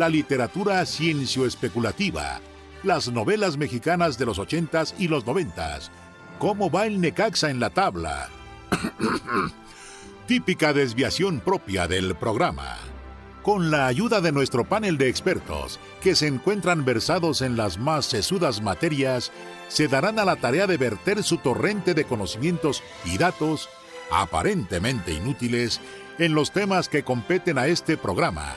la 0.00 0.08
literatura 0.08 0.86
ciencio-especulativa, 0.86 2.40
las 2.82 3.12
novelas 3.12 3.58
mexicanas 3.58 4.16
de 4.16 4.24
los 4.24 4.38
ochentas 4.38 4.94
y 4.98 5.08
los 5.08 5.26
noventas, 5.26 5.90
cómo 6.38 6.70
va 6.70 6.86
el 6.86 7.02
Necaxa 7.02 7.50
en 7.50 7.60
la 7.60 7.68
tabla. 7.68 8.30
Típica 10.26 10.72
desviación 10.72 11.40
propia 11.40 11.86
del 11.86 12.14
programa. 12.14 12.78
Con 13.42 13.70
la 13.70 13.88
ayuda 13.88 14.22
de 14.22 14.32
nuestro 14.32 14.64
panel 14.64 14.96
de 14.96 15.10
expertos, 15.10 15.78
que 16.00 16.14
se 16.14 16.28
encuentran 16.28 16.86
versados 16.86 17.42
en 17.42 17.58
las 17.58 17.76
más 17.76 18.06
sesudas 18.06 18.62
materias, 18.62 19.30
se 19.68 19.86
darán 19.86 20.18
a 20.18 20.24
la 20.24 20.36
tarea 20.36 20.66
de 20.66 20.78
verter 20.78 21.22
su 21.22 21.36
torrente 21.36 21.92
de 21.92 22.04
conocimientos 22.04 22.82
y 23.04 23.18
datos, 23.18 23.68
aparentemente 24.10 25.12
inútiles, 25.12 25.78
en 26.18 26.32
los 26.34 26.52
temas 26.52 26.88
que 26.88 27.02
competen 27.02 27.58
a 27.58 27.66
este 27.66 27.98
programa 27.98 28.56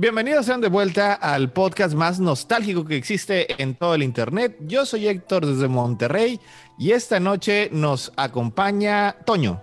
Bienvenidos 0.00 0.46
sean 0.46 0.60
de 0.60 0.68
vuelta 0.68 1.14
al 1.14 1.50
podcast 1.50 1.92
más 1.92 2.20
nostálgico 2.20 2.84
que 2.84 2.94
existe 2.94 3.60
en 3.60 3.74
todo 3.74 3.96
el 3.96 4.04
internet. 4.04 4.56
Yo 4.60 4.86
soy 4.86 5.08
Héctor 5.08 5.44
desde 5.44 5.66
Monterrey 5.66 6.38
y 6.78 6.92
esta 6.92 7.18
noche 7.18 7.68
nos 7.72 8.12
acompaña 8.16 9.16
Toño. 9.26 9.60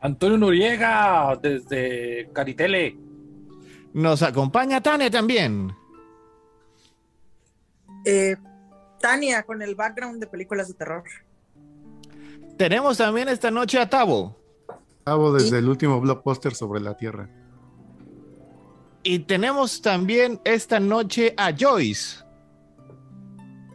Antonio 0.00 0.38
Noriega 0.38 1.36
desde 1.42 2.30
Caritele. 2.32 2.96
Nos 3.94 4.22
acompaña 4.22 4.80
Tania 4.80 5.10
también. 5.10 5.74
Eh, 8.04 8.36
Tania 9.00 9.42
con 9.42 9.60
el 9.60 9.74
background 9.74 10.20
de 10.20 10.28
películas 10.28 10.68
de 10.68 10.74
terror. 10.74 11.02
Tenemos 12.56 12.98
también 12.98 13.28
esta 13.28 13.50
noche 13.50 13.80
a 13.80 13.90
Tavo. 13.90 14.36
Tavo 15.02 15.32
desde 15.32 15.58
el 15.58 15.68
último 15.68 16.00
blockbuster 16.00 16.54
sobre 16.54 16.80
la 16.80 16.96
Tierra. 16.96 17.28
Y 19.02 19.20
tenemos 19.20 19.80
también 19.80 20.40
esta 20.44 20.78
noche 20.78 21.34
a 21.36 21.52
Joyce. 21.56 22.22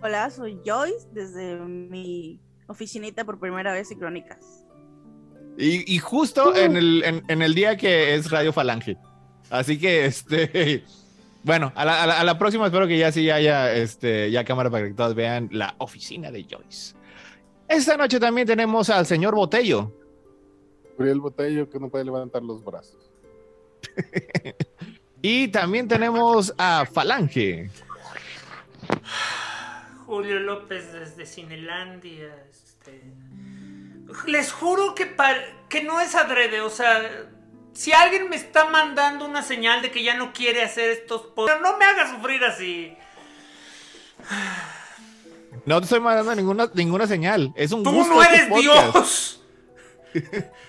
Hola, 0.03 0.30
soy 0.30 0.59
Joyce 0.63 1.08
desde 1.13 1.56
mi 1.56 2.40
oficinita 2.68 3.25
por 3.25 3.40
primera 3.40 3.74
vez 3.74 3.90
en 3.90 3.97
Crónicas. 4.00 4.66
Y, 5.58 5.97
justo 6.00 6.53
en, 6.53 6.75
el, 6.75 7.24
en, 7.28 7.41
el, 7.41 7.56
día 7.56 7.78
que 7.78 8.14
es 8.14 8.30
Radio 8.30 8.52
Falange. 8.52 8.97
Así 9.50 9.80
que, 9.80 10.06
este, 10.06 10.84
bueno, 11.44 11.72
a 11.75 11.85
la, 11.85 12.19
a 12.19 12.24
la, 12.24 12.38
próxima 12.38 12.66
espero 12.66 12.88
que 12.88 12.97
ya 12.97 13.12
sí 13.12 13.30
haya 13.30 13.74
este, 13.74 14.30
ya 14.31 14.44
cámara 14.44 14.69
para 14.69 14.88
que 14.88 14.94
todos 14.94 15.16
vean 15.16 15.47
la 15.52 15.75
oficina 15.78 16.30
de 16.30 16.44
Joyce. 16.44 16.94
Esta 17.68 17.96
noche 17.97 18.19
también 18.19 18.46
tenemos 18.46 18.90
al 18.90 19.06
señor 19.06 19.34
Botello. 19.34 19.91
el 21.00 21.19
Botello 21.22 21.69
que 21.69 21.80
no 21.80 21.90
puede 21.90 22.03
levantar 22.03 22.44
los 22.44 22.64
brazos. 22.64 23.09
Y 25.28 25.47
también 25.47 25.88
tenemos 25.88 26.53
a 26.56 26.86
Falange. 26.86 27.72
Julio 30.06 30.40
López 30.40 30.94
desde 30.94 31.25
Cinelandia. 31.25 32.30
Este... 32.47 33.02
Les 34.28 34.52
juro 34.52 34.94
que, 34.94 35.16
que 35.68 35.84
no 35.84 36.00
es 36.00 36.14
adrede, 36.14 36.62
o 36.62 36.69
sea, 36.69 37.25
si 37.74 37.91
alguien 37.91 38.30
me 38.30 38.35
está 38.35 38.69
mandando 38.69 39.25
una 39.25 39.41
señal 39.41 39.81
de 39.81 39.90
que 39.90 40.03
ya 40.03 40.14
no 40.14 40.31
quiere 40.31 40.62
hacer 40.62 40.91
estos 40.91 41.30
pero 41.35 41.59
no 41.59 41.75
me 41.80 41.85
haga 41.85 42.08
sufrir 42.16 42.44
así. 42.44 42.96
No 45.66 45.80
te 45.80 45.85
estoy 45.85 46.02
mandando 46.02 46.35
ninguna, 46.35 46.69
ninguna 46.75 47.08
señal. 47.08 47.52
Es 47.56 47.72
un 47.72 47.81
Tú 47.81 47.91
no 47.91 48.22
eres 48.22 48.47
Dios. 48.47 49.41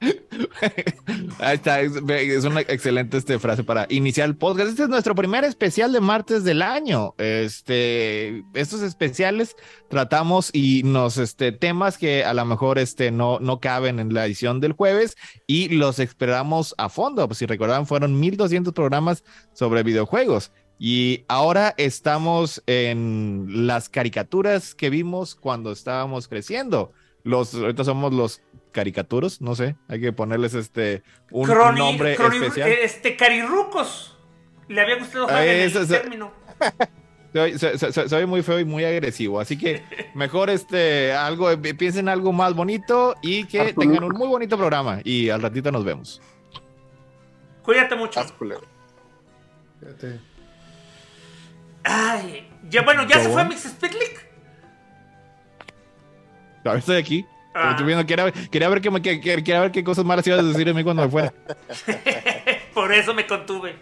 Ahí 1.40 1.56
está, 1.56 1.80
es, 1.80 2.44
una 2.44 2.60
excelente 2.60 3.16
este, 3.16 3.38
frase 3.38 3.64
para 3.64 3.86
iniciar 3.88 4.28
el 4.28 4.36
podcast. 4.36 4.70
Este 4.70 4.84
es 4.84 4.88
nuestro 4.88 5.14
primer 5.14 5.44
especial 5.44 5.92
de 5.92 6.00
martes 6.00 6.44
del 6.44 6.62
año. 6.62 7.14
Este, 7.18 8.44
estos 8.54 8.82
especiales 8.82 9.56
tratamos 9.88 10.50
y 10.52 10.82
nos, 10.84 11.18
este, 11.18 11.52
temas 11.52 11.98
que 11.98 12.24
a 12.24 12.34
lo 12.34 12.44
mejor 12.44 12.78
este, 12.78 13.10
no, 13.10 13.38
no 13.40 13.60
caben 13.60 13.98
en 13.98 14.14
la 14.14 14.26
edición 14.26 14.60
del 14.60 14.72
jueves 14.72 15.16
y 15.46 15.68
los 15.70 15.98
esperamos 15.98 16.74
a 16.78 16.88
fondo. 16.88 17.26
Pues 17.26 17.38
si 17.38 17.46
recordaban, 17.46 17.86
fueron 17.86 18.18
1200 18.18 18.72
programas 18.74 19.24
sobre 19.52 19.82
videojuegos. 19.82 20.52
Y 20.78 21.24
ahora 21.26 21.74
estamos 21.76 22.62
en 22.66 23.66
las 23.66 23.88
caricaturas 23.88 24.76
que 24.76 24.90
vimos 24.90 25.34
cuando 25.34 25.72
estábamos 25.72 26.28
creciendo. 26.28 26.92
Los, 27.24 27.52
ahorita 27.54 27.82
somos 27.82 28.12
los 28.14 28.40
caricaturos, 28.72 29.40
no 29.40 29.54
sé, 29.54 29.76
hay 29.88 30.00
que 30.00 30.12
ponerles 30.12 30.54
este 30.54 31.02
un 31.30 31.48
nombre 31.48 32.12
especial. 32.12 32.68
Este 32.68 33.16
carirrucos. 33.16 34.16
Le 34.68 34.82
había 34.82 34.98
gustado 34.98 35.26
ah, 35.30 35.44
el 35.44 35.88
término. 35.88 36.32
Soy, 38.08 38.26
muy 38.26 38.42
feo 38.42 38.58
y 38.58 38.64
muy 38.64 38.84
agresivo, 38.84 39.38
así 39.38 39.58
que 39.58 39.82
mejor 40.14 40.50
este 40.50 41.12
algo 41.12 41.48
piensen 41.60 42.08
algo 42.08 42.32
más 42.32 42.54
bonito 42.54 43.14
y 43.22 43.44
que 43.44 43.74
tengan 43.74 44.04
un 44.04 44.12
muy 44.12 44.28
bonito 44.28 44.56
programa 44.56 45.00
y 45.04 45.28
al 45.28 45.42
ratito 45.42 45.70
nos 45.70 45.84
vemos. 45.84 46.22
Cuídate 47.62 47.96
mucho. 47.96 48.20
Ay, 51.84 52.48
ya 52.68 52.82
bueno, 52.82 53.06
ya 53.06 53.20
se 53.20 53.28
fue 53.28 53.44
Mix 53.44 53.62
Speedlick. 53.62 54.26
Estoy 56.64 56.96
aquí. 56.96 57.26
Ah. 57.54 57.70
Ver 57.70 57.76
me- 58.90 59.02
que- 59.02 59.20
quería 59.20 59.60
ver 59.60 59.72
qué 59.72 59.82
cosas 59.82 60.04
malas 60.04 60.26
ibas 60.26 60.40
a 60.40 60.42
decir 60.42 60.66
de 60.66 60.74
mí 60.74 60.84
cuando 60.84 61.02
me 61.02 61.08
fuera. 61.10 61.32
Por 62.74 62.92
eso 62.92 63.14
me 63.14 63.26
contuve. 63.26 63.74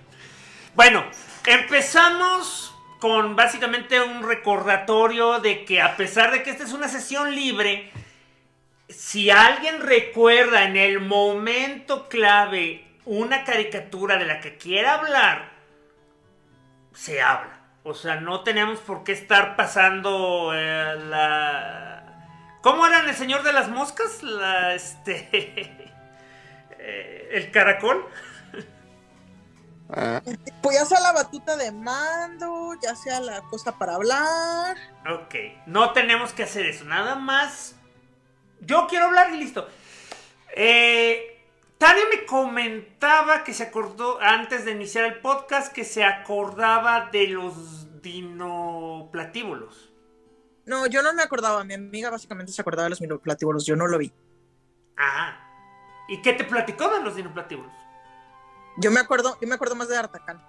Bueno, 0.74 1.04
empezamos 1.46 2.74
con 2.98 3.36
básicamente 3.36 4.00
un 4.00 4.22
recordatorio 4.26 5.40
de 5.40 5.64
que 5.64 5.82
a 5.82 5.96
pesar 5.96 6.30
de 6.32 6.42
que 6.42 6.50
esta 6.50 6.64
es 6.64 6.72
una 6.72 6.88
sesión 6.88 7.34
libre, 7.34 7.90
si 8.88 9.30
alguien 9.30 9.80
recuerda 9.80 10.64
en 10.64 10.76
el 10.76 11.00
momento 11.00 12.08
clave 12.08 12.86
una 13.04 13.44
caricatura 13.44 14.16
de 14.16 14.24
la 14.26 14.40
que 14.40 14.56
quiera 14.56 14.94
hablar, 14.94 15.50
se 16.94 17.20
habla. 17.20 17.60
O 17.82 17.94
sea, 17.94 18.16
no 18.16 18.40
tenemos 18.40 18.78
por 18.80 19.04
qué 19.04 19.12
estar 19.12 19.54
pasando 19.56 20.50
eh, 20.54 20.94
la... 21.08 21.85
¿Cómo 22.66 22.84
eran 22.84 23.08
el 23.08 23.14
señor 23.14 23.44
de 23.44 23.52
las 23.52 23.68
moscas? 23.68 24.24
La, 24.24 24.74
este... 24.74 25.28
eh, 26.80 27.28
el 27.30 27.52
caracol. 27.52 28.04
Ah, 29.88 30.20
Pues 30.62 30.76
ya 30.76 30.84
sea 30.84 30.98
la 30.98 31.12
batuta 31.12 31.56
de 31.56 31.70
mando, 31.70 32.74
ya 32.82 32.96
sea 32.96 33.20
la 33.20 33.42
cosa 33.42 33.78
para 33.78 33.94
hablar. 33.94 34.76
Ok, 35.08 35.36
no 35.66 35.92
tenemos 35.92 36.32
que 36.32 36.42
hacer 36.42 36.66
eso, 36.66 36.84
nada 36.86 37.14
más. 37.14 37.76
Yo 38.62 38.88
quiero 38.88 39.04
hablar 39.04 39.32
y 39.32 39.36
listo. 39.36 39.68
Eh, 40.56 41.40
Tania 41.78 42.02
me 42.10 42.26
comentaba 42.26 43.44
que 43.44 43.54
se 43.54 43.62
acordó, 43.62 44.20
antes 44.20 44.64
de 44.64 44.72
iniciar 44.72 45.04
el 45.04 45.20
podcast, 45.20 45.72
que 45.72 45.84
se 45.84 46.02
acordaba 46.02 47.10
de 47.12 47.28
los 47.28 48.02
dinoplatíbulos. 48.02 49.85
No, 50.66 50.86
yo 50.86 51.02
no 51.02 51.14
me 51.14 51.22
acordaba. 51.22 51.62
Mi 51.64 51.74
amiga 51.74 52.10
básicamente 52.10 52.52
se 52.52 52.60
acordaba 52.60 52.84
de 52.84 52.90
los 52.90 53.00
minoplatíbulos. 53.00 53.64
Yo 53.64 53.76
no 53.76 53.86
lo 53.86 53.98
vi. 53.98 54.12
Ah, 54.96 55.38
¿y 56.08 56.20
qué 56.20 56.32
te 56.32 56.44
platicó 56.44 56.88
de 56.88 57.02
los 57.02 57.14
dinoplatíbulos? 57.14 57.72
Yo 58.78 58.90
me 58.90 59.00
acuerdo, 59.00 59.38
yo 59.40 59.48
me 59.48 59.54
acuerdo 59.54 59.74
más 59.76 59.88
de 59.88 59.96
Artacán. 59.96 60.44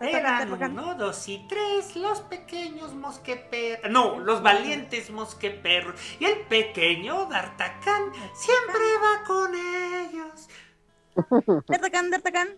Eran 0.00 0.48
Tartacan. 0.48 0.72
uno, 0.72 0.94
dos 0.94 1.28
y 1.28 1.46
tres, 1.46 1.94
los 1.94 2.22
pequeños 2.22 2.94
mosqueperros. 2.94 3.90
No, 3.90 4.18
los 4.18 4.42
valientes 4.42 5.10
mosqueperros. 5.10 6.00
Y 6.18 6.24
el 6.24 6.40
pequeño 6.46 7.26
D'Artagnan 7.26 8.10
siempre 8.34 8.80
va 9.02 9.24
con 9.26 9.54
ellos. 9.54 10.48
D'Artagnan, 11.68 12.10
D'Artagnan. 12.10 12.48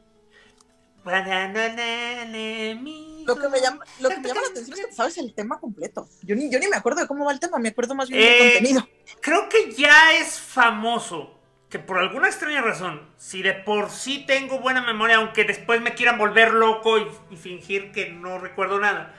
Lo 3.26 3.36
que 3.36 3.48
me 3.48 3.60
llama, 3.60 3.84
lo 4.00 4.08
que 4.08 4.18
me 4.18 4.28
llama 4.28 4.40
la 4.42 4.48
atención 4.48 4.78
es 4.78 4.86
que 4.86 4.92
sabes 4.92 5.18
el 5.18 5.34
tema 5.34 5.58
completo. 5.60 6.08
Yo 6.22 6.34
ni, 6.34 6.50
yo 6.50 6.58
ni 6.58 6.68
me 6.68 6.76
acuerdo 6.76 7.00
de 7.00 7.06
cómo 7.06 7.24
va 7.24 7.32
el 7.32 7.40
tema, 7.40 7.58
me 7.58 7.70
acuerdo 7.70 7.94
más 7.94 8.08
bien 8.08 8.20
Eh, 8.20 8.26
del 8.26 8.52
contenido. 8.52 8.88
Creo 9.20 9.48
que 9.48 9.72
ya 9.72 10.14
es 10.18 10.38
famoso 10.38 11.38
que 11.68 11.78
por 11.78 11.98
alguna 11.98 12.28
extraña 12.28 12.60
razón, 12.60 13.00
si 13.16 13.42
de 13.42 13.54
por 13.54 13.90
sí 13.90 14.24
tengo 14.26 14.58
buena 14.58 14.82
memoria, 14.82 15.16
aunque 15.16 15.44
después 15.44 15.80
me 15.80 15.94
quieran 15.94 16.18
volver 16.18 16.52
loco 16.52 16.98
y, 16.98 17.06
y 17.30 17.36
fingir 17.36 17.92
que 17.92 18.10
no 18.10 18.38
recuerdo 18.38 18.78
nada, 18.78 19.14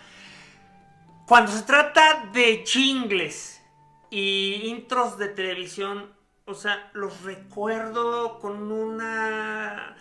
cuando 1.26 1.52
se 1.52 1.64
trata 1.64 2.30
de 2.34 2.64
chingles 2.64 3.62
y 4.12 4.68
intros 4.68 5.18
de 5.18 5.30
televisión, 5.30 6.14
o 6.46 6.54
sea, 6.54 6.92
los 6.94 7.24
recuerdo 7.24 8.40
con 8.40 8.72
una 8.72 9.96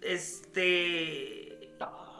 este 0.00 1.45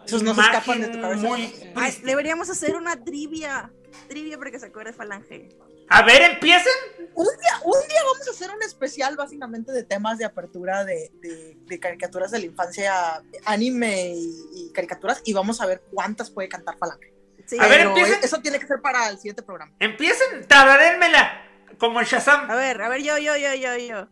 Esos 0.07 0.23
no 0.23 0.35
se 0.35 0.41
escapan 0.41 0.81
de 0.81 0.89
tu 0.89 1.01
cabeza. 1.01 1.23
muy 1.27 1.53
Ay, 1.75 2.01
deberíamos 2.05 2.49
hacer 2.51 2.77
una 2.77 3.03
trivia. 3.03 3.73
Trivia 4.09 4.39
para 4.39 4.51
que 4.51 4.59
se 4.59 4.67
acuerde 4.67 4.93
Falange. 4.93 5.49
A 5.89 6.03
ver, 6.03 6.21
empiecen. 6.23 6.73
Un 7.15 7.25
día, 7.27 7.61
un 7.65 7.89
día 7.89 8.03
vamos 8.05 8.27
a 8.29 8.31
hacer 8.31 8.51
un 8.51 8.63
especial 8.63 9.17
básicamente 9.17 9.73
de 9.73 9.85
temas 9.85 10.19
de 10.19 10.25
apertura 10.25 10.85
de, 10.85 11.11
de- 11.21 11.57
de 11.61 11.81
caricaturas 11.81 12.31
de 12.31 12.41
la 12.41 12.45
infancia, 12.47 13.23
anime 13.45 14.13
y, 14.15 14.35
y 14.55 14.73
caricaturas, 14.73 15.23
y 15.25 15.33
vamos 15.33 15.61
a 15.61 15.67
ver 15.67 15.83
cuántas 15.93 16.31
puede 16.31 16.49
cantar 16.49 16.77
Falange. 16.79 17.13
Sí. 17.47 17.57
A 17.61 17.69
ver, 17.69 17.83
empiecen. 17.83 18.19
eso 18.23 18.41
tiene 18.41 18.59
que 18.59 18.67
ser 18.67 18.81
para 18.83 19.09
el 19.09 19.17
siguiente 19.19 19.43
programa. 19.43 19.73
Empiecen, 19.79 20.47
tararénmela. 20.49 21.43
Como 21.79 22.01
en 22.01 22.07
Shazam. 22.07 22.51
A 22.51 22.55
ver, 22.57 22.81
a 22.83 22.89
ver, 22.89 23.03
yo, 23.03 23.17
yo, 23.19 23.37
yo, 23.37 23.55
yo, 23.55 23.77
yo. 23.77 24.09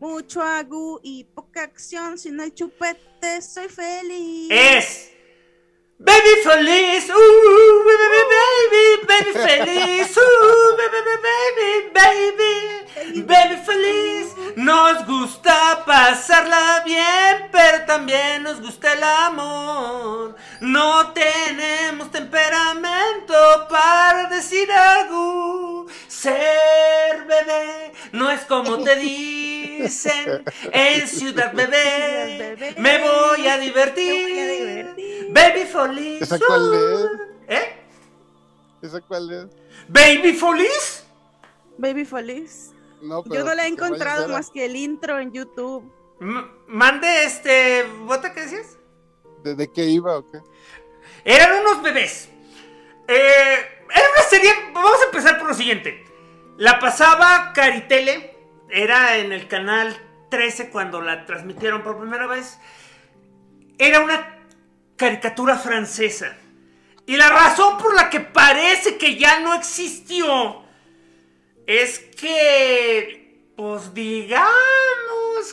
Mucho 0.00 0.42
agua 0.42 0.98
y 1.02 1.24
poca 1.24 1.62
acción, 1.62 2.18
sin 2.18 2.40
el 2.40 2.52
chupete 2.54 3.40
soy 3.42 3.68
feliz. 3.68 4.48
Es. 4.50 5.11
Baby 5.98 6.42
feliz, 6.42 7.08
uh, 7.10 7.84
baby, 7.86 8.22
baby, 8.32 9.06
baby 9.06 9.32
feliz, 9.32 10.16
uh, 10.16 10.76
baby, 10.76 11.00
baby, 11.22 11.70
baby, 11.94 13.22
baby 13.22 13.56
feliz. 13.64 14.34
Nos 14.56 15.06
gusta 15.06 15.82
pasarla 15.86 16.82
bien, 16.84 17.48
pero 17.52 17.84
también 17.84 18.42
nos 18.42 18.60
gusta 18.60 18.92
el 18.92 19.02
amor. 19.02 20.36
No 20.60 21.12
tenemos 21.12 22.10
temperamento 22.10 23.34
para 23.68 24.28
decir 24.28 24.70
algo. 24.72 25.86
Ser 26.08 27.24
bebé 27.26 27.92
no 28.12 28.30
es 28.30 28.42
como 28.42 28.82
te 28.84 28.96
dicen 28.96 30.44
en 30.72 31.08
Ciudad 31.08 31.52
Bebé. 31.52 32.74
Me 32.78 32.98
voy 32.98 33.46
a 33.48 33.58
divertir. 33.58 34.94
Baby 35.30 35.64
Feliz. 35.64 35.91
¿Esa 35.98 36.38
cuál 36.38 36.74
es? 36.74 37.58
¿Eh? 37.58 37.76
¿Esa 38.82 39.00
cuál 39.00 39.30
es? 39.32 39.46
¿Baby 39.88 40.32
Feliz? 40.34 41.04
Baby 41.78 42.04
feliz. 42.04 42.70
No, 43.00 43.24
Yo 43.24 43.30
pero 43.30 43.44
no 43.44 43.54
la 43.54 43.64
he 43.64 43.68
encontrado 43.68 44.28
más 44.28 44.50
que 44.50 44.64
el 44.66 44.76
intro 44.76 45.18
en 45.18 45.32
YouTube. 45.32 45.90
M- 46.20 46.44
mande 46.68 47.24
este. 47.24 47.84
¿Bota 48.04 48.32
qué 48.32 48.42
decías? 48.42 48.76
¿De, 49.42 49.54
de 49.56 49.72
qué 49.72 49.86
iba 49.86 50.18
o 50.18 50.30
qué? 50.30 50.38
Eran 51.24 51.60
unos 51.60 51.82
bebés. 51.82 52.28
Eh, 53.08 53.56
era 53.90 54.04
una 54.16 54.22
serie. 54.28 54.52
Vamos 54.72 55.00
a 55.02 55.06
empezar 55.06 55.38
por 55.38 55.48
lo 55.48 55.54
siguiente. 55.54 56.04
La 56.58 56.78
pasaba 56.78 57.52
Caritele. 57.54 58.36
Era 58.70 59.16
en 59.16 59.32
el 59.32 59.48
canal 59.48 59.96
13 60.30 60.70
cuando 60.70 61.00
la 61.00 61.24
transmitieron 61.26 61.82
por 61.82 61.98
primera 61.98 62.26
vez. 62.26 62.58
Era 63.78 64.00
una 64.00 64.31
caricatura 65.02 65.58
francesa. 65.58 66.36
Y 67.06 67.16
la 67.16 67.28
razón 67.28 67.76
por 67.78 67.92
la 67.94 68.08
que 68.08 68.20
parece 68.20 68.96
que 68.96 69.16
ya 69.16 69.40
no 69.40 69.52
existió 69.54 70.62
es 71.66 71.98
que, 71.98 73.50
pues 73.56 73.92
digamos, 73.92 74.46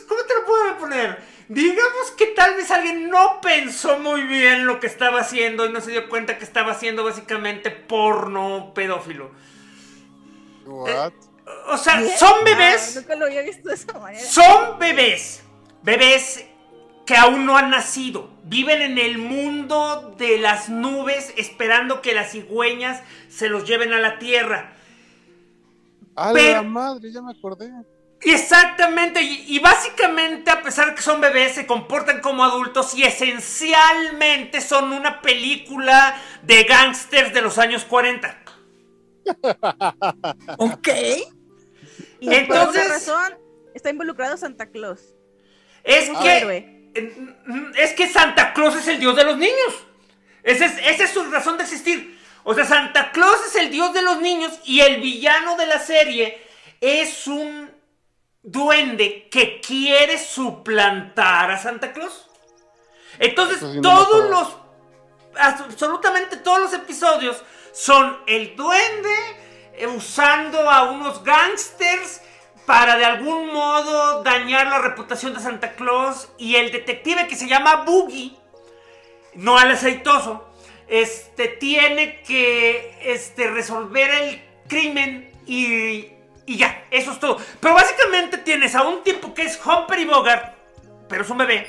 ¿cómo 0.06 0.22
te 0.22 0.34
lo 0.34 0.46
puedo 0.46 0.78
poner? 0.78 1.18
Digamos 1.48 2.12
que 2.16 2.26
tal 2.26 2.54
vez 2.54 2.70
alguien 2.70 3.10
no 3.10 3.40
pensó 3.40 3.98
muy 3.98 4.22
bien 4.22 4.66
lo 4.66 4.78
que 4.78 4.86
estaba 4.86 5.22
haciendo 5.22 5.66
y 5.66 5.72
no 5.72 5.80
se 5.80 5.90
dio 5.90 6.08
cuenta 6.08 6.38
que 6.38 6.44
estaba 6.44 6.70
haciendo 6.70 7.02
básicamente 7.02 7.72
porno 7.72 8.72
pedófilo. 8.72 9.32
What? 10.64 11.12
O 11.70 11.76
sea, 11.76 12.00
son 12.16 12.44
bebés. 12.44 12.96
Ah, 12.96 13.00
nunca 13.00 13.16
lo 13.16 13.24
había 13.24 13.42
visto 13.42 13.68
de 13.68 13.74
esa 13.74 13.98
manera. 13.98 14.24
Son 14.24 14.78
bebés. 14.78 15.42
Bebés 15.82 16.44
que 17.10 17.16
aún 17.16 17.44
no 17.44 17.56
han 17.56 17.70
nacido. 17.70 18.30
Viven 18.44 18.82
en 18.82 18.96
el 18.98 19.18
mundo 19.18 20.14
de 20.16 20.38
las 20.38 20.68
nubes 20.68 21.34
esperando 21.36 22.00
que 22.02 22.14
las 22.14 22.30
cigüeñas 22.30 23.02
se 23.28 23.48
los 23.48 23.66
lleven 23.68 23.92
a 23.92 23.98
la 23.98 24.20
tierra. 24.20 24.74
¡A 26.14 26.32
Pero- 26.32 26.52
la 26.54 26.62
madre! 26.62 27.10
Ya 27.10 27.20
me 27.20 27.32
acordé. 27.32 27.68
Exactamente, 28.22 29.22
y, 29.22 29.44
y 29.48 29.58
básicamente 29.58 30.50
a 30.52 30.62
pesar 30.62 30.90
de 30.90 30.94
que 30.94 31.02
son 31.02 31.20
bebés, 31.20 31.54
se 31.54 31.66
comportan 31.66 32.20
como 32.20 32.44
adultos 32.44 32.94
y 32.94 33.02
esencialmente 33.02 34.60
son 34.60 34.92
una 34.92 35.20
película 35.22 36.14
de 36.42 36.62
gángsters 36.64 37.32
de 37.34 37.40
los 37.42 37.58
años 37.58 37.84
40. 37.86 38.38
Ok. 40.58 40.88
Y 42.20 42.26
por 42.26 42.34
Entonces- 42.34 42.84
esa 42.84 42.92
razón 42.92 43.38
está 43.74 43.90
involucrado 43.90 44.36
Santa 44.36 44.66
Claus. 44.66 45.00
Es 45.82 46.08
que... 46.20 46.38
héroe. 46.38 46.79
Es 47.76 47.92
que 47.94 48.08
Santa 48.08 48.52
Claus 48.52 48.76
es 48.76 48.88
el 48.88 48.98
dios 48.98 49.16
de 49.16 49.24
los 49.24 49.36
niños. 49.36 49.86
Esa 50.42 50.66
es, 50.66 50.78
esa 50.78 51.04
es 51.04 51.10
su 51.10 51.24
razón 51.30 51.56
de 51.56 51.64
existir. 51.64 52.18
O 52.44 52.54
sea, 52.54 52.64
Santa 52.64 53.12
Claus 53.12 53.38
es 53.46 53.56
el 53.56 53.70
dios 53.70 53.92
de 53.92 54.02
los 54.02 54.20
niños 54.20 54.58
y 54.64 54.80
el 54.80 55.00
villano 55.00 55.56
de 55.56 55.66
la 55.66 55.78
serie 55.78 56.42
es 56.80 57.26
un 57.26 57.70
duende 58.42 59.28
que 59.30 59.60
quiere 59.60 60.18
suplantar 60.18 61.50
a 61.50 61.58
Santa 61.58 61.92
Claus. 61.92 62.28
Entonces, 63.18 63.58
sí 63.60 63.80
todos 63.82 64.30
los, 64.30 64.56
absolutamente 65.38 66.38
todos 66.38 66.60
los 66.60 66.72
episodios 66.72 67.42
son 67.72 68.18
el 68.26 68.56
duende 68.56 69.14
usando 69.96 70.70
a 70.70 70.90
unos 70.90 71.22
gangsters 71.24 72.20
para 72.70 72.96
de 72.96 73.04
algún 73.04 73.52
modo 73.52 74.22
dañar 74.22 74.68
la 74.68 74.78
reputación 74.78 75.34
de 75.34 75.40
Santa 75.40 75.72
Claus 75.72 76.28
y 76.38 76.54
el 76.54 76.70
detective 76.70 77.26
que 77.26 77.34
se 77.34 77.48
llama 77.48 77.82
Boogie, 77.84 78.36
no 79.34 79.58
al 79.58 79.72
aceitoso, 79.72 80.48
este 80.86 81.48
tiene 81.48 82.22
que 82.22 82.96
este, 83.02 83.50
resolver 83.50 84.08
el 84.08 84.40
crimen 84.68 85.32
y, 85.46 86.10
y 86.46 86.58
ya, 86.58 86.84
eso 86.92 87.10
es 87.10 87.18
todo. 87.18 87.38
Pero 87.58 87.74
básicamente 87.74 88.38
tienes 88.38 88.76
a 88.76 88.82
un 88.82 89.02
tipo 89.02 89.34
que 89.34 89.42
es 89.42 89.60
Humphrey 89.66 90.04
Bogart, 90.04 90.54
pero 91.08 91.24
es 91.24 91.30
un 91.30 91.38
bebé, 91.38 91.66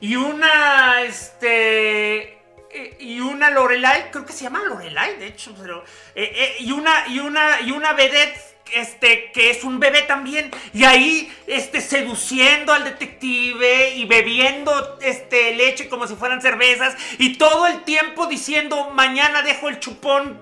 y 0.00 0.16
una, 0.16 1.02
este, 1.02 2.32
eh, 2.68 2.96
y 2.98 3.20
una 3.20 3.48
Lorelai, 3.50 4.10
creo 4.10 4.26
que 4.26 4.32
se 4.32 4.42
llama 4.42 4.64
Lorelai, 4.64 5.18
de 5.18 5.26
hecho, 5.28 5.54
pero, 5.56 5.84
eh, 6.16 6.32
eh, 6.34 6.56
y 6.58 6.72
una, 6.72 7.06
y 7.06 7.20
una, 7.20 7.60
y 7.60 7.70
una 7.70 7.92
vedette 7.92 8.51
este, 8.74 9.30
que 9.32 9.50
es 9.50 9.64
un 9.64 9.80
bebé 9.80 10.02
también, 10.02 10.50
y 10.72 10.84
ahí, 10.84 11.32
este, 11.46 11.80
seduciendo 11.80 12.72
al 12.72 12.84
detective 12.84 13.90
y 13.96 14.04
bebiendo, 14.06 14.98
este, 15.00 15.54
leche 15.54 15.88
como 15.88 16.06
si 16.06 16.14
fueran 16.14 16.40
cervezas, 16.40 16.96
y 17.18 17.36
todo 17.38 17.66
el 17.66 17.82
tiempo 17.84 18.26
diciendo, 18.26 18.90
mañana 18.90 19.42
dejo 19.42 19.68
el 19.68 19.78
chupón 19.80 20.40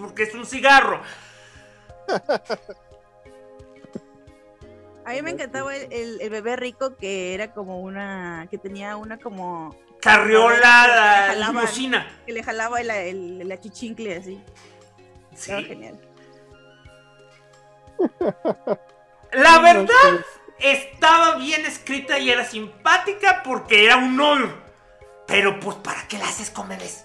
porque 0.00 0.24
es 0.24 0.34
un 0.34 0.44
cigarro. 0.44 1.00
A 5.06 5.12
mí 5.12 5.22
me 5.22 5.30
encantaba 5.32 5.76
el, 5.76 5.92
el- 5.92 6.20
el 6.20 6.30
bebé 6.30 6.56
rico 6.56 6.96
que 6.96 7.34
era 7.34 7.52
como 7.52 7.80
una. 7.80 8.46
que 8.50 8.56
tenía 8.58 8.96
una 8.96 9.18
como. 9.18 9.76
Carriola, 10.00 11.34
la 11.36 11.48
limusina. 11.48 12.20
que 12.26 12.32
le 12.32 12.42
jalaba 12.42 12.80
el, 12.80 12.90
el, 12.90 13.40
el 13.42 13.52
achichincle 13.52 14.16
así. 14.16 14.40
Sí. 15.34 15.50
genial. 15.64 15.98
La 19.32 19.58
verdad, 19.60 20.24
estaba 20.58 21.36
bien 21.36 21.66
escrita 21.66 22.18
y 22.18 22.30
era 22.30 22.44
simpática 22.44 23.42
porque 23.42 23.84
era 23.84 23.96
un 23.96 24.16
nor. 24.16 24.62
Pero 25.26 25.58
pues, 25.60 25.76
¿para 25.78 26.06
qué 26.08 26.18
la 26.18 26.26
haces 26.26 26.50
con 26.50 26.68
bebés? 26.68 27.04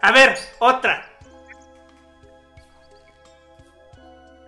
A 0.00 0.12
ver, 0.12 0.36
otra. 0.58 1.08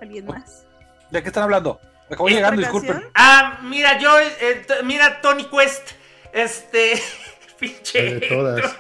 ¿Alguien 0.01 0.27
más? 0.27 0.67
¿De 1.11 1.23
qué 1.23 1.29
están 1.29 1.45
hablando? 1.45 1.81
Acabo 2.07 2.25
¿Otra 2.25 2.37
llegando, 2.37 2.61
disculpen. 2.61 3.11
Ah, 3.15 3.59
mira, 3.63 3.99
yo, 3.99 4.19
eh, 4.21 4.67
mira, 4.85 5.21
Tony 5.21 5.45
Quest. 5.45 5.93
Este, 6.33 7.03
pinche. 7.59 8.19
De 8.21 8.29
todas. 8.29 8.77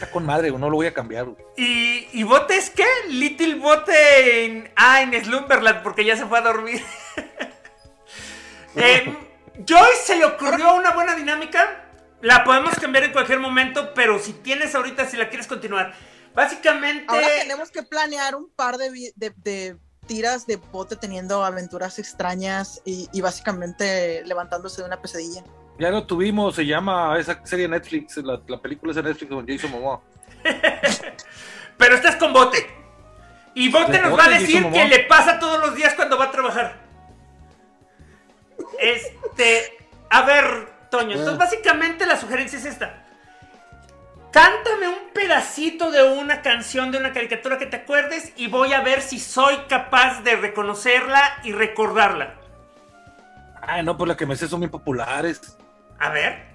Está 0.00 0.10
con 0.12 0.24
madre, 0.24 0.50
no 0.50 0.70
lo 0.70 0.76
voy 0.76 0.86
a 0.86 0.94
cambiar. 0.94 1.26
güey. 1.26 1.36
¿Y, 1.58 2.08
y 2.12 2.22
bote 2.22 2.56
es 2.56 2.70
qué? 2.70 2.86
Little 3.08 3.56
Bote 3.56 4.44
en. 4.46 4.72
Ah, 4.76 5.02
en 5.02 5.12
Slumberland, 5.24 5.82
porque 5.82 6.04
ya 6.06 6.16
se 6.16 6.24
fue 6.24 6.38
a 6.38 6.42
dormir. 6.42 6.82
eh, 8.76 9.16
Joyce 9.68 10.02
se 10.04 10.16
le 10.16 10.24
ocurrió 10.24 10.74
una 10.74 10.92
buena 10.92 11.14
dinámica. 11.14 11.84
La 12.22 12.44
podemos 12.44 12.74
cambiar 12.78 13.04
en 13.04 13.12
cualquier 13.12 13.40
momento, 13.40 13.92
pero 13.94 14.18
si 14.18 14.32
tienes 14.34 14.74
ahorita, 14.74 15.06
si 15.08 15.16
la 15.16 15.28
quieres 15.28 15.46
continuar. 15.46 15.92
Básicamente. 16.34 17.04
Ahora 17.08 17.26
tenemos 17.40 17.70
que 17.70 17.82
planear 17.82 18.34
un 18.36 18.48
par 18.50 18.76
de, 18.76 18.90
vi- 18.90 19.12
de- 19.16 19.32
de 19.36 19.76
tiras 20.06 20.46
de 20.46 20.56
bote 20.56 20.96
teniendo 20.96 21.44
aventuras 21.44 21.98
extrañas 21.98 22.80
y, 22.84 23.08
y 23.12 23.20
básicamente 23.20 24.22
levantándose 24.26 24.80
de 24.82 24.86
una 24.86 25.00
pesadilla. 25.00 25.42
Ya 25.80 25.90
lo 25.90 26.04
tuvimos, 26.04 26.54
se 26.54 26.66
llama 26.66 27.18
esa 27.18 27.40
serie 27.46 27.66
Netflix, 27.66 28.18
la, 28.18 28.38
la 28.46 28.60
película 28.60 28.90
es 28.92 28.96
de 28.96 29.02
Netflix 29.02 29.30
con 29.30 29.48
Jason 29.48 29.70
Momoa. 29.70 30.02
Pero 31.78 31.94
esta 31.94 32.10
es 32.10 32.16
con 32.16 32.34
bote. 32.34 32.66
Y 33.54 33.70
bote 33.70 33.92
¿Con 33.92 34.02
nos 34.02 34.10
Bote, 34.10 34.22
va 34.22 34.26
a 34.26 34.38
decir 34.38 34.70
que 34.70 34.84
le 34.84 34.98
pasa 35.04 35.38
todos 35.38 35.58
los 35.58 35.74
días 35.74 35.94
cuando 35.94 36.18
va 36.18 36.26
a 36.26 36.30
trabajar. 36.30 36.76
Este. 38.78 39.78
A 40.10 40.20
ver, 40.20 40.68
Toño. 40.90 41.12
Entonces, 41.12 41.38
básicamente 41.38 42.04
la 42.04 42.18
sugerencia 42.18 42.58
es 42.58 42.66
esta. 42.66 43.02
Cántame 44.32 44.86
un 44.86 45.12
pedacito 45.14 45.90
de 45.90 46.02
una 46.02 46.42
canción 46.42 46.92
de 46.92 46.98
una 46.98 47.14
caricatura 47.14 47.56
que 47.56 47.64
te 47.64 47.78
acuerdes 47.78 48.34
y 48.36 48.48
voy 48.48 48.74
a 48.74 48.82
ver 48.82 49.00
si 49.00 49.18
soy 49.18 49.56
capaz 49.66 50.20
de 50.24 50.36
reconocerla 50.36 51.38
y 51.42 51.52
recordarla. 51.52 52.34
Ay, 53.62 53.82
no, 53.82 53.96
pues 53.96 54.08
la 54.08 54.16
que 54.16 54.26
me 54.26 54.36
sé 54.36 54.46
son 54.46 54.60
bien 54.60 54.70
populares. 54.70 55.56
A 56.00 56.08
ver. 56.10 56.50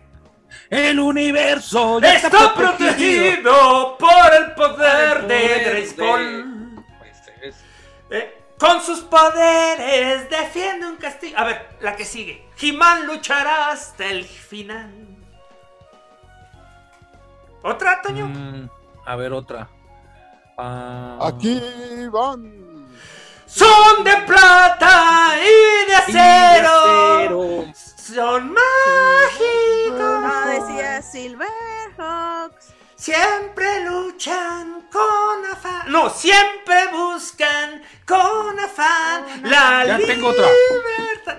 El 0.70 1.00
universo 1.00 2.00
ya 2.02 2.16
Está 2.16 2.54
protegido 2.54 3.98
por 3.98 4.34
el 4.34 4.52
poder 4.54 5.28
de 5.28 5.64
Grayskull. 5.66 6.84
Pues 7.00 7.18
es- 7.42 7.56
Eh, 8.10 8.42
con 8.58 8.82
sus 8.82 9.02
poderes 9.02 10.30
defiende 10.30 10.88
un 10.88 10.96
castillo. 10.98 11.38
A 11.38 11.44
ver, 11.44 11.78
la 11.82 11.96
que 11.96 12.06
sigue. 12.06 12.48
He-Man 12.60 13.06
luchará 13.06 13.70
hasta 13.72 14.06
el 14.06 14.24
final. 14.26 14.92
¿Otra, 17.62 18.02
Toño? 18.02 18.28
Mm, 18.28 18.70
a 19.06 19.16
ver, 19.16 19.34
otra. 19.34 19.68
Ah, 20.58 21.18
Aquí 21.22 21.62
van. 22.12 22.88
Son 23.46 24.04
de 24.04 24.16
plata 24.26 25.36
y 25.38 25.46
de 25.46 25.84
y 25.84 25.88
de 25.88 25.96
acero. 25.96 27.66
Son 28.14 28.54
mágicos. 28.54 29.98
No, 29.98 30.46
decía 30.48 31.02
Silverhawks. 31.02 32.74
Siempre 32.96 33.84
luchan 33.86 34.88
con 34.92 35.46
afán. 35.52 35.92
No, 35.92 36.10
siempre 36.10 36.88
buscan 36.94 37.82
con 38.06 38.60
afán 38.60 39.26
la 39.44 39.86
Ya 39.86 39.98
libertad. 39.98 40.08
tengo 40.14 40.28
otra. 40.30 40.48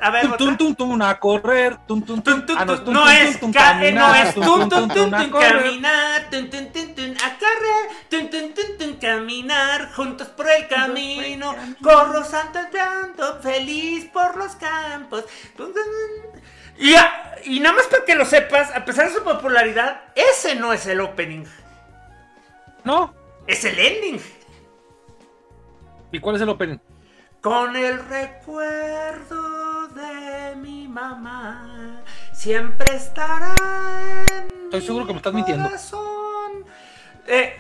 A 0.03 0.11
ver, 0.11 0.37
Tum, 0.37 0.57
tum, 0.57 0.57
tum, 0.57 0.75
tum, 0.75 1.03
a 1.03 1.19
correr. 1.21 1.79
Tum, 1.87 2.03
tum, 2.03 2.21
tum. 2.21 2.45
Ah, 2.57 2.65
no, 2.65 2.83
tum, 2.83 2.93
no 2.93 3.01
tum, 3.05 3.09
es, 3.11 3.41
tum, 3.41 3.51
eh, 3.51 3.53
no 3.55 3.61
caminar, 3.61 4.27
es 4.27 4.35
tum, 4.35 4.69
tum, 4.69 4.89
tum, 4.89 5.11
caminar, 5.11 6.29
tun, 6.31 6.51
tun, 6.51 6.73
tun, 6.73 6.95
tun, 6.95 7.17
a 7.25 7.39
correr, 7.39 7.91
tun, 8.11 8.29
tun, 8.29 8.53
tun, 8.55 8.79
tun, 8.79 8.95
caminar, 8.97 9.93
juntos 9.95 10.29
por 10.29 10.51
el 10.51 10.67
camino, 10.69 11.55
corro 11.83 12.25
santo 12.25 12.59
llanto, 12.73 13.41
feliz 13.41 14.05
por 14.07 14.37
los 14.37 14.57
campos. 14.57 15.25
Tun, 15.57 15.73
tun, 15.73 15.85
tun. 15.85 16.36
Y, 16.79 16.95
a- 16.95 17.37
y 17.45 17.61
nada 17.61 17.77
más 17.77 17.87
para 17.87 18.05
que 18.05 18.15
lo 18.15 18.25
sepas, 18.25 18.71
a 18.75 18.85
pesar 18.85 19.09
de 19.09 19.15
su 19.15 19.23
popularidad, 19.25 20.03
ese 20.15 20.55
no 20.57 20.73
es 20.73 20.87
el 20.87 21.01
opening, 21.01 21.45
No. 22.85 23.15
es 23.47 23.65
el 23.65 23.79
ending. 23.79 24.21
¿Y 26.13 26.21
cuál 26.21 26.37
es 26.37 26.43
el 26.43 26.49
opening? 26.49 26.79
Con 27.41 27.77
el 27.77 28.05
recuerdo 28.09 29.89
de 29.89 30.57
mi 30.57 30.89
mamá, 30.89 32.01
siempre 32.33 32.97
estará 32.97 33.55
en 34.33 34.65
Estoy 34.65 34.83
seguro 34.83 35.07
que 35.07 35.13
me 35.13 35.19
estás 35.19 35.33
mi 35.33 35.37
mintiendo. 35.39 35.65
corazón. 35.69 36.65
Eh, 37.27 37.57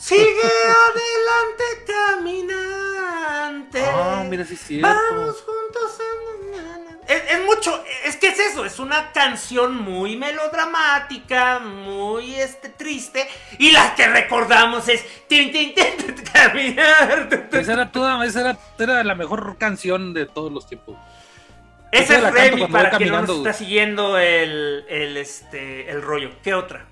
sigue 0.00 0.42
adelante, 0.42 1.64
caminante. 1.86 3.82
Ah, 3.84 4.24
mira, 4.28 4.44
sí 4.44 4.54
es 4.54 4.60
cierto. 4.60 4.88
Vamos 4.88 5.36
juntos. 5.42 5.98
a- 6.00 7.12
Es, 7.12 7.22
es 7.30 7.44
mucho, 7.46 7.82
es 8.04 8.16
que 8.16 8.28
es 8.28 8.38
eso, 8.38 8.66
es 8.66 8.78
una 8.78 9.12
canción 9.12 9.74
muy 9.82 10.16
melodramática, 10.16 11.58
muy 11.58 12.34
este, 12.34 12.68
triste, 12.68 13.26
y 13.58 13.70
la 13.70 13.94
que 13.94 14.06
recordamos 14.08 14.86
es 14.90 15.02
tin, 15.26 15.50
tin, 15.50 15.72
caminar. 16.32 17.48
Esa 17.50 17.72
era 17.72 17.90
toda, 17.90 18.22
esa 18.26 18.40
era, 18.40 18.58
era 18.78 19.02
la 19.04 19.14
mejor 19.14 19.56
canción 19.56 20.12
de 20.12 20.26
todos 20.26 20.52
los 20.52 20.66
tiempos. 20.68 20.96
Ese 21.90 22.16
Esa 22.16 22.28
es 22.28 22.34
Remy 22.34 22.66
para 22.66 22.90
quien 22.98 23.10
no 23.10 23.22
nos 23.22 23.38
está 23.38 23.54
siguiendo 23.54 24.18
el, 24.18 24.84
el, 24.90 25.16
este, 25.16 25.90
el 25.90 26.02
rollo. 26.02 26.32
¿Qué 26.42 26.52
otra? 26.52 26.84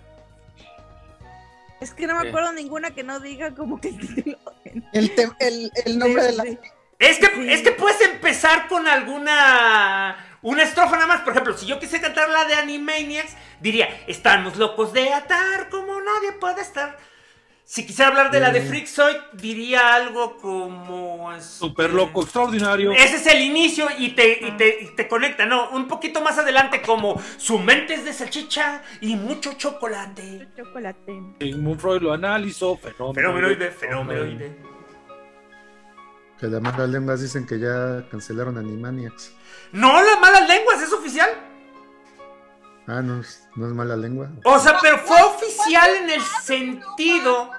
Es 1.80 1.92
que 1.92 2.06
no 2.06 2.18
me 2.21 2.28
acuerdo 2.28 2.52
ninguna 2.52 2.92
que 2.92 3.02
no 3.02 3.21
diga 3.21 3.54
como 3.54 3.80
que 3.80 3.88
el 3.88 3.99
título. 4.14 4.38
El, 4.92 5.14
te- 5.14 5.30
el, 5.40 5.71
el 5.85 5.99
nombre 5.99 6.23
de 6.25 6.33
la... 6.33 6.42
Sí. 6.45 6.59
Es 6.99 7.18
que, 7.18 7.26
Sí. 7.26 7.52
es 7.52 7.61
que 7.62 7.73
puedes 7.73 8.00
empezar 8.00 8.68
con 8.68 8.87
alguna. 8.88 10.38
Una 10.42 10.62
estrofa 10.62 10.92
nada 10.97 11.06
más. 11.06 11.21
Por 11.21 11.33
ejemplo, 11.33 11.56
si 11.56 11.66
yo 11.66 11.78
quise 11.78 12.00
cantar 12.00 12.28
la 12.30 12.47
de 12.47 12.54
Animaniacs, 12.54 13.35
diría: 13.61 13.88
Estamos 14.06 14.56
locos 14.56 14.92
de 14.95 15.12
atar 15.12 15.68
como 15.68 16.00
nadie 16.00 16.33
puede 16.40 16.62
estar. 16.62 16.97
Si 17.68 17.85
quisiera 17.85 18.11
hablar 18.11 18.30
de 18.30 18.38
la 18.38 18.52
de. 18.52 18.61
Freakazoid, 18.61 19.16
diría 19.32 19.96
algo 19.96 20.37
como. 20.37 21.32
este, 21.32 21.58
Súper 21.58 21.92
loco, 21.92 22.23
extraordinario. 22.23 22.92
Ese 22.92 23.16
es 23.16 23.26
el 23.26 23.42
inicio 23.42 23.88
y 23.99 24.11
te, 24.11 24.38
y, 24.46 24.52
te, 24.52 24.85
y 24.85 24.87
te 24.94 25.08
conecta, 25.08 25.46
¿no? 25.46 25.70
Un 25.70 25.88
poquito 25.88 26.20
más 26.20 26.38
adelante, 26.38 26.80
como 26.80 27.20
su 27.38 27.58
mente 27.58 27.94
es 27.94 28.04
de 28.04 28.12
salchicha 28.12 28.85
y 29.00 29.16
mucho 29.16 29.54
chocolate. 29.54 30.46
Chocolate. 30.56 31.20
Sigmund 31.40 31.80
Freud 31.80 32.02
lo 32.02 32.12
analizó. 32.12 32.76
Fenómeno. 32.76 33.14
Fenomenoide, 33.14 33.70
fenomenoide. 33.73 34.56
Que 36.38 36.46
las 36.46 36.62
malas 36.62 36.88
lenguas 36.88 37.20
dicen 37.20 37.46
que 37.46 37.58
ya 37.58 38.08
cancelaron 38.08 38.58
Animaniacs. 38.58 39.32
No, 39.73 40.00
las 40.04 40.20
malas 40.20 40.49
lenguas, 40.49 40.80
es 40.82 40.92
oficial. 40.92 41.28
Ah, 42.88 43.02
no, 43.02 43.20
es- 43.20 43.48
no 43.56 43.66
es 43.66 43.72
mala 43.72 43.96
lengua. 43.96 44.30
O 44.44 44.58
sea, 44.58 44.78
pero 44.80 44.98
fue 44.98 45.20
oficial 45.22 45.90
en 45.96 46.10
el 46.10 46.22
sentido 46.22 47.50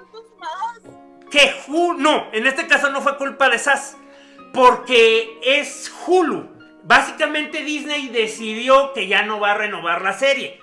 que 1.29 1.53
Hulu, 1.67 1.99
no, 1.99 2.27
en 2.31 2.47
este 2.47 2.67
caso 2.67 2.89
no 2.89 3.01
fue 3.01 3.17
culpa 3.17 3.49
de 3.49 3.59
SAS, 3.59 3.97
porque 4.53 5.39
es 5.43 5.91
Hulu. 6.05 6.49
Básicamente 6.83 7.63
Disney 7.63 8.07
decidió 8.07 8.93
que 8.93 9.07
ya 9.09 9.23
no 9.23 9.39
va 9.41 9.51
a 9.51 9.57
renovar 9.57 10.01
la 10.01 10.13
serie. 10.13 10.61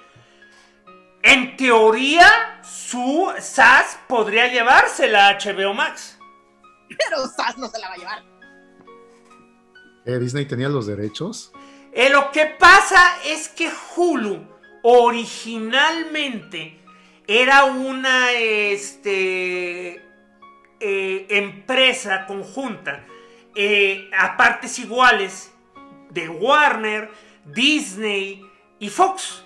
En 1.22 1.56
teoría, 1.58 2.60
su 2.62 3.30
SAS 3.38 3.98
podría 4.08 4.48
llevársela 4.48 5.28
a 5.28 5.38
HBO 5.38 5.74
Max. 5.74 6.18
Pero 6.88 7.26
SAS 7.26 7.58
no 7.58 7.68
se 7.68 7.78
la 7.78 7.88
va 7.88 7.94
a 7.94 7.98
llevar. 7.98 8.22
Eh, 10.06 10.18
Disney 10.18 10.46
tenía 10.46 10.68
los 10.68 10.86
derechos. 10.86 11.52
Eh, 11.92 12.08
lo 12.10 12.30
que 12.30 12.46
pasa 12.46 13.16
es 13.24 13.48
que 13.48 13.70
Hulu 13.96 14.46
originalmente 14.86 16.78
era 17.26 17.64
una 17.64 18.32
este, 18.32 19.94
eh, 20.78 21.26
empresa 21.30 22.26
conjunta 22.26 23.06
eh, 23.54 24.10
a 24.16 24.36
partes 24.36 24.78
iguales 24.78 25.54
de 26.10 26.28
Warner, 26.28 27.10
Disney 27.46 28.44
y 28.78 28.90
Fox. 28.90 29.42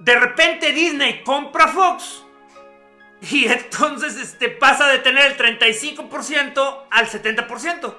De 0.00 0.14
repente 0.20 0.70
Disney 0.72 1.22
compra 1.24 1.68
Fox 1.68 2.22
y 3.30 3.46
entonces 3.50 4.16
este, 4.18 4.50
pasa 4.50 4.88
de 4.88 4.98
tener 4.98 5.32
el 5.32 5.38
35% 5.38 6.84
al 6.90 7.06
70%. 7.06 7.94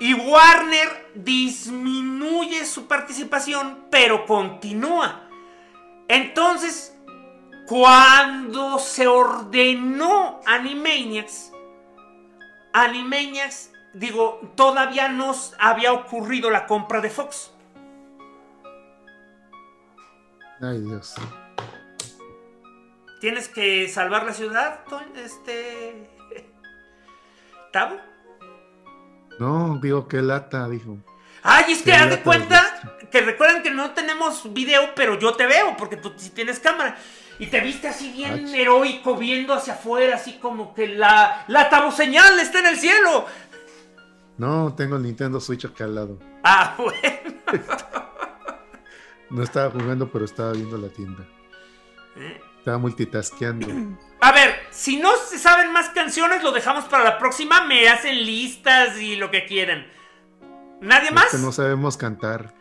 Y 0.00 0.14
Warner 0.14 1.12
disminuye 1.14 2.64
su 2.64 2.86
participación, 2.86 3.86
pero 3.90 4.26
continúa. 4.26 5.28
Entonces, 6.06 6.96
cuando 7.66 8.78
se 8.78 9.06
ordenó 9.06 10.40
Animaniacs, 10.46 11.52
Animaniacs, 12.72 13.72
digo, 13.92 14.40
todavía 14.54 15.08
no 15.08 15.34
había 15.58 15.92
ocurrido 15.92 16.48
la 16.48 16.66
compra 16.66 17.00
de 17.00 17.10
Fox. 17.10 17.52
Ay, 20.60 20.80
Dios. 20.80 21.14
Tienes 23.20 23.48
que 23.48 23.88
salvar 23.88 24.24
la 24.24 24.32
ciudad, 24.32 24.80
este. 25.16 26.08
Tavo. 27.72 27.96
No, 29.38 29.78
digo, 29.80 30.08
qué 30.08 30.22
lata, 30.22 30.68
dijo. 30.68 30.98
Ay, 31.42 31.72
es 31.72 31.82
que 31.82 31.92
haz 31.92 32.10
de 32.10 32.20
cuenta 32.20 32.98
que 33.10 33.20
recuerdan 33.20 33.62
que 33.62 33.70
no 33.70 33.92
tenemos 33.92 34.52
video, 34.52 34.94
pero 34.94 35.18
yo 35.18 35.32
te 35.34 35.46
veo, 35.46 35.76
porque 35.76 35.96
tú 35.96 36.12
sí 36.16 36.30
tienes 36.30 36.58
cámara. 36.58 36.96
Y 37.38 37.46
te 37.46 37.60
viste 37.60 37.86
así 37.88 38.10
bien 38.12 38.46
Ach. 38.46 38.54
heroico, 38.54 39.16
viendo 39.16 39.54
hacia 39.54 39.74
afuera, 39.74 40.16
así 40.16 40.38
como 40.38 40.74
que 40.74 40.88
la, 40.88 41.44
la 41.46 41.70
tabo 41.70 41.92
señal 41.92 42.38
está 42.40 42.58
en 42.58 42.66
el 42.66 42.76
cielo. 42.76 43.26
No, 44.36 44.74
tengo 44.74 44.96
el 44.96 45.02
Nintendo 45.02 45.40
Switch 45.40 45.64
acá 45.64 45.84
al 45.84 45.94
lado. 45.94 46.18
Ah, 46.42 46.74
bueno. 46.78 47.62
No 49.30 49.42
estaba 49.42 49.70
jugando, 49.70 50.10
pero 50.10 50.24
estaba 50.24 50.52
viendo 50.52 50.78
la 50.78 50.88
tienda. 50.88 51.24
Estaba 52.58 52.78
multitaskeando. 52.78 53.68
A 54.20 54.32
ver, 54.32 54.58
si 54.70 54.96
no 54.96 55.10
se 55.16 55.38
saben 55.38 55.72
más 55.72 55.90
canciones, 55.90 56.42
lo 56.42 56.50
dejamos 56.52 56.84
para 56.86 57.04
la 57.04 57.18
próxima. 57.18 57.62
Me 57.66 57.88
hacen 57.88 58.24
listas 58.26 58.96
y 58.98 59.16
lo 59.16 59.30
que 59.30 59.46
quieran. 59.46 59.86
¿Nadie 60.80 61.08
Es 61.08 61.14
más? 61.14 61.26
que 61.30 61.38
no 61.38 61.52
sabemos 61.52 61.96
cantar. 61.96 62.54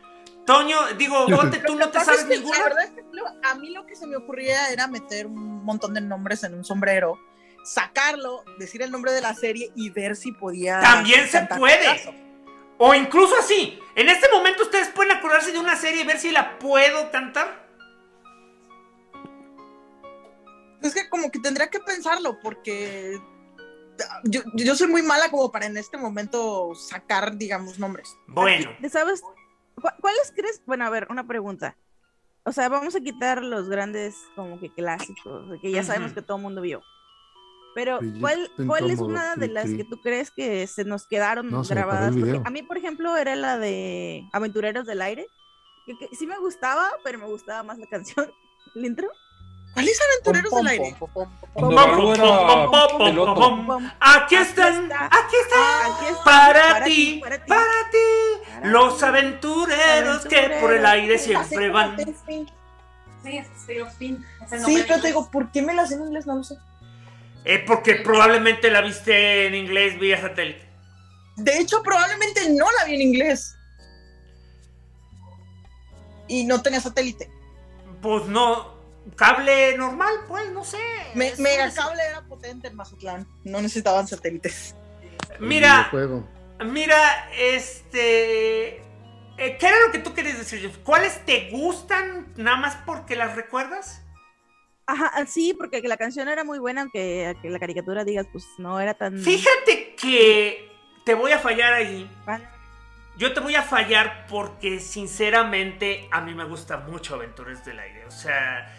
Toño, 0.45 0.77
digo, 0.97 1.25
Bote, 1.29 1.59
tú 1.65 1.75
no 1.75 1.89
te 1.89 1.97
es 1.97 2.05
sabes 2.05 2.23
que 2.25 2.37
ninguna. 2.37 2.57
La 2.59 2.63
verdad 2.65 2.83
es 2.85 2.91
que 2.91 3.01
lo- 3.11 3.25
a 3.43 3.55
mí 3.55 3.71
lo 3.71 3.85
que 3.85 3.95
se 3.95 4.07
me 4.07 4.15
ocurría 4.15 4.69
era 4.69 4.87
meter 4.87 5.25
un 5.27 5.63
montón 5.65 5.93
de 5.93 6.01
nombres 6.01 6.43
en 6.43 6.53
un 6.53 6.63
sombrero, 6.63 7.19
sacarlo, 7.63 8.43
decir 8.59 8.81
el 8.81 8.91
nombre 8.91 9.11
de 9.11 9.21
la 9.21 9.33
serie 9.33 9.71
y 9.75 9.89
ver 9.89 10.15
si 10.15 10.31
podía. 10.31 10.79
También 10.79 11.27
se 11.27 11.41
puede. 11.41 12.13
O 12.77 12.93
incluso 12.93 13.35
así. 13.37 13.79
En 13.95 14.07
este 14.09 14.29
momento 14.31 14.63
ustedes 14.63 14.89
pueden 14.89 15.11
acordarse 15.11 15.51
de 15.51 15.59
una 15.59 15.75
serie 15.75 16.03
y 16.03 16.05
ver 16.05 16.19
si 16.19 16.31
la 16.31 16.59
puedo 16.59 17.09
cantar. 17.11 17.66
Es 20.87 20.93
que 20.93 21.09
como 21.09 21.29
que 21.31 21.39
tendría 21.39 21.69
que 21.69 21.79
pensarlo 21.79 22.39
porque 22.39 23.19
yo, 24.23 24.41
yo 24.53 24.75
soy 24.75 24.87
muy 24.87 25.01
mala 25.01 25.29
como 25.29 25.51
para 25.51 25.65
en 25.65 25.77
este 25.77 25.97
momento 25.97 26.73
sacar, 26.75 27.35
digamos, 27.37 27.79
nombres. 27.79 28.15
Bueno. 28.27 28.75
¿Te 28.81 28.89
¿Sabes? 28.89 29.21
¿Cu- 29.21 29.89
¿Cuáles 30.01 30.31
crees? 30.35 30.61
Bueno, 30.65 30.85
a 30.85 30.89
ver, 30.89 31.07
una 31.09 31.25
pregunta. 31.27 31.77
O 32.43 32.51
sea, 32.51 32.69
vamos 32.69 32.95
a 32.95 33.01
quitar 33.01 33.43
los 33.43 33.67
grandes 33.69 34.15
como 34.35 34.59
que 34.59 34.71
clásicos, 34.73 35.45
que 35.61 35.71
ya 35.71 35.83
sabemos 35.83 36.13
que 36.13 36.21
todo 36.21 36.37
el 36.37 36.43
mundo 36.43 36.61
vio. 36.61 36.81
Pero, 37.75 37.99
¿cuál, 38.21 38.49
cuál 38.65 38.89
es 38.89 38.99
una 38.99 39.35
de 39.35 39.47
las 39.49 39.65
que 39.77 39.83
tú 39.83 40.01
crees 40.01 40.31
que 40.31 40.65
se 40.65 40.83
nos 40.83 41.05
quedaron 41.07 41.49
No, 41.51 41.61
grabadas? 41.63 42.15
Porque 42.15 42.41
a 42.43 42.49
mí, 42.49 42.63
por 42.63 42.77
ejemplo, 42.77 43.15
era 43.17 43.35
la 43.35 43.57
de 43.59 44.27
Aventureros 44.31 44.85
del 44.87 45.01
Aire, 45.01 45.27
que, 45.85 45.97
que 45.97 46.15
sí 46.15 46.25
me 46.25 46.37
gustaba, 46.39 46.89
pero 47.03 47.19
me 47.19 47.25
gustaba 47.27 47.61
más 47.63 47.77
la 47.77 47.85
canción, 47.87 48.31
el 48.75 48.85
intro. 48.85 49.09
¿Cuál 49.77 49.89
es 49.89 50.01
Aventureros 50.01 50.55
del 50.55 50.67
Aire? 50.69 50.95
Aquí 53.99 54.35
están, 54.35 54.83
está. 54.85 55.05
aquí 55.05 55.35
están, 55.43 56.05
está, 56.09 56.23
para 56.23 56.83
ti, 56.83 57.21
para 57.47 57.89
ti, 57.91 58.63
los 58.63 59.03
aventureros 59.03 60.25
que 60.25 60.57
por 60.59 60.73
el 60.73 60.83
aire 60.83 61.19
siempre 61.19 61.69
van. 61.69 61.95
Sí, 62.25 62.47
es. 63.23 63.47
Es 63.59 64.51
el 64.51 64.65
Sí, 64.65 64.83
pero 64.87 64.99
te 64.99 65.07
digo. 65.09 65.29
¿por 65.29 65.51
qué 65.51 65.61
me 65.61 65.75
las 65.75 65.91
en 65.91 66.01
inglés? 66.01 66.25
No 66.25 66.37
lo 66.37 66.43
sé. 66.43 66.55
Eh, 67.45 67.63
porque 67.67 67.97
probablemente 67.97 68.71
la 68.71 68.81
viste 68.81 69.45
en 69.45 69.53
inglés 69.53 69.99
vía 69.99 70.19
satélite. 70.19 70.67
De 71.35 71.59
hecho, 71.59 71.83
probablemente 71.83 72.49
no 72.49 72.65
la 72.79 72.85
vi 72.85 72.95
en 72.95 73.01
inglés. 73.01 73.55
Y 76.27 76.45
no 76.45 76.63
tenía 76.63 76.81
satélite. 76.81 77.29
Pues 78.01 78.25
no, 78.25 78.76
cable 79.15 79.77
normal, 79.77 80.13
pues, 80.27 80.49
no 80.51 80.63
sé. 80.63 80.79
Me, 81.15 81.33
Megacable 81.37 82.01
era 82.03 82.21
potente 82.21 82.67
en 82.67 82.75
Mazatlán. 82.75 83.27
No 83.43 83.61
necesitaban 83.61 84.07
satélites. 84.07 84.75
Mira, 85.39 85.91
mira, 86.65 87.29
este... 87.37 88.77
eh, 88.77 89.57
¿Qué 89.59 89.67
era 89.67 89.79
lo 89.85 89.91
que 89.91 89.99
tú 89.99 90.13
querías 90.13 90.37
decir? 90.37 90.59
Jeff? 90.59 90.77
¿Cuáles 90.83 91.23
te 91.25 91.49
gustan 91.51 92.33
nada 92.37 92.57
más 92.57 92.77
porque 92.85 93.15
las 93.15 93.35
recuerdas? 93.35 94.01
Ajá, 94.85 95.11
ah, 95.13 95.25
sí, 95.25 95.53
porque 95.53 95.81
la 95.81 95.97
canción 95.97 96.29
era 96.29 96.43
muy 96.45 96.59
buena, 96.59 96.81
aunque, 96.81 97.27
aunque 97.27 97.49
la 97.49 97.59
caricatura 97.59 98.05
digas, 98.05 98.25
pues 98.31 98.45
no 98.57 98.79
era 98.79 98.93
tan... 98.93 99.19
Fíjate 99.19 99.95
que 99.95 100.71
te 101.03 101.13
voy 101.13 101.33
a 101.33 101.39
fallar 101.39 101.73
ahí. 101.73 102.09
Vale. 102.25 102.47
Yo 103.17 103.33
te 103.33 103.39
voy 103.39 103.55
a 103.55 103.63
fallar 103.63 104.27
porque 104.27 104.79
sinceramente 104.79 106.07
a 106.11 106.21
mí 106.21 106.33
me 106.35 106.45
gusta 106.45 106.77
mucho 106.77 107.15
Aventuras 107.15 107.65
del 107.65 107.79
Aire. 107.79 108.05
O 108.05 108.11
sea, 108.11 108.76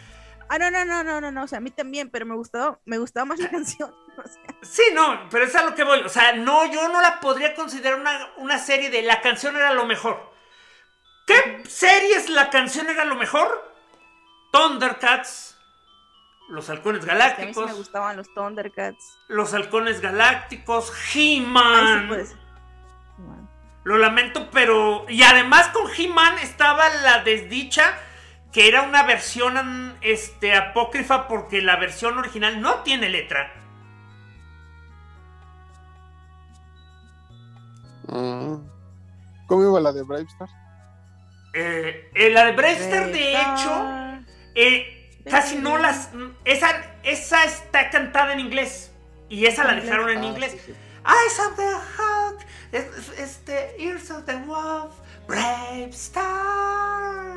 Ah, 0.49 0.59
no, 0.59 0.71
no, 0.71 0.85
no, 0.85 1.05
no, 1.05 1.21
no, 1.21 1.31
no, 1.31 1.43
o 1.45 1.47
sea, 1.47 1.59
a 1.59 1.61
mí 1.61 1.71
también, 1.71 2.11
pero 2.11 2.25
me 2.27 2.35
gustó, 2.35 2.81
me 2.85 2.99
gustaba 2.99 3.27
más 3.27 3.39
la 3.39 3.51
canción. 3.51 3.91
o 4.17 4.23
sea. 4.29 4.43
sí, 4.63 4.83
no, 4.95 5.29
pero 5.31 5.45
es 5.45 5.55
a 5.55 5.65
lo 5.65 5.75
que 5.75 5.85
voy. 5.85 6.01
O 6.01 6.09
sea, 6.09 6.33
no, 6.33 6.65
yo 6.73 6.89
no 6.89 7.01
la 7.01 7.21
podría 7.21 7.55
considerar 7.55 8.01
una, 8.01 8.29
una 8.39 8.59
serie 8.59 8.91
de 8.91 9.03
la 9.03 9.21
canción 9.21 9.57
era 9.57 9.73
lo 9.73 9.85
mejor. 9.87 10.33
¿Qué 11.27 11.63
series 11.69 12.31
la 12.31 12.49
canción 12.49 12.89
era 12.89 13.05
lo 13.05 13.15
mejor? 13.15 13.71
Thundercats, 14.51 15.59
Los 16.49 16.71
Halcones 16.71 17.03
a 17.03 17.05
mí 17.05 17.11
sí 17.11 17.19
Galácticos, 17.19 17.67
me 17.67 17.75
gustaban 17.75 18.17
los 18.17 18.33
Thundercats. 18.33 19.19
Los 19.29 19.53
Halcones 19.53 20.01
Galácticos, 20.01 20.91
sí 21.13 21.37
He-Man. 21.37 22.09
ser. 22.09 22.37
Bueno. 23.19 23.49
Lo 23.85 23.99
lamento, 23.99 24.49
pero. 24.51 25.05
Y 25.09 25.23
además 25.23 25.69
con 25.69 25.91
He-Man 25.95 26.39
estaba 26.39 26.89
la 26.89 27.23
desdicha. 27.23 27.95
Que 28.53 28.69
era 28.69 28.83
una 28.83 29.03
versión 29.03 29.97
este, 30.01 30.55
apócrifa. 30.55 31.29
Porque 31.29 31.61
la 31.63 31.77
versión 31.77 32.19
original 32.19 32.61
no 32.61 32.83
tiene 32.83 33.09
letra. 33.09 33.53
Mm. 38.09 38.55
¿Cómo 39.47 39.63
iba 39.63 39.81
la 39.81 39.93
de 39.93 40.03
Bravestar? 40.03 40.49
Eh, 41.55 42.11
eh, 42.15 42.31
la 42.31 42.45
de 42.47 42.53
Brewster, 42.53 43.11
de 43.13 43.33
hecho, 43.33 44.23
eh, 44.55 45.21
casi 45.29 45.57
no 45.57 45.79
las. 45.79 46.11
Esa, 46.45 46.69
esa 47.03 47.45
está 47.45 47.91
cantada 47.91 48.33
en 48.35 48.41
inglés. 48.41 48.93
Y 49.31 49.47
esa 49.47 49.65
la 49.65 49.75
dejaron 49.75 50.09
en 50.11 50.19
Ah, 50.19 50.27
inglés. 50.27 50.53
sí, 50.53 50.59
sí. 50.67 50.73
Eyes 51.07 51.39
of 51.41 51.57
the 51.57 51.63
Hawk, 51.97 52.39
es- 52.73 53.19
este, 53.19 53.83
Ears 53.83 54.11
of 54.11 54.25
the 54.27 54.37
Wolf, 54.37 54.95
Brave 55.27 55.89
Star, 55.91 57.28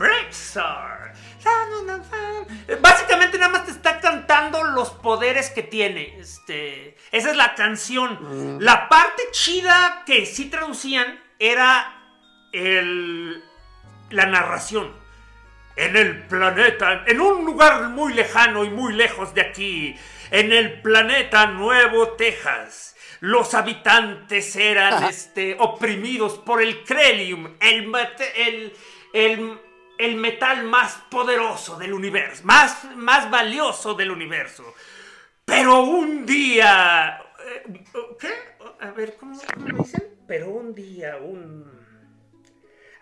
Brave 0.00 0.30
Star. 0.30 1.12
Básicamente 2.80 3.36
nada 3.36 3.52
más 3.52 3.66
te 3.66 3.72
está 3.72 4.00
cantando 4.00 4.64
los 4.64 4.88
poderes 4.92 5.50
que 5.50 5.62
tiene. 5.62 6.18
Este, 6.18 6.96
esa 7.12 7.30
es 7.30 7.36
la 7.36 7.54
canción. 7.54 8.56
Mm. 8.56 8.60
La 8.60 8.88
parte 8.88 9.22
chida 9.32 10.02
que 10.06 10.24
sí 10.24 10.46
traducían 10.46 11.22
era 11.38 12.02
el, 12.50 13.44
la 14.08 14.24
narración. 14.24 14.90
En 15.76 15.94
el 15.94 16.22
planeta, 16.26 17.04
en 17.06 17.20
un 17.20 17.44
lugar 17.44 17.90
muy 17.90 18.14
lejano 18.14 18.64
y 18.64 18.70
muy 18.70 18.94
lejos 18.94 19.34
de 19.34 19.42
aquí, 19.42 19.94
en 20.30 20.50
el 20.50 20.80
planeta 20.80 21.46
Nuevo 21.46 22.12
Texas, 22.12 22.96
los 23.20 23.52
habitantes 23.52 24.56
eran 24.56 25.04
este, 25.10 25.56
oprimidos 25.58 26.38
por 26.38 26.62
el 26.62 26.84
Krelium, 26.84 27.54
el, 27.60 27.92
el, 28.34 28.72
el, 29.12 29.60
el 30.00 30.16
metal 30.16 30.64
más 30.64 30.94
poderoso 31.10 31.76
del 31.76 31.92
universo, 31.92 32.42
más, 32.44 32.84
más 32.96 33.30
valioso 33.30 33.94
del 33.94 34.10
universo. 34.10 34.74
Pero 35.44 35.82
un 35.84 36.24
día... 36.26 37.20
eh, 37.46 37.84
¿Qué? 38.18 38.32
A 38.80 38.90
ver, 38.92 39.16
¿cómo, 39.16 39.38
cómo 39.54 39.82
dicen? 39.82 40.02
Pero 40.26 40.50
un 40.50 40.74
día, 40.74 41.16
un... 41.18 41.70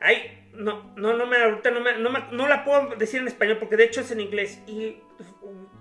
Ay, 0.01 0.49
no, 0.55 0.93
no, 0.97 1.13
no 1.15 1.27
me, 1.27 1.37
ahorita 1.43 1.71
no, 1.71 1.81
me, 1.81 1.99
no, 1.99 2.11
me- 2.11 2.25
no 2.33 2.47
la 2.49 2.65
puedo 2.65 2.95
decir 2.97 3.21
en 3.21 3.29
español 3.29 3.59
porque 3.59 3.77
de 3.77 3.85
hecho 3.85 4.01
es 4.01 4.11
en 4.11 4.21
inglés. 4.21 4.61
Y 4.67 4.97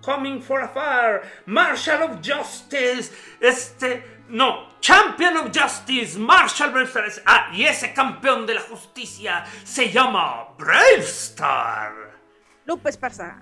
Coming 0.02 0.42
for 0.42 0.62
afar, 0.62 1.22
Marshal 1.46 2.02
of 2.04 2.18
Justice, 2.26 3.12
este, 3.40 4.04
no, 4.30 4.68
Champion 4.82 5.38
of 5.38 5.58
Justice, 5.58 6.18
Marshal 6.18 6.72
Bravestar. 6.72 7.06
Ah, 7.26 7.52
y 7.54 7.64
ese 7.64 7.94
campeón 7.94 8.46
de 8.46 8.56
la 8.56 8.62
justicia 8.62 9.46
se 9.64 9.90
llama 9.90 10.50
Bravestar. 10.58 12.18
Lupe 12.66 12.90
Esparza. 12.90 13.40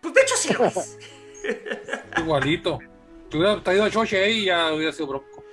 Pues 0.00 0.14
de 0.14 0.20
hecho 0.20 0.36
sí 0.36 0.52
lo 0.52 0.64
es. 0.66 0.98
Igualito. 2.18 2.78
Te 3.28 3.36
hubiera 3.36 3.62
traído 3.62 3.84
a 3.84 3.90
Choche 3.90 4.22
ahí 4.22 4.38
y 4.40 4.44
ya 4.46 4.72
hubiera 4.72 4.92
sido 4.92 5.08
bronco. 5.08 5.44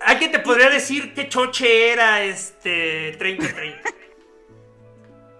Alguien 0.00 0.32
te 0.32 0.38
podría 0.40 0.70
decir 0.70 1.12
que 1.14 1.28
Choche 1.28 1.92
era 1.92 2.22
este 2.22 3.18
30-30. 3.18 3.80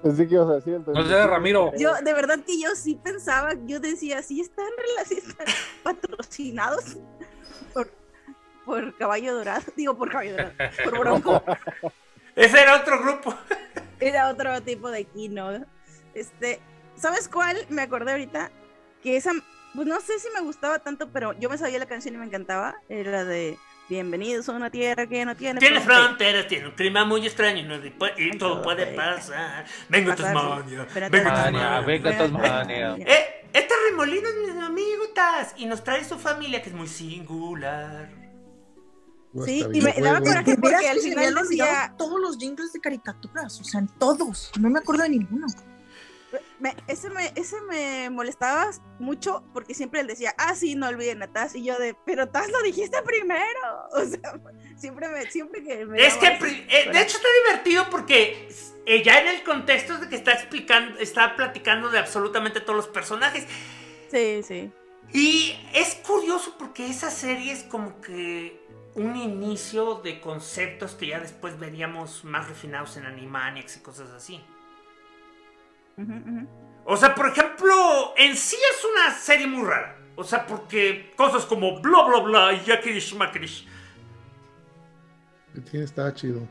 Pensé 0.03 0.29
que 0.29 0.35
ibas 0.35 0.49
a 0.49 0.55
decir 0.55 0.75
el 0.75 0.85
No 0.87 1.07
sé, 1.07 1.27
Ramiro. 1.27 1.73
Yo, 1.77 1.95
de 2.03 2.13
verdad 2.15 2.39
que 2.45 2.59
yo 2.59 2.75
sí 2.75 2.99
pensaba, 3.03 3.53
yo 3.67 3.81
decía, 3.81 4.23
sí 4.23 4.41
están, 4.41 4.67
sí 5.07 5.15
están 5.27 5.47
patrocinados 5.83 6.97
por 8.71 8.97
Caballo 8.97 9.35
Dorado, 9.35 9.63
digo 9.77 9.97
por 9.97 10.11
Caballo 10.11 10.33
Dorado, 10.37 10.55
por 10.85 10.99
Bronco. 11.01 11.45
Ese 12.37 12.61
era 12.63 12.77
otro 12.77 13.01
grupo. 13.03 13.35
Era 14.01 14.29
otro 14.31 14.63
tipo 14.63 14.91
de 14.91 15.05
kino. 15.05 15.67
Este, 16.15 16.59
¿sabes 16.97 17.29
cuál? 17.29 17.67
Me 17.69 17.83
acordé 17.83 18.13
ahorita 18.13 18.51
que 19.03 19.17
esa, 19.19 19.33
pues 19.75 19.87
no 19.87 20.01
sé 20.01 20.19
si 20.19 20.29
me 20.33 20.41
gustaba 20.41 20.79
tanto, 20.79 21.11
pero 21.11 21.39
yo 21.39 21.51
me 21.51 21.59
sabía 21.59 21.79
la 21.79 21.85
canción 21.87 22.15
y 22.15 22.19
me 22.19 22.25
encantaba. 22.25 22.77
Era 22.89 23.25
de 23.27 23.59
Bienvenidos 23.91 24.49
a 24.49 24.53
una 24.53 24.71
tierra 24.71 25.07
que 25.09 25.25
no 25.27 25.37
tiene 25.37 25.59
Tiene 25.61 25.81
frontera". 25.81 26.07
fronteras, 26.07 26.47
tiene 26.47 26.67
un 26.69 26.75
clima 26.77 27.05
muy 27.05 27.27
extraño 27.27 27.59
y, 27.59 27.63
no- 27.65 27.77
y 28.17 28.39
todo 28.39 28.63
puede 28.63 28.87
pasar. 28.87 29.67
Vengo 29.91 30.13
a 30.13 30.17
Tasmania, 30.17 30.87
vengo 31.11 31.29
a 31.59 31.81
venga 31.81 32.11
a 32.11 32.19
Tasmania. 32.19 32.97
Eh, 33.01 33.49
este 33.53 33.75
remolino 33.91 34.29
es 34.29 34.37
mis 34.37 34.63
amiguitas 34.65 35.55
y 35.59 35.67
nos 35.67 35.83
trae 35.85 36.05
su 36.05 36.19
familia 36.19 36.63
que 36.63 36.69
es 36.71 36.75
muy 36.75 36.87
singular. 36.89 38.09
Sí, 39.45 39.65
y 39.73 39.81
me 39.81 39.93
daba 39.93 40.21
coraje 40.21 40.57
porque 40.57 40.89
al 40.89 40.99
final 40.99 41.35
decía, 41.35 41.95
todos 41.97 42.21
los 42.21 42.37
jingles 42.39 42.73
de 42.73 42.81
caricaturas, 42.81 43.61
o 43.61 43.65
sea, 43.65 43.81
en 43.81 43.87
todos. 43.87 44.51
No 44.59 44.69
me 44.71 44.81
acuerdo 44.81 45.05
de 45.05 45.11
ninguno. 45.11 45.47
me- 46.59 46.75
ese, 46.89 47.11
me, 47.11 47.33
ese 47.37 47.61
me 47.63 48.11
molestaba 48.11 48.71
mucho 48.99 49.45
porque 49.53 49.73
siempre 49.75 50.01
él 50.01 50.07
decía, 50.09 50.35
ah, 50.39 50.55
sí, 50.55 50.75
no 50.75 50.89
olviden 50.89 51.23
a 51.23 51.33
Taz. 51.33 51.55
Y 51.55 51.63
yo 51.65 51.79
de, 51.79 51.97
pero 52.05 52.29
Taz 52.29 52.51
lo 52.51 52.61
dijiste 52.63 53.01
primero. 53.03 53.61
O 53.93 54.05
sea, 54.05 54.41
siempre, 54.77 55.09
me, 55.09 55.31
siempre 55.31 55.63
que 55.63 55.85
me. 55.87 56.05
Es 56.05 56.15
que, 56.17 56.27
eh, 56.27 56.91
de 56.93 57.01
hecho, 57.01 57.17
está 57.17 57.29
divertido 57.47 57.89
porque 57.91 58.49
eh, 58.87 59.03
ya 59.05 59.21
en 59.21 59.29
el 59.29 59.43
contexto 59.45 59.99
de 59.99 60.09
que 60.09 60.17
está 60.17 60.33
explicando, 60.33 60.99
está 60.99 61.37
platicando 61.37 61.89
de 61.91 61.99
absolutamente 61.99 62.61
todos 62.61 62.77
los 62.77 62.89
personajes. 62.89 63.45
Sí, 64.11 64.43
sí. 64.43 64.73
Y 65.13 65.57
es 65.75 65.97
curioso 66.07 66.55
porque 66.59 66.87
esa 66.89 67.11
serie 67.11 67.53
es 67.53 67.63
como 67.65 68.01
que 68.01 68.61
un 68.95 69.17
inicio 69.17 69.97
de 69.97 70.21
conceptos 70.21 70.93
que 70.93 71.09
ya 71.09 71.21
después 71.21 71.59
veríamos 71.59 72.25
más 72.25 72.49
refinados 72.49 72.97
en 72.97 73.07
Animaniacs 73.07 73.77
y 73.77 73.81
cosas 73.81 74.11
así. 74.11 74.43
O 76.85 76.97
sea, 76.97 77.15
por 77.15 77.29
ejemplo, 77.29 78.15
en 78.17 78.37
sí 78.37 78.57
es 78.57 78.85
una 78.85 79.15
serie 79.15 79.47
muy 79.47 79.67
rara. 79.67 79.97
O 80.17 80.25
sea, 80.25 80.47
porque 80.47 81.13
cosas 81.17 81.47
como 81.47 81.81
bla 81.81 82.03
bla 82.03 82.21
bla 82.21 82.53
y 82.53 82.65
yakirish 82.65 83.15
makirish. 83.15 83.67
Sí, 85.71 85.79
estaba 85.79 86.13
chido. 86.15 86.49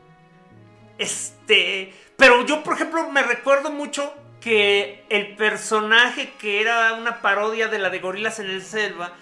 Este. 0.98 1.92
Pero 2.16 2.44
yo, 2.46 2.62
por 2.62 2.74
ejemplo, 2.74 3.10
me 3.10 3.22
recuerdo 3.22 3.70
mucho 3.70 4.14
que 4.40 5.04
el 5.08 5.36
personaje 5.36 6.32
que 6.38 6.60
era 6.60 6.94
una 6.94 7.20
parodia 7.20 7.68
de 7.68 7.78
la 7.78 7.90
de 7.90 7.98
Gorilas 7.98 8.40
en 8.40 8.46
el 8.50 8.62
Selva 8.62 9.12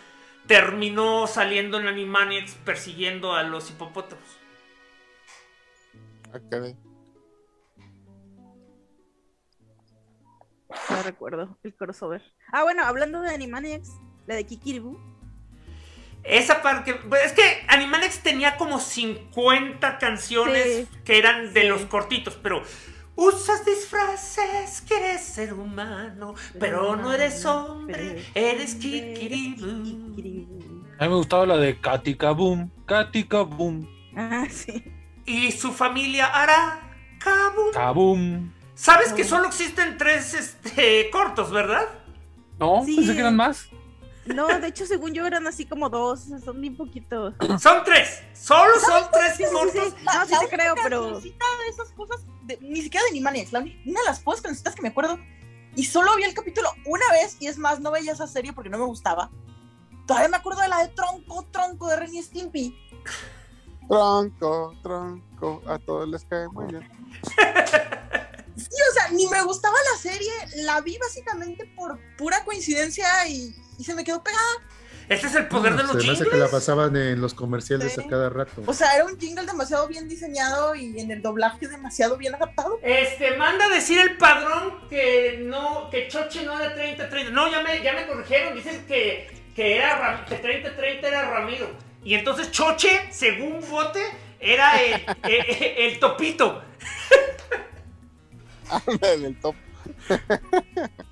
terminó 0.49 1.29
saliendo 1.29 1.79
en 1.79 1.87
Animaniacs 1.87 2.55
persiguiendo 2.65 3.35
a 3.35 3.45
los 3.45 3.71
hipopótamos. 3.71 4.25
Ah, 6.33 6.41
caray. 6.51 6.77
No 10.91 11.03
recuerdo 11.03 11.59
el 11.63 11.75
crossover. 11.75 12.23
Ah, 12.53 12.63
bueno, 12.63 12.85
hablando 12.85 13.21
de 13.23 13.31
Animaniacs, 13.31 13.91
la 14.27 14.35
de 14.35 14.45
Kikiribu. 14.45 14.99
Esa 16.25 16.61
parte. 16.63 16.95
pues, 16.95 17.25
Es 17.27 17.33
que 17.33 17.65
Animaniacs 17.69 18.23
tenía 18.23 18.57
como 18.57 18.81
50 18.81 19.99
canciones 19.99 20.65
Sí. 20.65 20.89
que 21.05 21.19
eran 21.19 21.55
de 21.55 21.63
Sí. 21.63 21.69
los 21.69 21.83
cortitos, 21.87 22.35
pero. 22.43 22.63
Usas 23.21 23.65
disfraces, 23.65 24.81
quieres 24.87 25.23
ser 25.25 25.53
humano, 25.53 26.35
pero 26.61 26.95
no 26.95 27.13
eres 27.13 27.45
hombre, 27.45 28.25
eres 28.33 28.77
Kikiribu. 28.77 29.67
A 31.01 31.05
mí 31.05 31.09
me 31.09 31.17
gustaba 31.17 31.45
la 31.45 31.57
de 31.57 31.81
Katika 31.81 32.31
Boom, 32.31 32.71
Katika 32.87 33.43
Boom, 33.43 33.89
Ah, 34.17 34.47
sí. 34.49 34.85
Y 35.27 35.51
su 35.51 35.73
familia 35.73 36.27
hará 36.27 36.79
Kaboom. 37.19 37.73
Kaboom. 37.73 38.53
¿Sabes 38.77 39.13
que 39.13 39.25
solo 39.25 39.49
existen 39.49 39.99
tres 39.99 40.35
este, 40.35 41.11
cortos, 41.11 41.51
verdad? 41.51 41.89
No, 42.61 42.85
Sí. 42.87 42.95
pensé 42.97 43.15
que 43.15 43.21
eran 43.21 43.35
más. 43.35 43.69
No, 44.35 44.47
de 44.47 44.69
hecho, 44.69 44.87
según 44.87 45.13
yo 45.15 45.27
eran 45.27 45.47
así 45.47 45.65
como 45.67 45.89
dos, 45.89 46.25
son 46.45 46.61
bien 46.61 46.77
poquitos. 46.77 47.35
Son 47.61 47.83
tres. 47.85 48.21
Solo 48.35 48.79
son 48.81 49.05
tres 49.13 49.37
Sí, 49.37 49.45
sí, 49.45 49.49
sí. 49.49 49.55
cortos. 49.55 49.75
No, 49.75 49.91
sí 49.93 50.05
La 50.05 50.27
te 50.27 50.37
única 50.47 50.57
creo, 50.57 50.75
pero. 50.83 51.03
cancioncita 51.03 51.45
de 51.65 51.71
esas 51.71 51.91
cosas, 51.93 52.21
de- 52.45 52.59
ni 52.61 52.83
siquiera 52.83 53.05
de 53.05 53.11
Animaniacs, 53.11 53.53
la 53.53 53.61
una 53.61 53.71
de 54.01 54.07
las 54.07 54.21
pocas 54.21 54.41
cancioncitas 54.41 54.75
que 54.75 54.83
me 54.83 54.89
acuerdo, 54.89 55.19
y 55.77 55.85
solo 55.85 56.15
vi 56.17 56.25
el 56.25 56.35
capítulo 56.35 56.71
una 56.87 57.05
vez, 57.13 57.37
y 57.41 57.47
es 57.47 57.59
más, 57.59 57.81
no 57.81 57.91
veía 57.91 58.13
esa 58.13 58.27
serie 58.27 58.53
porque 58.53 58.71
no 58.71 58.79
me 58.79 58.85
gustaba. 58.85 59.31
Todavía 60.07 60.29
me 60.29 60.37
acuerdo 60.39 60.63
de 60.63 60.69
la 60.69 60.79
de 60.79 60.89
Tronco, 60.89 61.47
Tronco 61.51 61.87
de 61.89 61.97
Ren 61.97 62.15
y 62.15 62.23
Stimpy. 62.23 62.77
Tronco, 63.89 64.75
tronco, 64.83 65.63
a 65.67 65.79
todos 65.79 66.09
les 66.09 66.25
cae 66.25 66.49
muy 66.49 66.67
bien. 66.67 66.89
Sí, 68.57 68.67
o 68.91 68.93
sea, 68.93 69.09
ni 69.13 69.27
me 69.29 69.43
gustaba 69.45 69.77
la 69.93 69.99
serie, 70.01 70.31
la 70.57 70.81
vi 70.81 70.99
básicamente 70.99 71.65
por 71.77 71.99
pura 72.17 72.45
coincidencia 72.45 73.07
y, 73.29 73.55
y 73.79 73.85
se 73.85 73.95
me 73.95 74.05
quedó 74.05 74.23
pegada. 74.23 74.43
Este 75.09 75.27
es 75.29 75.35
el 75.37 75.49
poder 75.49 75.73
de 75.75 75.79
Se 75.79 75.87
los 75.87 75.95
me 75.95 76.01
hace 76.03 76.09
jingles. 76.17 76.29
que 76.33 76.37
la 76.37 76.49
pasaban 76.51 76.95
en 76.95 77.19
los 77.23 77.33
comerciales 77.33 77.95
Sí. 77.95 78.03
a 78.05 78.07
cada 78.09 78.29
rato. 78.29 78.63
O 78.67 78.75
sea, 78.75 78.95
era 78.95 79.07
un 79.07 79.19
jingle 79.19 79.47
demasiado 79.47 79.89
bien 79.89 80.07
diseñado 80.07 80.75
y 80.75 81.01
en 81.01 81.11
el 81.11 81.23
doblaje 81.23 81.67
demasiado 81.67 82.19
bien 82.19 82.35
adaptado. 82.35 82.79
Este, 82.83 83.35
manda 83.39 83.65
a 83.65 83.69
decir 83.71 83.99
el 84.01 84.19
padrón 84.19 84.87
que 84.91 85.41
no, 85.47 85.89
que 85.89 86.09
Choche 86.09 86.45
no 86.45 86.61
era 86.61 86.77
30-30. 86.77 87.31
No, 87.31 87.51
ya 87.51 87.63
me, 87.63 87.83
ya 87.83 87.95
me 87.95 88.07
corrigieron. 88.07 88.55
Dicen 88.55 88.85
que, 88.87 89.31
que 89.57 89.77
era 89.79 89.99
Ram- 89.99 90.25
que 90.27 90.43
30-30 90.43 91.03
era 91.05 91.31
Ramiro. 91.31 91.71
Y 92.05 92.13
entonces 92.15 92.51
Choche, 92.51 93.09
según 93.11 93.65
Bote, 93.71 94.03
era 94.41 94.79
el, 94.83 95.07
el- 95.23 95.65
el 95.93 95.99
topito. 96.01 96.63
Ándale, 98.69 99.27
el 99.29 99.41
top. 99.41 99.55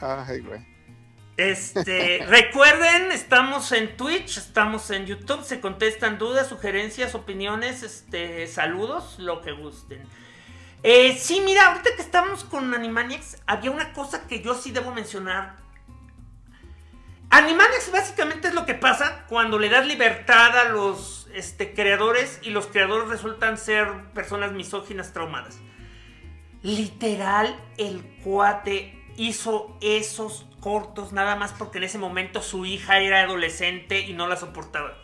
Ay, 0.00 0.40
güey. 0.40 0.74
Este, 1.36 2.24
recuerden, 2.28 3.10
estamos 3.10 3.72
en 3.72 3.96
Twitch, 3.96 4.38
estamos 4.38 4.90
en 4.90 5.06
YouTube, 5.06 5.42
se 5.44 5.60
contestan 5.60 6.18
dudas, 6.18 6.48
sugerencias, 6.48 7.14
opiniones, 7.14 7.82
este, 7.82 8.46
saludos, 8.46 9.16
lo 9.18 9.40
que 9.40 9.52
gusten. 9.52 10.02
Eh, 10.82 11.16
sí, 11.18 11.40
mira, 11.44 11.68
ahorita 11.68 11.90
que 11.96 12.02
estamos 12.02 12.44
con 12.44 12.72
Animaniacs, 12.72 13.38
había 13.46 13.70
una 13.70 13.92
cosa 13.92 14.26
que 14.28 14.42
yo 14.42 14.54
sí 14.54 14.70
debo 14.70 14.92
mencionar. 14.92 15.56
Animaniacs 17.30 17.90
básicamente 17.90 18.48
es 18.48 18.54
lo 18.54 18.64
que 18.64 18.74
pasa 18.74 19.24
cuando 19.28 19.58
le 19.58 19.68
das 19.68 19.86
libertad 19.86 20.56
a 20.56 20.68
los 20.68 21.26
este, 21.34 21.74
creadores 21.74 22.38
y 22.42 22.50
los 22.50 22.66
creadores 22.66 23.08
resultan 23.08 23.58
ser 23.58 23.88
personas 24.12 24.52
misóginas 24.52 25.12
traumadas. 25.12 25.58
Literal, 26.62 27.58
el 27.76 28.02
cuate 28.22 29.03
hizo 29.16 29.76
esos 29.80 30.46
cortos 30.60 31.12
nada 31.12 31.36
más 31.36 31.52
porque 31.52 31.78
en 31.78 31.84
ese 31.84 31.98
momento 31.98 32.40
su 32.42 32.64
hija 32.66 32.98
era 33.00 33.22
adolescente 33.22 34.00
y 34.00 34.12
no 34.14 34.26
la 34.26 34.36
soportaba. 34.36 34.94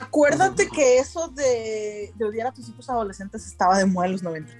Acuérdate 0.00 0.68
que 0.68 0.98
eso 0.98 1.28
de, 1.28 2.12
de 2.14 2.24
odiar 2.24 2.46
a 2.48 2.52
tus 2.52 2.68
hijos 2.68 2.88
adolescentes 2.88 3.46
estaba 3.46 3.78
de 3.78 3.86
moda 3.86 4.06
en 4.06 4.12
los 4.12 4.22
90. 4.22 4.52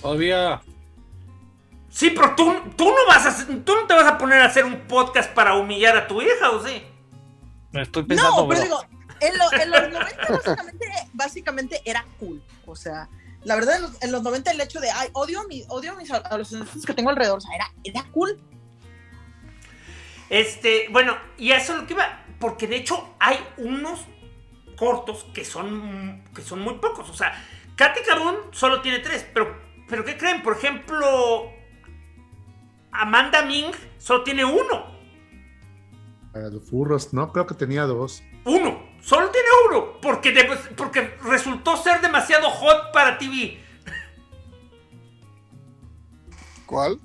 Todavía. 0.00 0.62
Sí, 1.90 2.10
pero 2.10 2.34
tú, 2.34 2.54
tú 2.76 2.86
no 2.86 3.06
vas 3.06 3.26
a 3.26 3.46
tú 3.46 3.74
no 3.74 3.86
te 3.86 3.94
vas 3.94 4.06
a 4.06 4.16
poner 4.18 4.40
a 4.40 4.46
hacer 4.46 4.64
un 4.64 4.80
podcast 4.86 5.32
para 5.34 5.54
humillar 5.56 5.96
a 5.96 6.06
tu 6.08 6.22
hija, 6.22 6.50
¿o 6.50 6.64
sí? 6.66 6.82
Estoy 7.72 8.04
pensando, 8.04 8.42
No, 8.42 8.48
pero 8.48 8.60
bro. 8.60 8.64
digo, 8.64 8.80
en, 9.20 9.38
lo- 9.38 9.52
en 9.52 9.70
los 9.70 9.82
90 9.90 10.26
básicamente, 10.30 10.86
básicamente 11.12 11.82
era 11.84 12.04
cool. 12.18 12.42
O 12.66 12.74
sea, 12.76 13.08
la 13.44 13.54
verdad, 13.54 13.76
en 13.76 13.82
los, 13.82 14.02
en 14.02 14.12
los 14.12 14.22
90 14.22 14.50
el 14.50 14.60
hecho 14.60 14.80
de, 14.80 14.90
ay, 14.90 15.08
odio, 15.12 15.46
mi, 15.48 15.64
odio 15.68 15.96
mis, 15.96 16.10
a 16.10 16.18
los 16.18 16.26
adolescentes 16.26 16.84
que 16.84 16.94
tengo 16.94 17.10
alrededor, 17.10 17.38
o 17.38 17.40
sea, 17.40 17.54
era, 17.54 17.72
era 17.84 18.04
cool. 18.12 18.38
Este, 20.28 20.88
bueno, 20.90 21.16
y 21.38 21.52
eso 21.52 21.72
es 21.72 21.80
lo 21.80 21.86
que 21.86 21.94
iba, 21.94 22.24
porque 22.38 22.66
de 22.66 22.76
hecho 22.76 23.14
hay 23.18 23.38
unos 23.56 24.00
cortos 24.76 25.26
que 25.34 25.44
son, 25.44 26.24
que 26.34 26.42
son 26.42 26.60
muy 26.60 26.74
pocos. 26.74 27.08
O 27.08 27.14
sea, 27.14 27.32
Katy 27.76 28.00
Cabón 28.02 28.36
solo 28.52 28.82
tiene 28.82 29.00
tres, 29.00 29.26
pero, 29.32 29.56
pero 29.88 30.04
¿qué 30.04 30.16
creen? 30.16 30.42
Por 30.42 30.56
ejemplo, 30.56 31.50
Amanda 32.92 33.42
Ming 33.44 33.72
solo 33.98 34.24
tiene 34.24 34.44
uno. 34.44 34.98
Para 36.32 36.48
los 36.48 36.68
furros, 36.68 37.12
no, 37.14 37.32
creo 37.32 37.46
que 37.46 37.54
tenía 37.54 37.84
dos. 37.84 38.22
Uno, 38.44 38.87
solo 39.02 39.30
tiene 39.30 39.48
uno, 39.68 40.00
porque, 40.00 40.32
de- 40.32 40.44
porque 40.76 41.16
resultó 41.24 41.76
ser 41.76 42.00
demasiado 42.00 42.50
hot 42.50 42.92
para 42.92 43.18
TV. 43.18 43.58
¿Cuál? 46.66 47.00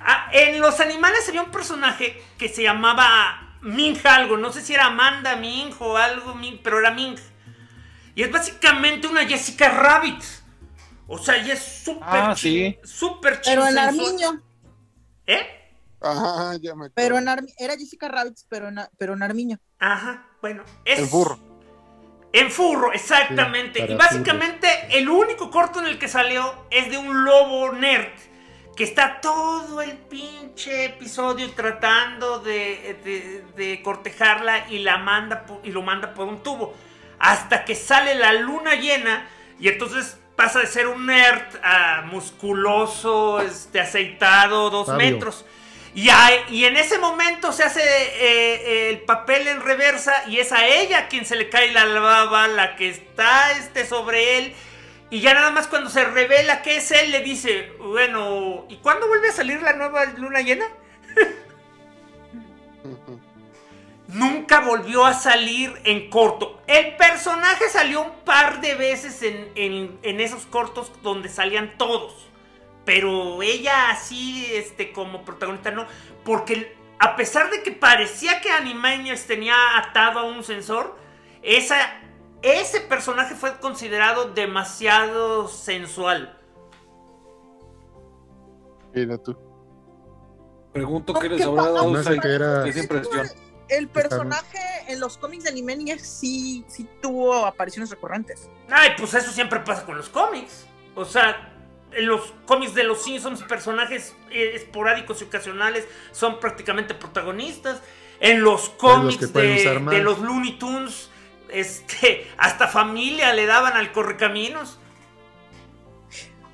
Ah, 0.00 0.28
en 0.32 0.60
los 0.60 0.80
animales 0.80 1.28
había 1.28 1.42
un 1.42 1.50
personaje 1.50 2.20
que 2.38 2.48
se 2.48 2.62
llamaba 2.62 3.58
Ming 3.62 3.96
algo, 4.04 4.36
no 4.36 4.52
sé 4.52 4.60
si 4.60 4.74
era 4.74 4.86
Amanda 4.86 5.36
Ming 5.36 5.72
o 5.78 5.96
algo, 5.96 6.34
Ming, 6.34 6.60
pero 6.62 6.78
era 6.80 6.90
Ming. 6.90 7.16
Y 8.14 8.22
es 8.22 8.30
básicamente 8.30 9.06
una 9.06 9.26
Jessica 9.26 9.68
Rabbit. 9.70 10.22
O 11.06 11.18
sea, 11.18 11.36
ella 11.36 11.54
es 11.54 11.62
súper 11.84 12.08
Ah, 12.10 12.34
sí. 12.36 12.78
súper 12.84 13.40
Pero 13.44 13.66
en. 13.66 13.78
Armiño, 13.78 14.42
¿Eh? 15.26 15.46
Ajá, 16.00 16.56
ya 16.60 16.74
me 16.74 16.86
acuerdo. 16.86 16.92
pero 16.94 17.18
en 17.18 17.26
Armi- 17.26 17.54
era 17.58 17.74
Jessica 17.76 18.08
Rabbit, 18.08 18.38
pero 18.48 18.68
en, 18.68 18.80
pero 18.98 19.14
en 19.14 19.22
Armiño. 19.22 19.58
Ajá, 19.78 20.26
bueno. 20.42 20.62
Es, 20.84 20.98
El 20.98 21.06
burro. 21.06 21.38
En 22.34 22.50
furro, 22.50 22.92
exactamente. 22.92 23.86
Sí, 23.86 23.92
y 23.92 23.94
básicamente 23.96 24.68
el 24.90 25.08
único 25.08 25.50
corto 25.50 25.80
en 25.80 25.86
el 25.86 25.98
que 25.98 26.08
salió 26.08 26.66
es 26.70 26.90
de 26.90 26.98
un 26.98 27.24
lobo 27.24 27.72
nerd 27.72 28.08
que 28.76 28.84
está 28.84 29.20
todo 29.20 29.82
el 29.82 29.92
pinche 29.98 30.86
episodio 30.86 31.50
tratando 31.52 32.38
de, 32.38 32.98
de- 33.04 33.44
de 33.54 33.82
cortejarla 33.82 34.66
y, 34.70 34.78
la 34.78 34.96
manda, 34.96 35.44
y 35.62 35.70
lo 35.72 35.82
manda 35.82 36.14
por 36.14 36.26
un 36.26 36.42
tubo. 36.42 36.74
Hasta 37.18 37.64
que 37.66 37.74
sale 37.74 38.14
la 38.14 38.32
luna 38.32 38.74
llena 38.76 39.26
y 39.60 39.68
entonces 39.68 40.18
pasa 40.36 40.60
de 40.60 40.66
ser 40.66 40.88
un 40.88 41.04
nerd 41.06 41.42
a 41.62 42.02
musculoso, 42.10 43.40
este, 43.42 43.78
aceitado, 43.80 44.70
dos 44.70 44.86
Fabio. 44.86 45.10
metros. 45.12 45.44
Y, 45.94 46.08
a- 46.08 46.48
y 46.48 46.64
en 46.64 46.76
ese 46.76 46.98
momento 46.98 47.52
se 47.52 47.64
hace 47.64 47.82
eh, 47.84 48.90
el 48.90 49.00
papel 49.02 49.46
en 49.48 49.60
reversa 49.60 50.24
y 50.26 50.38
es 50.38 50.50
a 50.52 50.66
ella 50.66 51.08
quien 51.08 51.26
se 51.26 51.36
le 51.36 51.50
cae 51.50 51.70
la 51.72 51.84
baba, 51.84 52.48
la 52.48 52.76
que 52.76 52.88
está 52.88 53.52
este, 53.52 53.84
sobre 53.86 54.38
él. 54.38 54.54
Y 55.10 55.20
ya 55.20 55.34
nada 55.34 55.50
más 55.50 55.68
cuando 55.68 55.90
se 55.90 56.04
revela 56.04 56.62
que 56.62 56.76
es 56.76 56.90
él, 56.90 57.10
le 57.10 57.20
dice, 57.20 57.72
bueno, 57.78 58.64
¿y 58.70 58.76
cuándo 58.78 59.06
vuelve 59.08 59.28
a 59.28 59.32
salir 59.32 59.60
la 59.60 59.74
nueva 59.74 60.06
luna 60.16 60.40
llena? 60.40 60.64
Nunca 64.08 64.60
volvió 64.60 65.04
a 65.04 65.14
salir 65.14 65.72
en 65.84 66.10
corto. 66.10 66.60
El 66.66 66.96
personaje 66.96 67.68
salió 67.68 68.02
un 68.02 68.12
par 68.24 68.60
de 68.60 68.74
veces 68.74 69.22
en, 69.22 69.50
en- 69.54 69.98
en 70.02 70.20
esos 70.20 70.44
cortos 70.46 70.90
donde 71.02 71.28
salían 71.28 71.76
todos. 71.78 72.26
Pero 72.84 73.42
ella 73.42 73.90
así, 73.90 74.46
este, 74.52 74.92
como 74.92 75.24
protagonista, 75.24 75.70
no. 75.70 75.86
Porque 76.24 76.76
a 76.98 77.16
pesar 77.16 77.50
de 77.50 77.62
que 77.62 77.72
parecía 77.72 78.40
que 78.40 78.50
Animaniacs 78.50 79.26
tenía 79.26 79.54
atado 79.78 80.20
a 80.20 80.24
un 80.24 80.42
sensor, 80.42 80.96
esa, 81.42 81.76
ese 82.42 82.80
personaje 82.80 83.34
fue 83.34 83.58
considerado 83.58 84.26
demasiado 84.32 85.48
sensual. 85.48 86.38
Mira 88.94 89.18
tú. 89.18 89.36
Pregunto 90.72 91.12
No, 91.12 91.20
qué 91.20 91.28
les 91.28 91.38
¿qué 91.38 91.44
habrá 91.44 91.62
dado 91.64 91.90
No 91.90 92.02
sé 92.02 92.12
esa, 92.12 92.20
qué 92.22 92.28
era. 92.34 92.66
esa 92.66 92.78
impresión. 92.80 93.28
El 93.68 93.88
personaje 93.88 94.58
en 94.88 95.00
los 95.00 95.16
cómics 95.16 95.44
de 95.44 95.50
Animaniacs 95.50 96.06
sí, 96.06 96.64
sí 96.68 96.88
tuvo 97.00 97.46
apariciones 97.46 97.90
recurrentes. 97.90 98.50
Ay, 98.70 98.90
pues 98.98 99.14
eso 99.14 99.30
siempre 99.30 99.60
pasa 99.60 99.84
con 99.86 99.96
los 99.96 100.08
cómics. 100.08 100.66
O 100.94 101.04
sea, 101.04 101.61
en 101.94 102.06
los 102.06 102.32
cómics 102.46 102.74
de 102.74 102.84
los 102.84 103.02
Simpsons, 103.02 103.42
personajes 103.42 104.14
eh, 104.30 104.52
esporádicos 104.54 105.20
y 105.20 105.24
ocasionales 105.24 105.86
son 106.12 106.40
prácticamente 106.40 106.94
protagonistas. 106.94 107.80
En 108.20 108.42
los 108.42 108.68
cómics 108.70 109.32
de, 109.32 110.00
los 110.00 110.20
Looney 110.20 110.58
Tunes, 110.58 111.10
este, 111.48 112.30
hasta 112.38 112.68
familia 112.68 113.32
le 113.32 113.46
daban 113.46 113.72
al 113.74 113.90
correcaminos. 113.90 114.78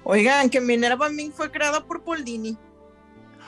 Oigan, 0.05 0.49
que 0.49 0.61
Minerva 0.61 1.11
Ming 1.11 1.33
fue 1.33 1.51
creada 1.51 1.85
por 1.85 2.03
Paul 2.03 2.25
Dini. 2.25 2.57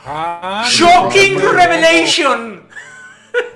Ah, 0.05 0.67
¡Shocking 0.69 1.35
no, 1.35 1.45
no, 1.45 1.53
no. 1.53 1.59
Revelation! 1.59 2.69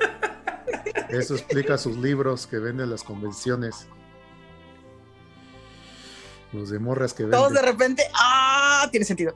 Eso 1.11 1.35
explica 1.35 1.77
sus 1.77 1.97
libros 1.99 2.47
que 2.47 2.59
venden 2.59 2.85
en 2.85 2.90
las 2.90 3.03
convenciones. 3.03 3.87
Los 6.55 6.71
de 6.71 6.79
morras 6.79 7.12
que 7.12 7.25
Todos 7.25 7.53
de 7.53 7.62
repente, 7.62 8.05
¡ah! 8.14 8.88
Tiene 8.90 9.05
sentido. 9.05 9.35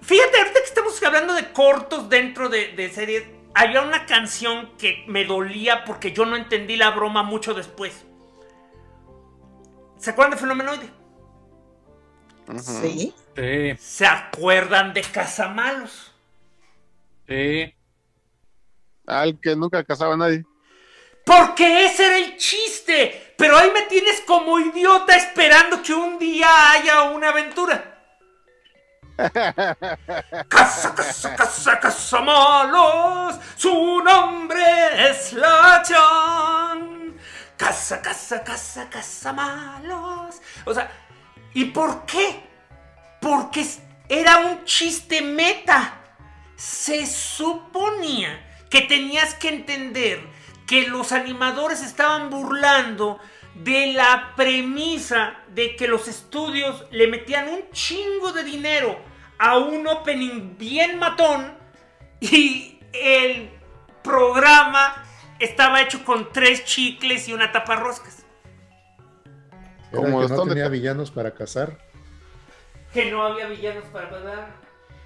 Fíjate, 0.00 0.38
ahorita 0.38 0.60
que 0.60 0.66
estamos 0.66 1.02
hablando 1.02 1.34
de 1.34 1.52
cortos 1.52 2.08
dentro 2.08 2.48
de, 2.48 2.68
de 2.72 2.88
series, 2.90 3.24
había 3.54 3.82
una 3.82 4.06
canción 4.06 4.70
que 4.78 5.04
me 5.06 5.26
dolía 5.26 5.84
porque 5.84 6.12
yo 6.12 6.24
no 6.24 6.36
entendí 6.36 6.76
la 6.76 6.90
broma 6.90 7.22
mucho 7.22 7.52
después. 7.52 8.04
¿Se 9.98 10.10
acuerdan 10.10 10.32
de 10.32 10.38
Fenomenoide? 10.38 10.90
Sí. 12.58 13.14
Sí, 13.36 13.74
¿Se 13.78 14.06
acuerdan 14.06 14.94
de 14.94 15.02
Casamalos? 15.02 16.12
sí. 17.28 17.74
Al 19.06 19.38
que 19.38 19.54
nunca 19.54 19.84
casaba 19.84 20.14
a 20.14 20.16
nadie. 20.16 20.46
Porque 21.24 21.86
ese 21.86 22.06
era 22.06 22.18
el 22.18 22.36
chiste. 22.36 23.34
Pero 23.36 23.56
ahí 23.56 23.70
me 23.72 23.82
tienes 23.82 24.20
como 24.20 24.58
idiota 24.60 25.16
esperando 25.16 25.82
que 25.82 25.92
un 25.92 26.18
día 26.18 26.70
haya 26.70 27.02
una 27.04 27.30
aventura. 27.30 27.92
Casa, 30.48 30.94
casa, 30.94 31.36
casa, 31.36 31.78
Casamalos. 31.78 33.36
Su 33.56 34.02
nombre 34.02 34.62
es 35.08 35.32
Lachón. 35.32 37.16
Casa, 37.56 38.02
casa, 38.02 38.42
casa, 38.42 38.88
Casamalos. 38.90 40.40
O 40.64 40.74
sea, 40.74 40.90
¿y 41.54 41.66
por 41.66 42.04
qué? 42.06 42.42
Porque 43.20 43.64
era 44.08 44.38
un 44.38 44.64
chiste 44.64 45.22
meta. 45.22 46.00
Se 46.56 47.06
suponía 47.06 48.64
que 48.68 48.82
tenías 48.82 49.34
que 49.34 49.48
entender 49.48 50.33
que 50.66 50.88
los 50.88 51.12
animadores 51.12 51.82
estaban 51.82 52.30
burlando 52.30 53.18
de 53.54 53.92
la 53.92 54.32
premisa 54.36 55.34
de 55.48 55.76
que 55.76 55.86
los 55.86 56.08
estudios 56.08 56.86
le 56.90 57.06
metían 57.06 57.48
un 57.48 57.70
chingo 57.70 58.32
de 58.32 58.42
dinero 58.42 58.98
a 59.38 59.58
un 59.58 59.86
opening 59.86 60.56
bien 60.58 60.98
matón 60.98 61.56
y 62.20 62.80
el 62.92 63.50
programa 64.02 65.04
estaba 65.38 65.82
hecho 65.82 66.04
con 66.04 66.32
tres 66.32 66.64
chicles 66.64 67.28
y 67.28 67.32
una 67.32 67.52
tapa 67.52 67.76
roscas. 67.76 68.24
Como 69.92 70.20
que 70.20 70.28
no 70.28 70.46
tenía 70.46 70.68
villanos 70.68 71.10
para 71.10 71.34
cazar. 71.34 71.78
que 72.92 73.10
no 73.10 73.24
había 73.24 73.46
villanos 73.46 73.84
para 73.86 74.10
pagar. 74.10 74.48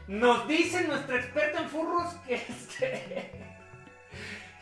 Nos 0.06 0.48
dice 0.48 0.86
nuestra 0.86 1.16
experta 1.16 1.60
en 1.60 1.68
furros 1.68 2.14
que 2.26 2.34
este, 2.34 3.47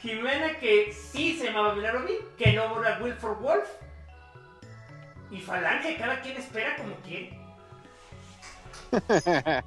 Jimena 0.07 0.59
que 0.59 0.93
sí 0.93 1.37
se 1.39 1.47
llamaba 1.47 1.75
Milagro 1.75 2.05
Bill, 2.07 2.19
que 2.39 2.53
no 2.53 2.81
era 2.83 2.99
Wilford 3.03 3.39
Wolf. 3.41 3.69
Y 5.31 5.41
Falange, 5.41 5.97
cada 5.97 6.21
quien 6.21 6.37
espera 6.37 6.77
como 6.77 6.95
quiere. 6.97 7.37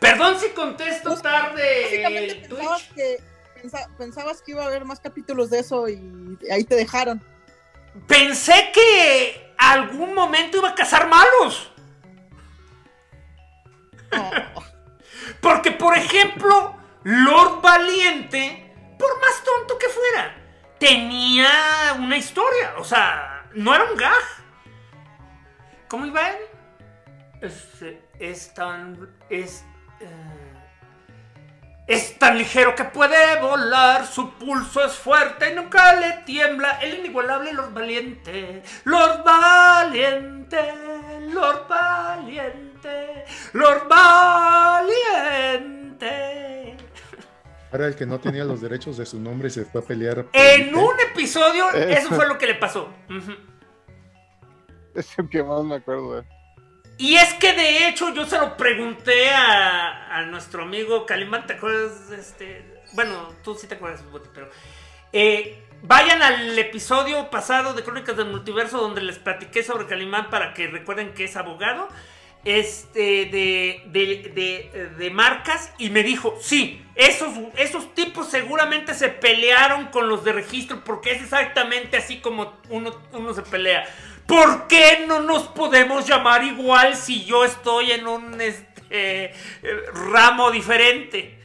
Perdón 0.00 0.38
si 0.40 0.48
contesto 0.50 1.16
tarde 1.20 1.82
Básicamente 1.84 2.32
el 2.32 2.48
pensabas 2.48 2.82
Twitch. 2.82 2.94
que, 2.94 3.16
pensa- 3.60 3.88
pensabas 3.96 4.42
que 4.42 4.50
iba 4.52 4.62
a 4.64 4.66
haber 4.66 4.84
más 4.84 4.98
capítulos 5.00 5.50
de 5.50 5.60
eso 5.60 5.88
y 5.88 6.38
ahí 6.50 6.64
te 6.64 6.74
dejaron. 6.74 7.22
Pensé 8.08 8.70
que 8.74 9.54
algún 9.58 10.14
momento 10.14 10.56
iba 10.58 10.70
a 10.70 10.74
cazar 10.74 11.08
malos. 11.08 11.70
Porque, 15.40 15.72
por 15.72 15.96
ejemplo, 15.96 16.76
Lord 17.04 17.60
Valiente, 17.60 18.74
por 18.98 19.20
más 19.20 19.42
tonto 19.44 19.78
que 19.78 19.88
fuera, 19.88 20.34
tenía 20.78 21.96
una 21.98 22.16
historia. 22.16 22.74
O 22.78 22.84
sea, 22.84 23.46
no 23.54 23.74
era 23.74 23.84
un 23.84 23.96
gag. 23.96 24.22
¿Cómo 25.88 26.06
iba 26.06 26.30
él? 26.30 26.36
Es, 28.18 28.54
tan. 28.54 29.16
Es. 29.28 29.64
eh, 30.00 30.42
es 31.86 32.18
tan 32.18 32.38
ligero 32.38 32.74
que 32.74 32.84
puede 32.84 33.40
volar, 33.40 34.06
su 34.06 34.34
pulso 34.34 34.84
es 34.84 34.92
fuerte 34.92 35.50
y 35.50 35.54
nunca 35.54 35.94
le 35.94 36.12
tiembla. 36.24 36.78
El 36.80 37.00
inigualable 37.00 37.52
Lord 37.52 37.74
Valiente, 37.74 38.62
Lord 38.84 39.24
Valiente, 39.24 40.74
Lord 41.28 41.66
Valiente, 41.68 42.71
Lord 43.52 43.88
Valiente. 45.62 46.76
Era 47.72 47.86
el 47.86 47.94
que 47.96 48.04
no 48.04 48.18
tenía 48.20 48.44
los 48.44 48.60
derechos 48.60 48.96
de 48.98 49.06
su 49.06 49.18
nombre 49.18 49.48
y 49.48 49.50
se 49.50 49.64
fue 49.64 49.80
a 49.80 49.84
pelear. 49.84 50.26
En 50.32 50.68
el- 50.68 50.74
un 50.74 50.94
episodio, 51.10 51.72
Eh. 51.74 51.94
eso 51.98 52.08
fue 52.10 52.26
lo 52.28 52.36
que 52.38 52.46
le 52.46 52.54
pasó. 52.56 52.92
Ujú. 53.08 53.32
Es 54.94 55.18
el 55.18 55.28
que 55.30 55.42
más 55.42 55.62
me 55.64 55.76
acuerdo. 55.76 56.24
Y 56.98 57.16
es 57.16 57.32
que 57.34 57.54
de 57.54 57.88
hecho 57.88 58.12
yo 58.12 58.26
se 58.26 58.38
lo 58.38 58.56
pregunté 58.58 59.30
a, 59.30 60.18
a 60.18 60.22
nuestro 60.26 60.62
amigo 60.64 61.06
Calimán, 61.06 61.46
¿te 61.46 61.54
acuerdas? 61.54 62.10
Este, 62.10 62.82
bueno, 62.92 63.30
tú 63.42 63.54
sí 63.54 63.66
te 63.66 63.76
acuerdas, 63.76 64.04
pero 64.34 64.50
eh, 65.14 65.64
vayan 65.82 66.22
al 66.22 66.56
episodio 66.58 67.30
pasado 67.30 67.72
de 67.72 67.82
Crónicas 67.82 68.16
del 68.18 68.26
Multiverso 68.28 68.78
donde 68.78 69.00
les 69.00 69.18
platiqué 69.18 69.62
sobre 69.62 69.86
Calimán 69.86 70.28
para 70.28 70.52
que 70.52 70.66
recuerden 70.66 71.14
que 71.14 71.24
es 71.24 71.36
abogado 71.36 71.88
este, 72.44 73.26
de, 73.26 73.82
de, 73.86 74.90
de- 74.96 75.10
marcas 75.10 75.72
y 75.78 75.90
me 75.90 76.02
dijo, 76.02 76.36
sí, 76.40 76.82
esos, 76.94 77.30
esos 77.56 77.94
tipos 77.94 78.28
seguramente 78.28 78.94
se 78.94 79.08
pelearon 79.08 79.86
con 79.86 80.08
los 80.08 80.24
de 80.24 80.32
registro 80.32 80.82
porque 80.84 81.12
es 81.12 81.22
exactamente 81.22 81.96
así 81.96 82.18
como 82.20 82.54
uno, 82.68 82.94
uno 83.12 83.32
se 83.34 83.42
pelea. 83.42 83.84
¿Por 84.26 84.66
qué 84.68 85.04
no 85.06 85.20
nos 85.20 85.44
podemos 85.48 86.06
llamar 86.06 86.44
igual 86.44 86.96
si 86.96 87.24
yo 87.24 87.44
estoy 87.44 87.92
en 87.92 88.06
un 88.06 88.40
este, 88.40 88.82
eh, 88.90 89.34
ramo 90.10 90.50
diferente? 90.50 91.38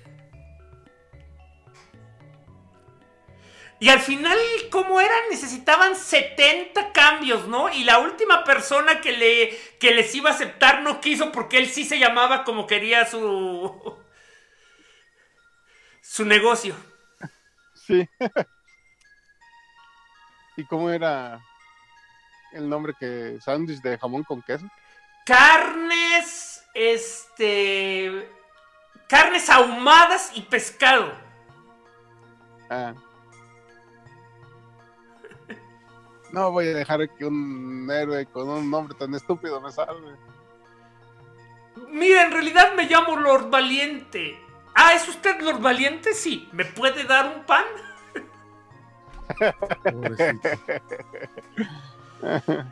Y 3.79 3.89
al 3.89 3.99
final, 3.99 4.37
¿cómo 4.71 4.99
era? 4.99 5.13
Necesitaban 5.29 5.95
70 5.95 6.93
cambios, 6.93 7.47
¿no? 7.47 7.71
Y 7.71 7.83
la 7.83 7.99
última 7.99 8.43
persona 8.43 9.01
que, 9.01 9.11
le, 9.11 9.55
que 9.79 9.93
les 9.93 10.13
iba 10.15 10.31
a 10.31 10.33
aceptar 10.33 10.81
no 10.81 10.99
quiso 10.99 11.31
porque 11.31 11.59
él 11.59 11.67
sí 11.67 11.85
se 11.85 11.99
llamaba 11.99 12.43
como 12.43 12.65
quería 12.65 13.05
su. 13.05 13.95
su 16.01 16.25
negocio. 16.25 16.75
Sí. 17.75 18.09
¿Y 20.57 20.65
cómo 20.65 20.89
era 20.89 21.39
el 22.53 22.67
nombre 22.67 22.95
que. 22.99 23.37
sándwich 23.41 23.81
de 23.81 23.99
jamón 23.99 24.23
con 24.23 24.41
queso? 24.41 24.65
Carnes. 25.23 26.65
Este. 26.73 28.27
Carnes 29.07 29.51
ahumadas 29.51 30.31
y 30.33 30.41
pescado. 30.41 31.13
Ah. 32.71 32.95
No 36.31 36.51
voy 36.51 36.67
a 36.67 36.73
dejar 36.73 37.09
que 37.15 37.25
un 37.25 37.89
héroe 37.91 38.25
con 38.27 38.49
un 38.49 38.69
nombre 38.69 38.95
tan 38.97 39.13
estúpido 39.15 39.61
me 39.61 39.71
salve. 39.71 40.15
Mira, 41.89 42.23
en 42.25 42.31
realidad 42.31 42.73
me 42.75 42.83
llamo 42.85 43.15
Lord 43.15 43.49
Valiente. 43.49 44.39
Ah, 44.75 44.93
¿es 44.93 45.07
usted 45.07 45.39
Lord 45.41 45.61
Valiente? 45.61 46.13
Sí. 46.13 46.49
¿Me 46.51 46.65
puede 46.65 47.03
dar 47.05 47.33
un 47.35 47.43
pan? 47.43 47.63
Pobrecito. 49.83 50.49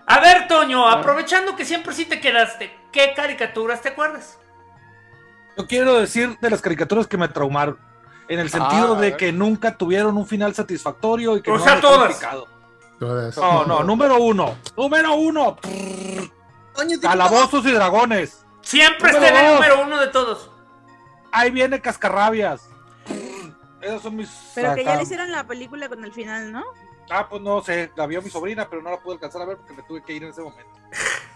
A 0.08 0.20
ver, 0.20 0.48
Toño, 0.48 0.88
aprovechando 0.88 1.56
que 1.56 1.66
siempre 1.66 1.94
sí 1.94 2.06
te 2.06 2.20
quedaste, 2.20 2.76
¿qué 2.92 3.14
caricaturas 3.16 3.82
te 3.82 3.90
acuerdas? 3.90 4.40
Yo 5.58 5.68
quiero 5.68 6.00
decir 6.00 6.38
de 6.42 6.50
las 6.50 6.62
caricaturas 6.62 7.08
que 7.08 7.18
me 7.18 7.28
traumaron. 7.28 7.78
En 8.28 8.40
el 8.40 8.50
sentido 8.50 8.96
Ah, 8.96 9.00
de 9.00 9.16
que 9.16 9.32
nunca 9.32 9.78
tuvieron 9.78 10.18
un 10.18 10.26
final 10.26 10.56
satisfactorio 10.56 11.38
y 11.38 11.44
que 11.44 11.52
O 11.52 11.58
no 11.60 11.64
sea, 11.64 11.80
todas. 11.80 12.16
picado. 12.16 12.48
Todas. 13.00 13.38
No, 13.38 13.66
no, 13.66 13.84
número 13.84 14.18
uno. 14.22 14.58
Número 14.78 15.16
uno. 15.16 15.58
Calabozos 17.02 17.66
y 17.66 17.72
dragones. 17.72 18.46
Siempre 18.62 19.12
está 19.12 19.28
en 19.30 19.36
el 19.36 19.54
número 19.54 19.82
uno 19.84 20.00
de 20.00 20.08
todos. 20.08 20.50
Ahí 21.32 21.52
viene 21.52 21.82
Cascarrabias. 21.82 22.70
Esos 23.82 24.02
son 24.02 24.16
mis. 24.16 24.30
Pero 24.56 24.74
que 24.74 24.84
ya 24.84 24.96
le 24.96 25.04
hicieron 25.04 25.32
la 25.32 25.46
película 25.46 25.88
con 25.90 26.04
el 26.04 26.12
final, 26.12 26.52
¿no? 26.52 26.64
Ah, 27.10 27.28
pues 27.30 27.42
no 27.42 27.62
sé. 27.62 27.92
La 27.96 28.08
vio 28.08 28.22
mi 28.22 28.30
sobrina, 28.30 28.68
pero 28.70 28.82
no 28.82 28.90
la 28.90 29.00
pude 29.00 29.16
alcanzar 29.16 29.44
a 29.44 29.46
ver 29.46 29.58
porque 29.58 29.74
me 29.74 29.84
tuve 29.84 30.04
que 30.04 30.14
ir 30.14 30.24
en 30.24 30.30
ese 30.30 30.42
momento. 30.42 30.72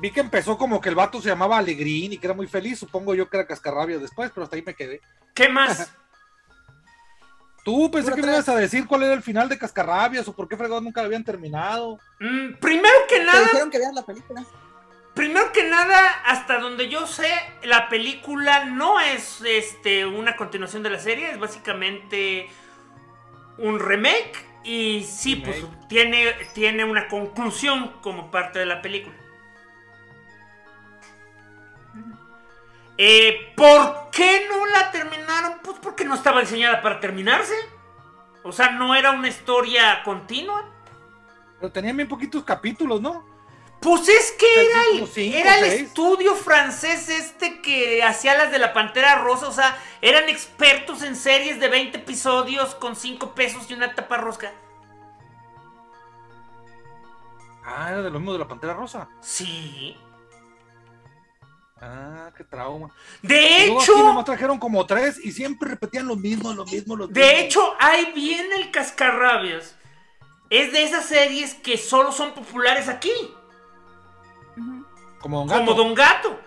Vi 0.00 0.10
que 0.10 0.20
empezó 0.20 0.58
como 0.58 0.80
que 0.80 0.88
el 0.88 0.96
vato 0.96 1.22
se 1.22 1.28
llamaba 1.28 1.58
Alegrín 1.58 2.12
y 2.12 2.18
que 2.18 2.26
era 2.26 2.34
muy 2.34 2.48
feliz. 2.48 2.80
Supongo 2.80 3.14
yo 3.14 3.30
que 3.30 3.36
era 3.36 3.46
Cascarrabias 3.46 4.02
después, 4.02 4.32
pero 4.34 4.44
hasta 4.44 4.56
ahí 4.56 4.62
me 4.66 4.74
quedé. 4.74 5.00
¿Qué 5.32 5.48
más? 5.48 5.94
Tú 7.64 7.90
pensé 7.90 8.12
que 8.12 8.22
me 8.22 8.28
ibas 8.32 8.48
a 8.48 8.56
decir 8.56 8.86
cuál 8.86 9.04
era 9.04 9.14
el 9.14 9.22
final 9.22 9.48
de 9.48 9.58
Cascarrabias 9.58 10.26
o 10.28 10.34
por 10.34 10.48
qué 10.48 10.56
fregado 10.56 10.80
nunca 10.80 11.00
lo 11.00 11.06
habían 11.06 11.24
terminado. 11.24 11.98
Mm, 12.18 12.54
primero 12.60 12.94
que 13.08 13.18
Te 13.18 13.24
nada, 13.24 13.40
dijeron 13.44 13.70
que 13.70 13.78
veas 13.78 13.94
la 13.94 14.04
película. 14.04 14.44
primero 15.14 15.52
que 15.52 15.64
nada, 15.68 16.22
hasta 16.26 16.58
donde 16.58 16.88
yo 16.88 17.06
sé, 17.06 17.30
la 17.62 17.88
película 17.88 18.64
no 18.64 18.98
es 19.00 19.40
este 19.44 20.06
una 20.06 20.36
continuación 20.36 20.82
de 20.82 20.90
la 20.90 20.98
serie, 20.98 21.30
es 21.32 21.38
básicamente 21.38 22.48
un 23.58 23.78
remake 23.78 24.44
y 24.64 25.04
sí, 25.04 25.36
pues 25.36 25.62
tiene, 25.88 26.32
tiene 26.54 26.84
una 26.84 27.08
conclusión 27.08 27.92
como 28.00 28.30
parte 28.30 28.58
de 28.58 28.66
la 28.66 28.80
película. 28.82 29.14
Eh, 33.04 33.52
¿Por 33.56 34.10
qué 34.12 34.46
no 34.48 34.64
la 34.64 34.92
terminaron? 34.92 35.58
Pues 35.64 35.76
porque 35.82 36.04
no 36.04 36.14
estaba 36.14 36.38
diseñada 36.40 36.80
para 36.80 37.00
terminarse. 37.00 37.56
O 38.44 38.52
sea, 38.52 38.70
no 38.70 38.94
era 38.94 39.10
una 39.10 39.26
historia 39.26 40.04
continua. 40.04 40.70
Pero 41.58 41.72
tenían 41.72 41.96
bien 41.96 42.08
poquitos 42.08 42.44
capítulos, 42.44 43.00
¿no? 43.00 43.26
Pues 43.80 44.08
es 44.08 44.30
que 44.38 44.66
era 44.66 44.84
el, 44.84 45.00
como 45.00 45.06
cinco, 45.08 45.36
era 45.36 45.58
el 45.58 45.64
seis. 45.64 45.82
estudio 45.88 46.36
francés 46.36 47.08
este 47.08 47.60
que 47.60 48.04
hacía 48.04 48.38
las 48.38 48.52
de 48.52 48.60
la 48.60 48.72
Pantera 48.72 49.16
Rosa. 49.16 49.48
O 49.48 49.52
sea, 49.52 49.76
eran 50.00 50.28
expertos 50.28 51.02
en 51.02 51.16
series 51.16 51.58
de 51.58 51.66
20 51.66 51.98
episodios 51.98 52.76
con 52.76 52.94
5 52.94 53.34
pesos 53.34 53.68
y 53.68 53.74
una 53.74 53.96
tapa 53.96 54.18
rosca. 54.18 54.52
Ah, 57.64 57.88
era 57.90 58.02
de 58.02 58.10
lo 58.10 58.20
mismo 58.20 58.32
de 58.32 58.38
la 58.38 58.46
Pantera 58.46 58.74
Rosa. 58.74 59.08
Sí. 59.20 59.96
Ah, 61.84 62.30
qué 62.36 62.44
trauma. 62.44 62.90
De 63.22 63.40
Luego 63.66 63.80
aquí 63.80 63.90
hecho, 63.90 63.98
nomás 64.04 64.24
trajeron 64.24 64.56
como 64.58 64.86
tres 64.86 65.18
y 65.24 65.32
siempre 65.32 65.70
repetían 65.70 66.06
lo 66.06 66.14
mismo, 66.14 66.52
lo 66.52 66.64
mismo, 66.64 66.94
lo 66.94 67.08
mismo. 67.08 67.20
de 67.20 67.40
hecho, 67.40 67.74
ahí 67.80 68.12
viene 68.14 68.54
el 68.54 68.70
Cascarrabias. 68.70 69.76
Es 70.48 70.72
de 70.72 70.84
esas 70.84 71.06
series 71.06 71.54
que 71.54 71.76
solo 71.76 72.12
son 72.12 72.34
populares 72.34 72.88
aquí. 72.88 73.10
como 75.20 75.38
Don 75.38 75.48
Gato. 75.48 75.64
Como 75.64 75.74
Don 75.74 75.94
Gato. 75.94 76.38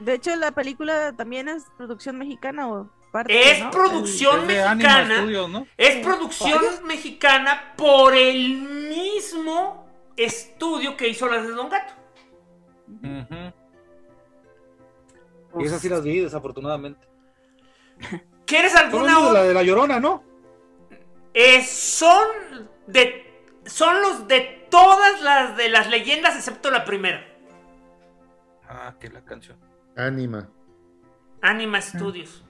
De 0.00 0.14
hecho, 0.14 0.34
la 0.34 0.50
película 0.50 1.12
también 1.12 1.48
es 1.48 1.64
producción 1.76 2.18
mexicana 2.18 2.68
o 2.68 2.90
parte, 3.12 3.52
Es 3.52 3.62
¿no? 3.62 3.70
producción 3.70 4.46
mexicana. 4.48 5.18
Studios, 5.18 5.48
¿no? 5.48 5.66
Es 5.76 6.04
producción 6.04 6.60
mexicana 6.86 7.74
por 7.76 8.14
el 8.16 8.62
mismo 8.62 9.86
estudio 10.16 10.96
que 10.96 11.06
hizo 11.08 11.28
las 11.28 11.46
de 11.46 11.52
Don 11.52 11.68
Gato. 11.68 11.94
Y 15.58 15.64
esas 15.64 15.80
sí 15.80 15.88
las 15.88 16.02
vi, 16.02 16.20
desafortunadamente. 16.20 17.06
¿Quieres 18.46 18.74
alguna 18.74 19.04
de 19.04 19.10
la 19.10 19.18
otra? 19.18 19.42
de 19.44 19.54
la 19.54 19.62
Llorona, 19.62 20.00
¿no? 20.00 20.24
Eh, 21.34 21.64
son 21.64 22.28
de 22.86 23.30
son 23.64 24.02
los 24.02 24.28
de 24.28 24.66
todas 24.70 25.22
las 25.22 25.56
de 25.56 25.68
las 25.68 25.88
leyendas 25.88 26.36
excepto 26.36 26.70
la 26.70 26.84
primera. 26.84 27.26
Ah, 28.68 28.94
que 28.98 29.08
la 29.08 29.24
canción. 29.24 29.58
Anima. 29.96 30.48
Anima 31.40 31.80
Studios. 31.80 32.44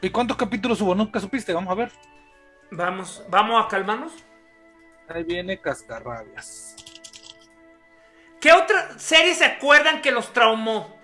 ¿Y 0.00 0.10
cuántos 0.10 0.36
capítulos 0.36 0.80
hubo? 0.80 0.94
Nunca 0.94 1.18
supiste, 1.18 1.52
vamos 1.52 1.70
a 1.70 1.74
ver. 1.74 1.92
Vamos, 2.70 3.24
vamos 3.30 3.64
a 3.64 3.68
calmarnos. 3.68 4.12
Ahí 5.08 5.22
viene 5.22 5.60
Cascarrabias. 5.60 6.76
¿Qué 8.44 8.52
otra 8.52 8.98
serie 8.98 9.34
se 9.34 9.46
acuerdan 9.46 10.02
que 10.02 10.10
los 10.10 10.34
traumó? 10.34 10.94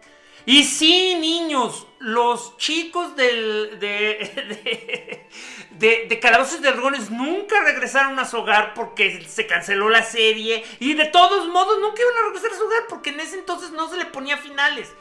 Y 0.45 0.65
sí, 0.65 1.17
niños, 1.19 1.87
los 1.99 2.59
chicos 2.59 3.17
del, 3.17 3.81
de, 3.81 5.27
de, 5.71 5.89
de, 6.03 6.07
de 6.07 6.21
Calabozos 6.21 6.59
y 6.59 6.63
Dragones 6.63 7.11
nunca 7.11 7.63
regresaron 7.65 8.19
a 8.19 8.27
su 8.27 8.37
hogar 8.37 8.75
porque 8.75 9.25
se 9.27 9.47
canceló 9.47 9.89
la 9.89 10.03
serie. 10.03 10.63
Y 10.81 10.93
de 10.93 11.07
todos 11.07 11.49
modos 11.49 11.79
nunca 11.81 12.03
iban 12.03 12.15
a 12.19 12.27
regresar 12.27 12.53
a 12.53 12.59
su 12.59 12.67
hogar 12.67 12.83
porque 12.91 13.09
en 13.09 13.21
ese 13.21 13.39
entonces 13.39 13.71
no 13.71 13.89
se 13.89 13.97
le 13.97 14.05
ponía 14.05 14.37
finales. 14.37 14.93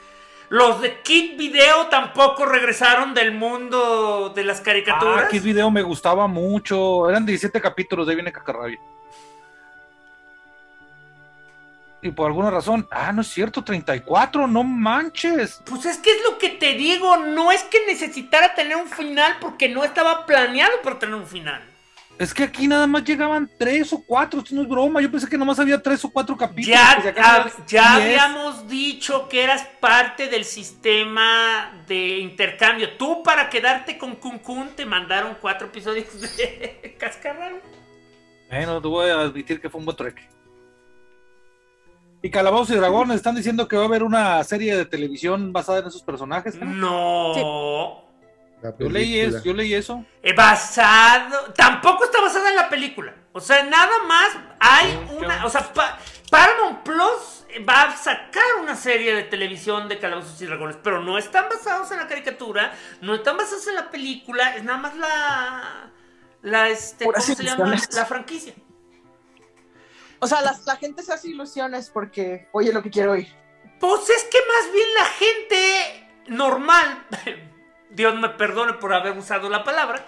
Los 0.48 0.80
de 0.80 1.02
Kid 1.02 1.38
Video 1.38 1.88
tampoco 1.88 2.46
regresaron 2.46 3.14
del 3.14 3.34
mundo 3.34 4.32
de 4.34 4.46
las 4.46 4.62
caricaturas. 4.62 5.26
Ah, 5.26 5.28
Kid 5.28 5.44
Video 5.44 5.70
me 5.70 5.82
gustaba 5.82 6.26
mucho. 6.26 7.10
Eran 7.10 7.26
17 7.26 7.60
capítulos, 7.60 8.08
de 8.08 8.14
ahí 8.14 8.16
viene 8.16 8.32
Cacarrabia. 8.32 8.80
Y 12.02 12.12
por 12.12 12.28
alguna 12.28 12.50
razón, 12.50 12.88
ah, 12.92 13.12
no 13.12 13.22
es 13.22 13.28
cierto, 13.28 13.64
34, 13.64 14.48
no 14.48 14.64
manches. 14.64 15.62
Pues 15.66 15.86
es 15.86 15.98
que 15.98 16.12
es 16.12 16.18
lo 16.30 16.38
que 16.38 16.50
te 16.50 16.76
digo, 16.76 17.18
no 17.18 17.52
es 17.52 17.64
que 17.64 17.86
necesitara 17.88 18.56
tener 18.56 18.78
un 18.78 18.88
final 18.88 19.38
porque 19.42 19.68
no 19.68 19.84
estaba 19.84 20.26
planeado 20.26 20.82
para 20.82 20.98
tener 20.98 21.16
un 21.16 21.28
final. 21.28 21.62
Es 22.18 22.34
que 22.34 22.44
aquí 22.44 22.68
nada 22.68 22.86
más 22.86 23.06
llegaban 23.06 23.50
tres 23.58 23.94
o 23.94 24.04
cuatro, 24.04 24.42
esto 24.42 24.54
no 24.54 24.64
es 24.64 24.68
broma. 24.68 25.02
Yo 25.02 25.10
pensé 25.10 25.28
que 25.30 25.38
nomás 25.38 25.58
había 25.58 25.82
tres 25.82 26.04
o 26.04 26.10
cuatro 26.10 26.36
capítulos. 26.36 26.78
Ya, 27.68 27.94
habíamos 27.94 28.68
dicho 28.68 29.30
que 29.30 29.42
eras 29.42 29.66
parte 29.80 30.28
del 30.28 30.44
sistema 30.44 31.82
de 31.88 32.18
intercambio. 32.18 32.98
Tú 32.98 33.24
para 33.24 33.50
quedarte 33.50 33.98
con 33.98 34.18
Kun 34.18 34.40
Kun 34.40 34.70
te 34.76 34.86
mandaron 34.86 35.38
cuatro 35.40 35.68
episodios 35.68 36.20
de 36.20 36.96
Cascarral. 37.00 37.62
Bueno, 38.50 38.82
te 38.82 38.88
voy 38.90 39.10
a 39.10 39.22
admitir 39.22 39.62
que 39.62 39.70
fue 39.70 39.80
un 39.80 39.86
buen. 39.86 39.98
Y 42.22 42.30
Calabozos 42.30 42.72
y 42.72 42.76
Dragones 42.76 43.16
están 43.18 43.36
diciendo 43.36 43.68
que 43.68 43.78
va 43.78 43.84
a 43.84 43.86
haber 43.86 44.04
una 44.04 44.44
serie 44.44 44.76
de 44.76 44.86
televisión 44.86 45.54
basada 45.54 45.80
en 45.80 45.88
esos 45.88 46.04
personajes. 46.04 46.56
¿no? 46.56 46.66
No. 46.66 48.10
Yo 48.78 48.90
leí 48.90 49.18
eso, 49.20 49.42
yo 49.42 49.54
leí 49.54 49.74
eso. 49.74 50.04
Eh, 50.22 50.34
basado. 50.34 51.54
Tampoco 51.56 52.04
está 52.04 52.20
basada 52.20 52.50
en 52.50 52.58
la 52.58 52.68
película. 52.68 53.14
O 53.32 53.40
sea, 53.40 53.64
nada 53.64 54.04
más 54.06 54.38
hay 54.60 55.00
una. 55.18 55.46
O 55.46 55.50
sea, 55.50 55.62
Pa- 55.74 55.98
Paramount 56.30 56.80
Plus 56.84 57.46
va 57.68 57.84
a 57.84 57.96
sacar 57.96 58.44
una 58.62 58.76
serie 58.76 59.16
de 59.16 59.24
televisión 59.24 59.88
de 59.88 59.98
Calabozos 59.98 60.42
y 60.42 60.46
Dragones. 60.46 60.76
Pero 60.84 61.02
no 61.02 61.18
están 61.18 61.46
basados 61.48 61.90
en 61.92 61.98
la 62.00 62.08
caricatura. 62.08 62.74
No 63.00 63.16
están 63.16 63.38
basados 63.38 63.66
en 63.68 63.76
la 63.76 63.90
película. 63.90 64.54
Es 64.58 64.64
nada 64.66 64.78
más 64.78 64.96
la. 64.98 65.92
La, 66.42 66.68
este, 66.68 67.06
¿cómo 67.06 67.18
se 67.22 67.42
llama? 67.44 67.76
La 67.94 68.06
franquicia. 68.06 68.54
O 70.20 70.28
sea, 70.28 70.42
las- 70.42 70.66
la 70.66 70.76
gente 70.76 71.02
se 71.04 71.14
hace 71.14 71.30
ilusiones 71.30 71.90
porque 71.90 72.48
oye 72.52 72.74
lo 72.74 72.84
que 72.84 72.90
quiero 72.90 73.12
oír. 73.14 73.28
Pues 73.80 74.10
es 74.10 74.24
que 74.26 74.38
más 74.48 74.74
bien 74.74 74.88
la 74.98 75.06
gente 75.06 76.10
normal, 76.28 77.06
Dios 77.90 78.16
me 78.20 78.30
perdone 78.30 78.74
por 78.74 78.94
haber 78.94 79.18
usado 79.18 79.50
la 79.50 79.64
palabra, 79.64 80.06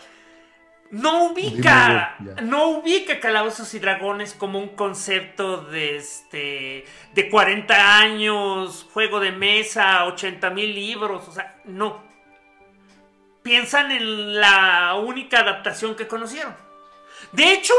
no 0.90 1.24
ubica, 1.32 2.18
no 2.44 2.68
ubica 2.68 3.22
Calabozos 3.22 3.74
y 3.74 3.80
Dragones 3.80 4.34
como 4.34 4.60
un 4.60 4.76
concepto 4.76 5.64
de 5.64 5.96
este, 5.96 6.86
de 7.14 7.30
40 7.30 7.98
años, 8.00 8.86
juego 8.92 9.22
de 9.22 9.32
mesa, 9.32 10.04
80 10.06 10.50
mil 10.50 10.76
libros, 10.76 11.30
o 11.30 11.32
sea, 11.32 11.56
no. 11.64 12.04
Piensan 13.42 13.92
en 13.92 14.40
la 14.40 14.96
única 14.96 15.40
adaptación 15.40 15.96
que 15.96 16.08
conocieron. 16.08 16.56
De 17.32 17.54
hecho, 17.54 17.74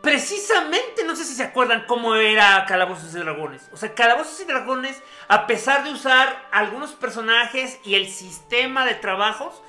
precisamente, 0.00 1.04
no 1.04 1.16
sé 1.16 1.24
si 1.24 1.34
se 1.34 1.42
acuerdan 1.42 1.84
cómo 1.86 2.14
era 2.14 2.64
Calabozos 2.66 3.14
y 3.14 3.18
Dragones. 3.18 3.68
O 3.72 3.76
sea, 3.76 3.94
Calabozos 3.94 4.40
y 4.40 4.44
Dragones, 4.44 5.02
a 5.28 5.46
pesar 5.46 5.84
de 5.84 5.92
usar 5.92 6.46
algunos 6.50 6.92
personajes 6.92 7.78
y 7.84 7.94
el 7.94 8.08
sistema 8.08 8.84
de 8.84 8.94
trabajos, 8.94 9.62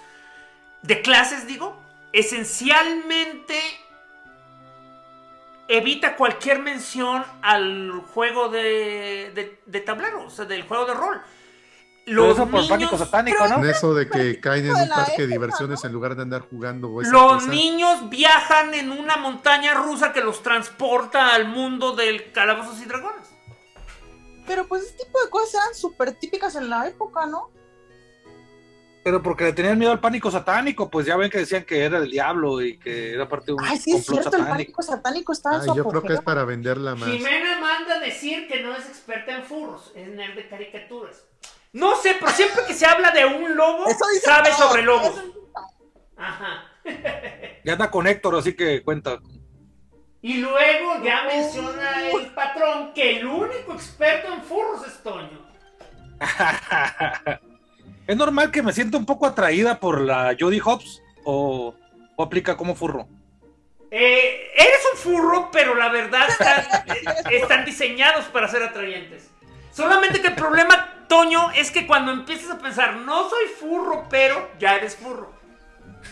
de 0.81 1.01
clases, 1.01 1.47
digo, 1.47 1.81
esencialmente 2.13 3.59
evita 5.67 6.15
cualquier 6.15 6.59
mención 6.59 7.23
al 7.41 8.01
juego 8.13 8.49
de, 8.49 9.59
de, 9.65 9.79
tablero, 9.81 10.25
o 10.25 10.29
sea, 10.29 10.45
del 10.45 10.63
juego 10.63 10.85
de 10.85 10.93
rol. 10.95 11.21
Pero 12.09 12.31
eso 12.31 12.47
por 12.47 12.67
pánico 12.67 12.97
satánico, 12.97 13.47
¿no? 13.47 13.63
En 13.63 13.69
eso 13.69 13.93
de 13.93 14.09
que 14.09 14.39
caen 14.39 14.65
en 14.65 14.71
un 14.75 14.89
parque 14.89 15.21
de 15.21 15.27
diversiones 15.27 15.83
en 15.83 15.93
lugar 15.93 16.15
de 16.15 16.23
andar 16.23 16.41
jugando 16.49 17.01
esa 17.01 17.11
Los 17.11 17.33
cosa. 17.33 17.47
niños 17.47 18.09
viajan 18.09 18.73
en 18.73 18.91
una 18.91 19.17
montaña 19.17 19.75
rusa 19.75 20.11
que 20.11 20.21
los 20.21 20.41
transporta 20.41 21.33
al 21.35 21.47
mundo 21.47 21.95
del 21.95 22.31
calabozos 22.31 22.81
y 22.81 22.85
dragones. 22.85 23.27
Pero 24.47 24.67
pues 24.67 24.83
ese 24.83 24.93
tipo 25.03 25.21
de 25.23 25.29
cosas 25.29 25.53
eran 25.63 25.75
súper 25.75 26.13
típicas 26.13 26.55
en 26.55 26.69
la 26.69 26.87
época, 26.87 27.25
¿no? 27.27 27.51
Pero 29.03 29.21
porque 29.23 29.45
le 29.45 29.53
tenían 29.53 29.77
miedo 29.77 29.91
al 29.91 29.99
pánico 29.99 30.29
satánico, 30.29 30.89
pues 30.89 31.05
ya 31.05 31.15
ven 31.15 31.29
que 31.29 31.37
decían 31.37 31.63
que 31.63 31.83
era 31.83 31.99
del 32.01 32.11
diablo 32.11 32.61
y 32.61 32.77
que 32.77 33.13
era 33.13 33.29
parte 33.29 33.47
de 33.47 33.53
un 33.53 33.63
Ay, 33.63 33.77
sí 33.77 33.91
es 33.93 34.05
cierto, 34.05 34.35
el 34.35 34.45
pánico 34.45 34.81
satánico 34.81 35.31
estaba 35.31 35.55
en 35.55 35.61
Ay, 35.61 35.67
su 35.69 35.75
yo 35.75 35.85
creo 35.85 36.01
que 36.01 36.13
es 36.13 36.21
para 36.21 36.43
venderla 36.43 36.95
más. 36.95 37.07
Jimena 37.07 37.59
manda 37.59 37.99
decir 37.99 38.47
que 38.47 38.61
no 38.61 38.75
es 38.75 38.85
experta 38.87 39.35
en 39.35 39.43
furros, 39.43 39.91
es 39.95 40.09
nerd 40.09 40.35
de 40.35 40.49
caricaturas. 40.49 41.23
No 41.73 41.95
sé, 41.95 42.15
pero 42.19 42.31
siempre 42.31 42.63
que 42.65 42.73
se 42.73 42.85
habla 42.85 43.11
de 43.11 43.25
un 43.25 43.55
lobo, 43.55 43.85
sabe 44.23 44.49
todo, 44.49 44.69
sobre 44.69 44.83
lobos. 44.83 45.23
Ajá. 46.17 46.65
Ya 47.63 47.73
anda 47.73 47.91
con 47.91 48.07
Héctor, 48.07 48.37
así 48.37 48.55
que 48.55 48.81
cuenta. 48.81 49.19
Y 50.21 50.37
luego 50.37 51.03
ya 51.03 51.23
menciona 51.23 52.09
el 52.09 52.27
patrón 52.27 52.93
que 52.93 53.17
el 53.17 53.27
único 53.27 53.73
experto 53.73 54.33
en 54.33 54.41
furros 54.43 54.87
es 54.87 55.03
Toño. 55.03 55.45
¿Es 58.07 58.17
normal 58.17 58.49
que 58.49 58.63
me 58.63 58.71
sienta 58.71 58.97
un 58.97 59.05
poco 59.05 59.27
atraída 59.27 59.79
por 59.79 60.01
la 60.01 60.35
Jodie 60.39 60.61
Hobbs 60.61 61.01
o, 61.25 61.75
o 62.15 62.23
aplica 62.23 62.55
como 62.57 62.75
furro? 62.75 63.07
Eh, 63.91 64.51
eres 64.55 64.79
un 64.93 64.99
furro, 64.99 65.49
pero 65.51 65.75
la 65.75 65.89
verdad 65.89 66.27
están, 66.29 66.63
están 67.31 67.65
diseñados 67.65 68.25
para 68.25 68.47
ser 68.47 68.63
atrayentes. 68.63 69.29
Solamente 69.71 70.21
que 70.21 70.27
el 70.27 70.35
problema, 70.35 70.98
Toño, 71.09 71.51
es 71.51 71.71
que 71.71 71.85
cuando 71.85 72.11
empiezas 72.11 72.51
a 72.51 72.59
pensar, 72.59 72.95
no 72.97 73.29
soy 73.29 73.47
furro, 73.47 74.05
pero 74.09 74.51
ya 74.59 74.77
eres 74.77 74.95
furro. 74.95 75.33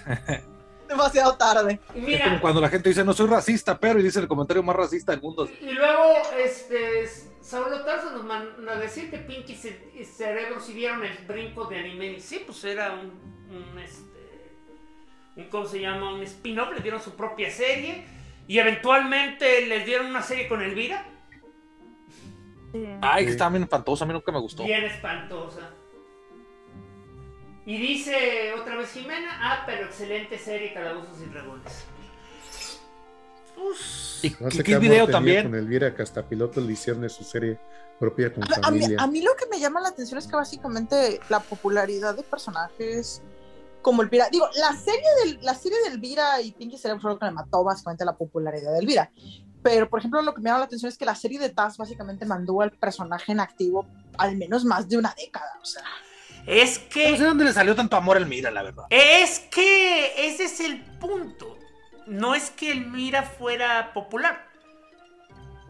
Demasiado 0.90 1.38
tarde. 1.38 1.80
Es 1.94 2.24
como 2.24 2.42
cuando 2.42 2.62
la 2.62 2.70
gente 2.70 2.90
dice 2.90 3.04
no 3.04 3.14
soy 3.14 3.28
racista, 3.28 3.78
pero 3.78 4.00
y 4.00 4.04
dice 4.04 4.20
el 4.20 4.28
comentario 4.28 4.64
más 4.64 4.76
racista 4.76 5.12
del 5.12 5.22
mundo. 5.22 5.48
y 5.62 5.72
luego, 5.72 6.04
este, 6.44 7.08
Saulo 7.42 7.84
Tarso 7.84 8.12
nos 8.12 8.24
manda 8.24 8.74
a 8.74 8.78
decir 8.78 9.12
que 9.12 9.20
Pinky 9.20 9.54
y 9.94 10.04
Cerebro 10.04 10.60
si 10.60 10.74
vieron 10.74 11.06
el 11.06 11.18
brinco 11.28 11.66
de 11.66 11.80
anime. 11.80 12.08
Y 12.14 12.20
sí, 12.20 12.42
pues 12.46 12.64
era 12.64 12.94
un, 12.94 13.12
un, 13.56 13.80
este, 13.80 14.56
un, 15.36 15.44
¿cómo 15.50 15.66
se 15.66 15.80
llama? 15.80 16.14
Un 16.14 16.24
spin-off, 16.24 16.74
le 16.74 16.82
dieron 16.82 17.02
su 17.02 17.16
propia 17.16 17.52
serie. 17.52 18.06
Y 18.48 18.60
eventualmente 18.60 19.66
les 19.68 19.86
dieron 19.86 20.08
una 20.08 20.24
serie 20.24 20.48
con 20.48 20.62
Elvira. 20.62 21.06
Ay, 23.02 23.26
que 23.26 23.32
estaba 23.32 23.50
bien 23.52 23.64
espantosa, 23.64 24.04
a 24.04 24.08
mí 24.08 24.14
nunca 24.14 24.32
me 24.32 24.40
gustó. 24.40 24.64
Bien 24.64 24.84
espantosa. 24.84 25.70
Y 27.66 27.78
dice 27.78 28.54
otra 28.54 28.78
vez 28.78 28.92
Jimena, 28.92 29.30
ah, 29.42 29.64
pero 29.66 29.86
excelente 29.86 30.38
serie 30.38 30.74
Calabozos 30.74 31.22
y 31.22 31.26
Dragones. 31.26 31.84
Uf. 33.58 34.24
Y, 34.24 34.36
No 34.40 34.52
sé 34.52 34.64
qué 34.64 34.78
Video 34.78 35.08
también. 35.08 35.44
con 35.44 35.56
Elvira, 35.56 35.94
que 35.94 36.02
hasta 36.02 36.24
piloto 36.28 36.62
le 36.62 36.74
hicieron 36.74 37.02
de 37.02 37.10
su 37.10 37.24
serie 37.24 37.60
propia 38.00 38.34
con 38.34 38.44
A 38.44 38.48
mí, 38.48 38.80
familia. 38.82 38.98
a 39.02 39.08
mí 39.08 39.22
lo 39.22 39.36
que 39.36 39.48
me 39.48 39.60
llama 39.60 39.82
la 39.82 39.90
atención 39.90 40.18
es 40.20 40.28
que 40.28 40.36
básicamente 40.36 41.20
la 41.30 41.40
popularidad 41.40 42.16
de 42.16 42.24
personajes 42.24 43.22
como 43.82 44.02
Elvira, 44.02 44.28
digo, 44.30 44.48
la 44.60 44.74
serie 44.74 45.08
del, 45.24 45.40
la 45.44 45.56
serie 45.56 45.78
de 45.82 45.96
Elvira 45.96 46.42
y 46.42 46.52
Pinky 46.52 46.78
Cerebro 46.78 47.02
fue 47.02 47.12
lo 47.12 47.20
que 47.20 47.26
me 47.26 47.32
mató 47.32 47.64
básicamente 47.64 48.06
la 48.06 48.18
popularidad 48.18 48.74
de 48.74 48.80
Elvira. 48.80 49.12
Pero, 49.68 49.90
por 49.90 50.00
ejemplo, 50.00 50.22
lo 50.22 50.34
que 50.34 50.42
me 50.42 50.50
llama 50.50 50.60
la 50.60 50.66
atención 50.66 50.88
es 50.90 50.98
que 50.98 51.04
la 51.04 51.16
serie 51.16 51.40
de 51.40 51.50
Taz 51.50 51.78
básicamente 51.78 52.26
mandó 52.26 52.62
al 52.62 52.72
personaje 52.72 53.34
en 53.34 53.42
activo 53.42 53.86
al 54.18 54.38
menos 54.38 54.64
más 54.64 54.88
de 54.88 54.98
una 54.98 55.14
década. 55.18 55.60
O 55.62 55.66
sea, 55.66 55.84
Es 56.46 56.80
que... 56.80 57.12
No 57.12 57.18
sé 57.18 57.24
dónde 57.26 57.44
le 57.44 57.52
salió 57.52 57.76
tanto 57.76 57.98
amor 57.98 58.16
a 58.16 58.22
Elmira, 58.22 58.50
la 58.50 58.64
verdad. 58.64 58.86
Es 58.90 59.40
que 59.40 60.26
ese 60.26 60.46
es 60.46 60.62
el 60.62 60.82
punto. 61.00 61.58
No 62.06 62.34
es 62.34 62.50
que 62.50 62.72
Elmira 62.72 63.24
fuera 63.24 63.92
popular. 63.94 64.48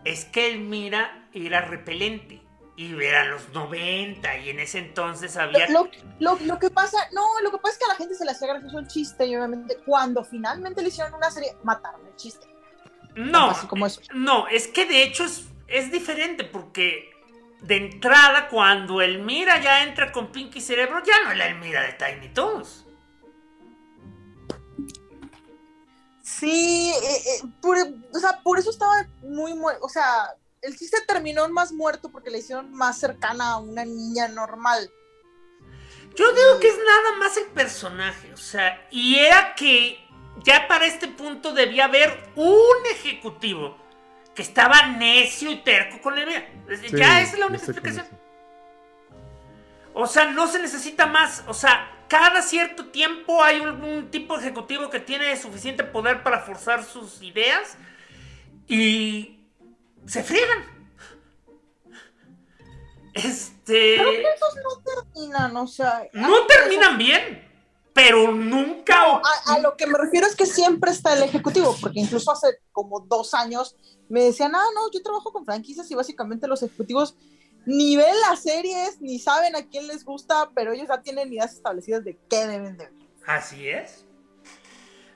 Es 0.05 0.25
que 0.25 0.51
Elmira 0.51 1.27
era 1.33 1.61
repelente. 1.61 2.43
Y 2.75 2.93
eran 3.03 3.31
los 3.31 3.49
90 3.49 4.37
y 4.37 4.51
en 4.51 4.59
ese 4.59 4.77
entonces 4.77 5.35
había... 5.35 5.67
lo, 5.69 5.89
lo, 6.19 6.37
lo 6.41 6.59
que 6.59 6.69
pasa, 6.69 6.99
no, 7.11 7.41
lo 7.41 7.49
que 7.49 7.57
pasa 7.57 7.73
es 7.73 7.79
que 7.79 7.85
a 7.85 7.87
la 7.87 7.95
gente 7.95 8.13
se 8.13 8.23
le 8.23 8.29
hacía 8.29 8.49
gracioso 8.49 8.77
el 8.77 8.87
chiste 8.87 9.25
y 9.25 9.35
obviamente 9.35 9.77
cuando 9.83 10.23
finalmente 10.23 10.83
le 10.83 10.89
hicieron 10.89 11.15
una 11.15 11.31
serie, 11.31 11.57
mataron 11.63 12.05
el 12.05 12.15
chiste. 12.15 12.47
No, 13.18 13.51
Así 13.51 13.68
como 13.68 13.86
eso. 13.88 14.01
no, 14.13 14.47
es 14.47 14.68
que 14.68 14.86
de 14.86 15.03
hecho 15.03 15.26
es, 15.26 15.45
es 15.68 15.91
diferente 15.91 16.43
porque 16.43 17.09
de 17.61 17.78
entrada 17.78 18.47
cuando 18.47 19.01
Elmira 19.01 19.61
ya 19.61 19.84
entra 19.84 20.11
con 20.11 20.32
Pinky 20.32 20.61
Cerebro 20.61 21.01
ya 21.03 21.24
no 21.24 21.32
es 21.32 21.38
la 21.38 21.47
Elmira 21.47 21.82
de 21.82 21.93
Tiny 21.93 22.30
Toons. 22.30 22.86
Sí, 26.22 26.91
eh, 26.93 27.15
eh, 27.15 27.47
por, 27.61 27.78
o 27.78 28.20
sea, 28.20 28.41
por 28.43 28.59
eso 28.59 28.70
estaba 28.70 29.07
muy 29.22 29.55
muerto. 29.55 29.84
O 29.84 29.89
sea, 29.89 30.36
el 30.61 30.78
chiste 30.78 30.97
terminó 31.07 31.47
más 31.49 31.72
muerto 31.72 32.09
porque 32.09 32.30
le 32.30 32.39
hicieron 32.39 32.72
más 32.74 32.99
cercana 32.99 33.53
a 33.53 33.57
una 33.57 33.86
niña 33.86 34.28
normal. 34.28 34.91
Yo 36.15 36.32
digo 36.34 36.59
que 36.59 36.68
es 36.68 36.78
nada 36.78 37.18
más 37.20 37.38
el 37.38 37.45
personaje, 37.45 38.34
o 38.34 38.38
sea, 38.38 38.88
y 38.91 39.15
era 39.20 39.53
que 39.55 39.99
ya 40.47 40.65
para 40.65 40.85
este 40.85 41.09
punto 41.09 41.51
debía 41.51 41.85
haber 41.85 42.31
un 42.35 42.77
ejecutivo 42.89 43.77
que 44.33 44.41
estaba 44.41 44.87
necio 44.87 45.51
y 45.51 45.57
terco 45.57 46.01
con 46.01 46.17
Elvira. 46.17 46.47
Sí, 46.69 46.95
ya 46.95 47.19
esa 47.19 47.33
es 47.33 47.39
la 47.39 47.47
única 47.47 47.65
explicación. 47.65 48.07
O 49.93 50.07
sea, 50.07 50.31
no 50.31 50.47
se 50.47 50.59
necesita 50.59 51.05
más. 51.05 51.43
O 51.47 51.53
sea, 51.53 51.91
cada 52.07 52.41
cierto 52.41 52.85
tiempo 52.85 53.43
hay 53.43 53.59
un, 53.59 54.09
tipo 54.09 54.39
ejecutivo 54.39 54.89
que 54.89 55.01
tiene 55.01 55.35
suficiente 55.35 55.83
poder 55.83 56.23
para 56.23 56.39
forzar 56.39 56.85
sus 56.85 57.21
ideas 57.21 57.75
y 58.69 59.41
se 60.05 60.23
friegan. 60.23 60.63
Este. 63.15 63.97
Pero 63.97 64.11
que 64.11 64.33
esos 64.33 64.55
no 64.63 64.81
terminan, 64.81 65.57
o 65.57 65.67
sea. 65.67 66.07
No 66.13 66.45
terminan 66.45 66.97
bien, 66.97 67.46
pero 67.97 68.31
nunca. 68.31 68.95
A, 68.95 69.55
a, 69.55 69.59
lo 69.59 69.75
que 69.75 69.87
me 69.87 69.97
refiero 69.97 70.27
es 70.27 70.35
que 70.35 70.45
siempre 70.45 70.91
está 70.91 71.13
el 71.13 71.23
ejecutivo, 71.23 71.75
porque 71.81 71.99
incluso 71.99 72.31
hace 72.31 72.59
como 72.71 72.99
dos 72.99 73.33
años 73.33 73.75
me 74.07 74.23
decían, 74.23 74.53
ah, 74.53 74.65
no, 74.75 74.91
yo 74.91 75.01
trabajo 75.01 75.33
con 75.33 75.43
franquicias 75.45 75.89
y 75.89 75.95
básicamente 75.95 76.47
los 76.47 76.61
ejecutivos 76.61 77.17
ni 77.65 77.97
ven 77.97 78.13
las 78.29 78.43
series, 78.43 79.01
ni 79.01 79.17
saben 79.17 79.55
a 79.55 79.67
quién 79.67 79.87
les 79.87 80.05
gusta, 80.05 80.51
pero 80.53 80.73
ellos 80.73 80.87
ya 80.87 81.01
tienen 81.01 81.33
ideas 81.33 81.53
establecidas 81.53 82.03
de 82.03 82.19
qué 82.29 82.45
deben 82.45 82.77
de 82.77 82.85
ver. 82.85 82.93
Así 83.25 83.67
es. 83.67 84.05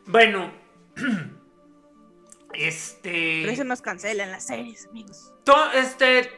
Bueno, 0.07 0.51
este. 2.55 3.41
Pero 3.41 3.51
eso 3.51 3.63
nos 3.63 3.84
cancelan 3.84 4.32
las 4.32 4.47
series, 4.47 4.88
amigos. 4.88 5.32
este. 5.75 6.32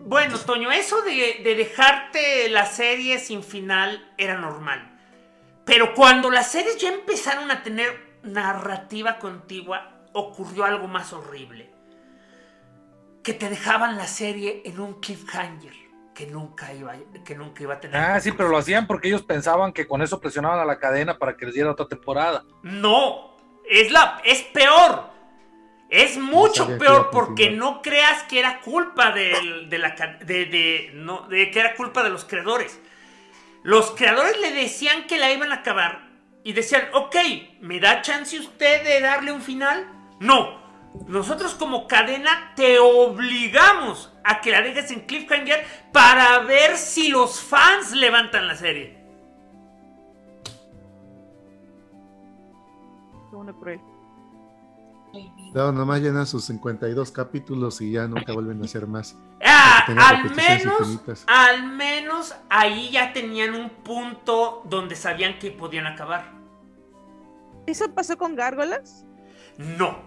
Bueno, 0.00 0.38
Toño, 0.38 0.70
eso 0.70 1.00
de, 1.00 1.40
de 1.42 1.54
dejarte 1.54 2.50
la 2.50 2.66
serie 2.66 3.18
sin 3.18 3.42
final 3.42 4.14
era 4.18 4.38
normal. 4.38 4.97
Pero 5.68 5.94
cuando 5.94 6.30
las 6.30 6.50
series 6.50 6.78
ya 6.78 6.88
empezaron 6.88 7.50
a 7.50 7.62
tener 7.62 8.18
narrativa 8.22 9.18
contigua, 9.18 10.00
ocurrió 10.14 10.64
algo 10.64 10.88
más 10.88 11.12
horrible 11.12 11.70
que 13.22 13.34
te 13.34 13.50
dejaban 13.50 13.98
la 13.98 14.06
serie 14.06 14.62
en 14.64 14.80
un 14.80 14.98
cliffhanger 15.00 15.74
que 16.14 16.26
nunca 16.26 16.72
iba, 16.72 16.94
que 17.22 17.34
nunca 17.34 17.62
iba 17.62 17.74
a 17.74 17.80
tener. 17.80 17.96
Ah, 18.00 18.18
sí, 18.18 18.32
pero 18.32 18.48
lo 18.48 18.56
hacían 18.56 18.86
porque 18.86 19.08
ellos 19.08 19.22
pensaban 19.22 19.74
que 19.74 19.86
con 19.86 20.00
eso 20.00 20.18
presionaban 20.18 20.58
a 20.58 20.64
la 20.64 20.78
cadena 20.78 21.18
para 21.18 21.36
que 21.36 21.44
les 21.44 21.54
diera 21.54 21.70
otra 21.70 21.86
temporada. 21.86 22.44
No, 22.62 23.36
es 23.68 23.92
la, 23.92 24.22
es 24.24 24.40
peor. 24.44 25.10
Es 25.90 26.16
mucho 26.16 26.78
peor 26.78 27.10
porque 27.10 27.50
no 27.50 27.82
creas 27.82 28.22
que 28.22 28.38
era 28.38 28.60
culpa 28.60 29.12
de, 29.12 29.68
la, 29.78 29.94
de, 30.24 30.90
no, 30.94 31.28
de 31.28 31.50
que 31.50 31.60
era 31.60 31.74
culpa 31.74 32.02
de 32.02 32.08
los 32.08 32.24
creadores. 32.24 32.80
Los 33.68 33.90
creadores 33.90 34.40
le 34.40 34.50
decían 34.52 35.06
que 35.06 35.18
la 35.18 35.30
iban 35.30 35.52
a 35.52 35.56
acabar 35.56 36.08
y 36.42 36.54
decían, 36.54 36.84
ok, 36.94 37.16
¿me 37.60 37.78
da 37.78 38.00
chance 38.00 38.38
usted 38.38 38.82
de 38.82 39.02
darle 39.02 39.30
un 39.30 39.42
final? 39.42 39.86
No, 40.20 40.58
nosotros 41.06 41.54
como 41.54 41.86
cadena 41.86 42.54
te 42.56 42.78
obligamos 42.78 44.10
a 44.24 44.40
que 44.40 44.52
la 44.52 44.62
dejes 44.62 44.90
en 44.90 45.00
cliffhanger 45.00 45.66
para 45.92 46.38
ver 46.38 46.78
si 46.78 47.08
los 47.08 47.42
fans 47.42 47.92
levantan 47.92 48.48
la 48.48 48.56
serie. 48.56 48.96
No, 55.54 55.72
nomás 55.72 56.00
llenan 56.00 56.26
sus 56.26 56.44
52 56.44 57.10
capítulos 57.10 57.80
y 57.80 57.92
ya 57.92 58.06
nunca 58.06 58.32
vuelven 58.32 58.60
a 58.62 58.64
hacer 58.64 58.86
más. 58.86 59.16
Ah, 59.50 59.84
al 60.08 60.34
menos, 60.34 61.00
al 61.26 61.62
menos 61.72 62.34
ahí 62.50 62.90
ya 62.90 63.14
tenían 63.14 63.54
un 63.54 63.70
punto 63.70 64.62
donde 64.66 64.94
sabían 64.94 65.38
que 65.38 65.50
podían 65.50 65.86
acabar. 65.86 66.32
¿Eso 67.66 67.90
pasó 67.94 68.18
con 68.18 68.34
Gárgolas? 68.34 69.06
No. 69.56 70.02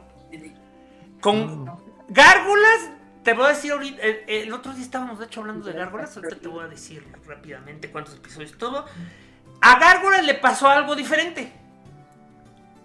Con 1.19 1.65
gárgolas, 2.09 2.91
te 3.23 3.33
voy 3.33 3.45
a 3.45 3.49
decir 3.49 3.71
ahorita, 3.71 4.01
el, 4.27 4.51
otro 4.53 4.73
día 4.73 4.83
estábamos 4.83 5.19
de 5.19 5.25
hecho 5.25 5.41
hablando 5.41 5.65
de 5.65 5.73
gárgolas, 5.73 6.15
ahorita 6.15 6.35
te 6.37 6.47
voy 6.47 6.63
a 6.63 6.67
decir 6.67 7.07
rápidamente 7.25 7.91
cuántos 7.91 8.15
episodios 8.15 8.57
todo. 8.57 8.85
A 9.61 9.79
gárgolas 9.79 10.25
le 10.25 10.35
pasó 10.35 10.67
algo 10.67 10.95
diferente. 10.95 11.53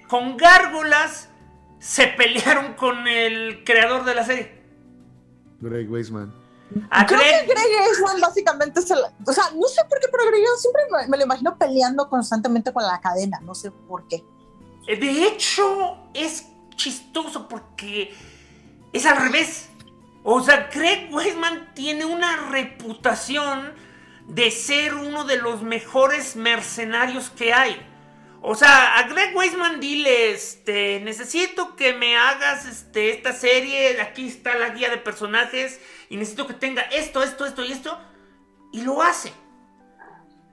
Con 0.08 0.36
gárgolas 0.36 1.30
se 1.78 2.08
pelearon 2.08 2.74
con 2.74 3.06
el 3.06 3.64
creador 3.64 4.04
de 4.04 4.14
la 4.14 4.24
serie. 4.24 4.62
Greg 5.60 5.90
Weisman. 5.90 6.32
A 6.90 7.06
Creo 7.06 7.20
Greg... 7.20 7.46
que 7.46 7.52
Greg 7.52 7.66
Weisman 7.86 8.20
básicamente 8.20 8.82
se 8.82 8.94
la... 8.94 9.12
O 9.26 9.32
sea, 9.32 9.44
no 9.54 9.66
sé 9.68 9.82
por 9.88 10.00
qué, 10.00 10.08
pero 10.10 10.26
Greg 10.26 10.42
siempre 10.58 10.82
me, 10.90 11.08
me 11.08 11.16
lo 11.16 11.24
imagino 11.24 11.56
peleando 11.56 12.08
constantemente 12.08 12.72
con 12.72 12.82
la 12.82 13.00
cadena, 13.00 13.40
no 13.40 13.54
sé 13.54 13.70
por 13.70 14.06
qué. 14.08 14.24
De 14.86 15.26
hecho, 15.26 15.98
es 16.14 16.46
chistoso 16.76 17.48
porque 17.48 18.14
es 18.92 19.06
al 19.06 19.16
revés. 19.16 19.68
O 20.22 20.42
sea, 20.42 20.68
Craig 20.70 21.08
Weisman 21.12 21.72
tiene 21.74 22.04
una 22.04 22.36
reputación 22.50 23.72
de 24.26 24.50
ser 24.50 24.94
uno 24.94 25.24
de 25.24 25.36
los 25.38 25.62
mejores 25.62 26.36
mercenarios 26.36 27.30
que 27.30 27.52
hay. 27.52 27.76
O 28.48 28.54
sea, 28.54 28.96
a 28.96 29.08
Greg 29.08 29.34
Weisman 29.34 29.80
dile, 29.80 30.30
este, 30.30 31.00
necesito 31.00 31.74
que 31.74 31.94
me 31.94 32.16
hagas 32.16 32.64
este, 32.64 33.10
esta 33.10 33.32
serie, 33.32 34.00
aquí 34.00 34.28
está 34.28 34.54
la 34.54 34.68
guía 34.68 34.88
de 34.88 34.98
personajes, 34.98 35.80
y 36.10 36.16
necesito 36.16 36.46
que 36.46 36.54
tenga 36.54 36.82
esto, 36.82 37.24
esto, 37.24 37.44
esto 37.44 37.64
y 37.64 37.72
esto, 37.72 37.98
y 38.72 38.82
lo 38.82 39.02
hace. 39.02 39.32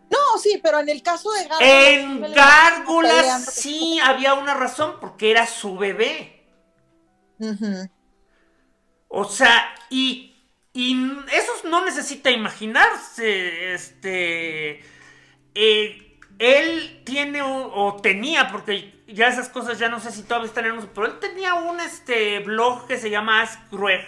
No, 0.10 0.40
sí, 0.40 0.60
pero 0.64 0.80
en 0.80 0.90
el 0.90 1.04
caso 1.04 1.32
de 1.34 1.48
Gárgolas. 1.48 1.62
En 1.62 2.34
Gárgolas 2.34 3.46
sí 3.54 4.00
había 4.04 4.34
una 4.34 4.56
razón, 4.56 4.96
porque 5.00 5.30
era 5.30 5.46
su 5.46 5.78
bebé. 5.78 6.48
O 9.08 9.26
sea, 9.26 9.72
y, 9.92 10.36
y 10.74 11.12
eso 11.32 11.52
no 11.66 11.86
necesita 11.86 12.32
imaginarse. 12.32 13.76
Este. 13.76 14.84
Eh, 15.54 16.03
él 16.40 17.02
tiene 17.06 17.42
o, 17.42 17.98
tenía, 18.02 18.52
porque 18.52 19.04
ya 19.08 19.28
esas 19.28 19.50
cosas 19.50 19.80
ya 19.80 19.90
no 19.90 20.00
sé 20.00 20.12
si 20.12 20.24
todavía 20.24 20.48
están 20.48 20.66
en 20.66 20.74
uso, 20.74 20.90
pero 20.94 21.08
él 21.08 21.20
tenía 21.20 21.54
un 21.56 21.80
este, 21.80 22.40
blog 22.40 22.88
que 22.88 22.98
se 22.98 23.10
llama 23.10 23.42
Ask 23.42 23.60
Greg, 23.72 24.06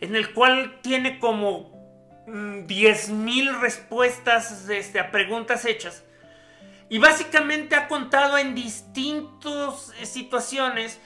en 0.00 0.16
el 0.16 0.32
cual 0.32 0.80
tiene 0.82 1.18
como 1.18 1.72
10.000 2.26 3.12
mm, 3.12 3.60
respuestas 3.60 4.68
este, 4.68 5.00
a 5.00 5.10
preguntas 5.10 5.64
hechas. 5.64 6.04
Y 6.88 6.98
básicamente 6.98 7.74
ha 7.74 7.88
contado 7.88 8.36
en 8.38 8.54
distintas 8.54 9.92
eh, 9.98 10.06
situaciones 10.06 11.00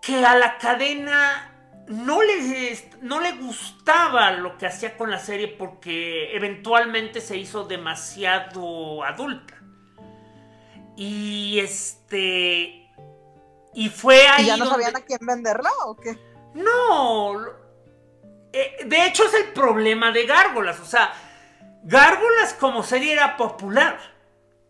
que 0.00 0.24
a 0.24 0.36
la 0.36 0.58
cadena 0.58 1.51
no 1.88 2.22
le, 2.22 2.78
no 3.00 3.20
le 3.20 3.32
gustaba 3.32 4.30
lo 4.32 4.56
que 4.56 4.66
hacía 4.66 4.96
con 4.96 5.10
la 5.10 5.18
serie 5.18 5.48
porque 5.48 6.34
eventualmente 6.34 7.20
se 7.20 7.36
hizo 7.36 7.64
demasiado 7.64 9.04
adulta. 9.04 9.54
Y 10.96 11.58
este. 11.60 12.90
Y 13.74 13.88
fue 13.88 14.26
ahí. 14.28 14.44
¿Y 14.44 14.46
ya 14.48 14.56
no 14.56 14.66
sabían 14.66 14.96
a 14.96 15.00
quién 15.00 15.20
venderla 15.22 15.70
o 15.86 15.96
qué? 15.96 16.18
No, 16.54 17.34
eh, 18.52 18.84
de 18.84 19.06
hecho, 19.06 19.24
es 19.24 19.34
el 19.34 19.52
problema 19.52 20.12
de 20.12 20.26
Gárgolas. 20.26 20.78
O 20.80 20.84
sea, 20.84 21.12
Gárgolas 21.82 22.54
como 22.54 22.82
serie 22.82 23.14
era 23.14 23.36
popular, 23.36 23.98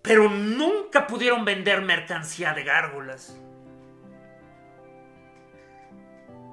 pero 0.00 0.28
nunca 0.28 1.06
pudieron 1.06 1.44
vender 1.44 1.82
mercancía 1.82 2.54
de 2.54 2.62
Gárgolas. 2.62 3.36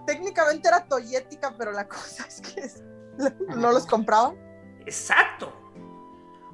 Técnicamente 0.10 0.68
era 0.68 0.86
toyética, 0.86 1.54
pero 1.56 1.72
la 1.72 1.88
cosa 1.88 2.26
es 2.28 2.42
que 2.42 2.68
no 3.56 3.72
los 3.72 3.86
compraban. 3.86 4.36
Exacto. 4.88 5.54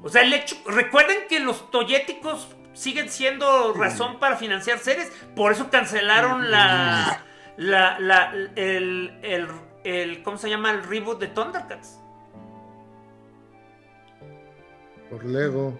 O 0.03 0.09
sea, 0.09 0.23
el 0.23 0.33
hecho. 0.33 0.57
Recuerden 0.65 1.19
que 1.29 1.39
los 1.39 1.71
toyéticos 1.71 2.49
siguen 2.73 3.09
siendo 3.09 3.71
razón 3.71 4.19
para 4.19 4.35
financiar 4.35 4.79
series. 4.79 5.09
Por 5.37 5.53
eso 5.53 5.69
cancelaron 5.69 6.51
la. 6.51 7.23
la, 7.55 7.97
la 7.97 8.33
el, 8.55 9.17
el 9.23 9.47
el, 9.85 10.21
¿cómo 10.23 10.37
se 10.37 10.49
llama? 10.49 10.71
El 10.71 10.83
reboot 10.83 11.19
de 11.19 11.27
Thundercats. 11.27 11.99
Por 15.09 15.23
Lego. 15.23 15.79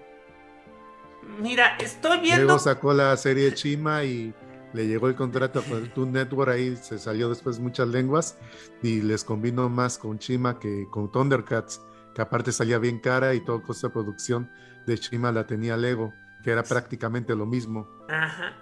Mira, 1.39 1.75
estoy 1.79 2.19
viendo. 2.19 2.45
Lego 2.45 2.59
sacó 2.59 2.93
la 2.93 3.17
serie 3.17 3.53
Chima 3.53 4.05
y 4.05 4.33
le 4.75 4.87
llegó 4.87 5.07
el 5.07 5.15
contrato 5.15 5.63
con 5.63 5.77
el 5.77 5.91
Toon 5.93 6.11
Network, 6.11 6.51
ahí 6.51 6.75
se 6.75 6.99
salió 6.99 7.29
después 7.29 7.59
muchas 7.59 7.87
lenguas 7.87 8.37
y 8.83 9.01
les 9.01 9.23
combinó 9.23 9.69
más 9.69 9.97
con 9.97 10.19
Chima 10.19 10.59
que 10.59 10.87
con 10.91 11.11
Thundercats, 11.11 11.81
que 12.13 12.21
aparte 12.21 12.51
salía 12.51 12.77
bien 12.77 12.99
cara 12.99 13.33
y 13.33 13.39
todo 13.39 13.63
costo 13.63 13.87
de 13.87 13.93
producción 13.93 14.51
de 14.85 14.97
Chima 14.97 15.31
la 15.31 15.47
tenía 15.47 15.77
Lego, 15.77 16.13
que 16.43 16.51
era 16.51 16.63
prácticamente 16.63 17.35
lo 17.35 17.45
mismo. 17.45 17.87
Ajá. 18.09 18.53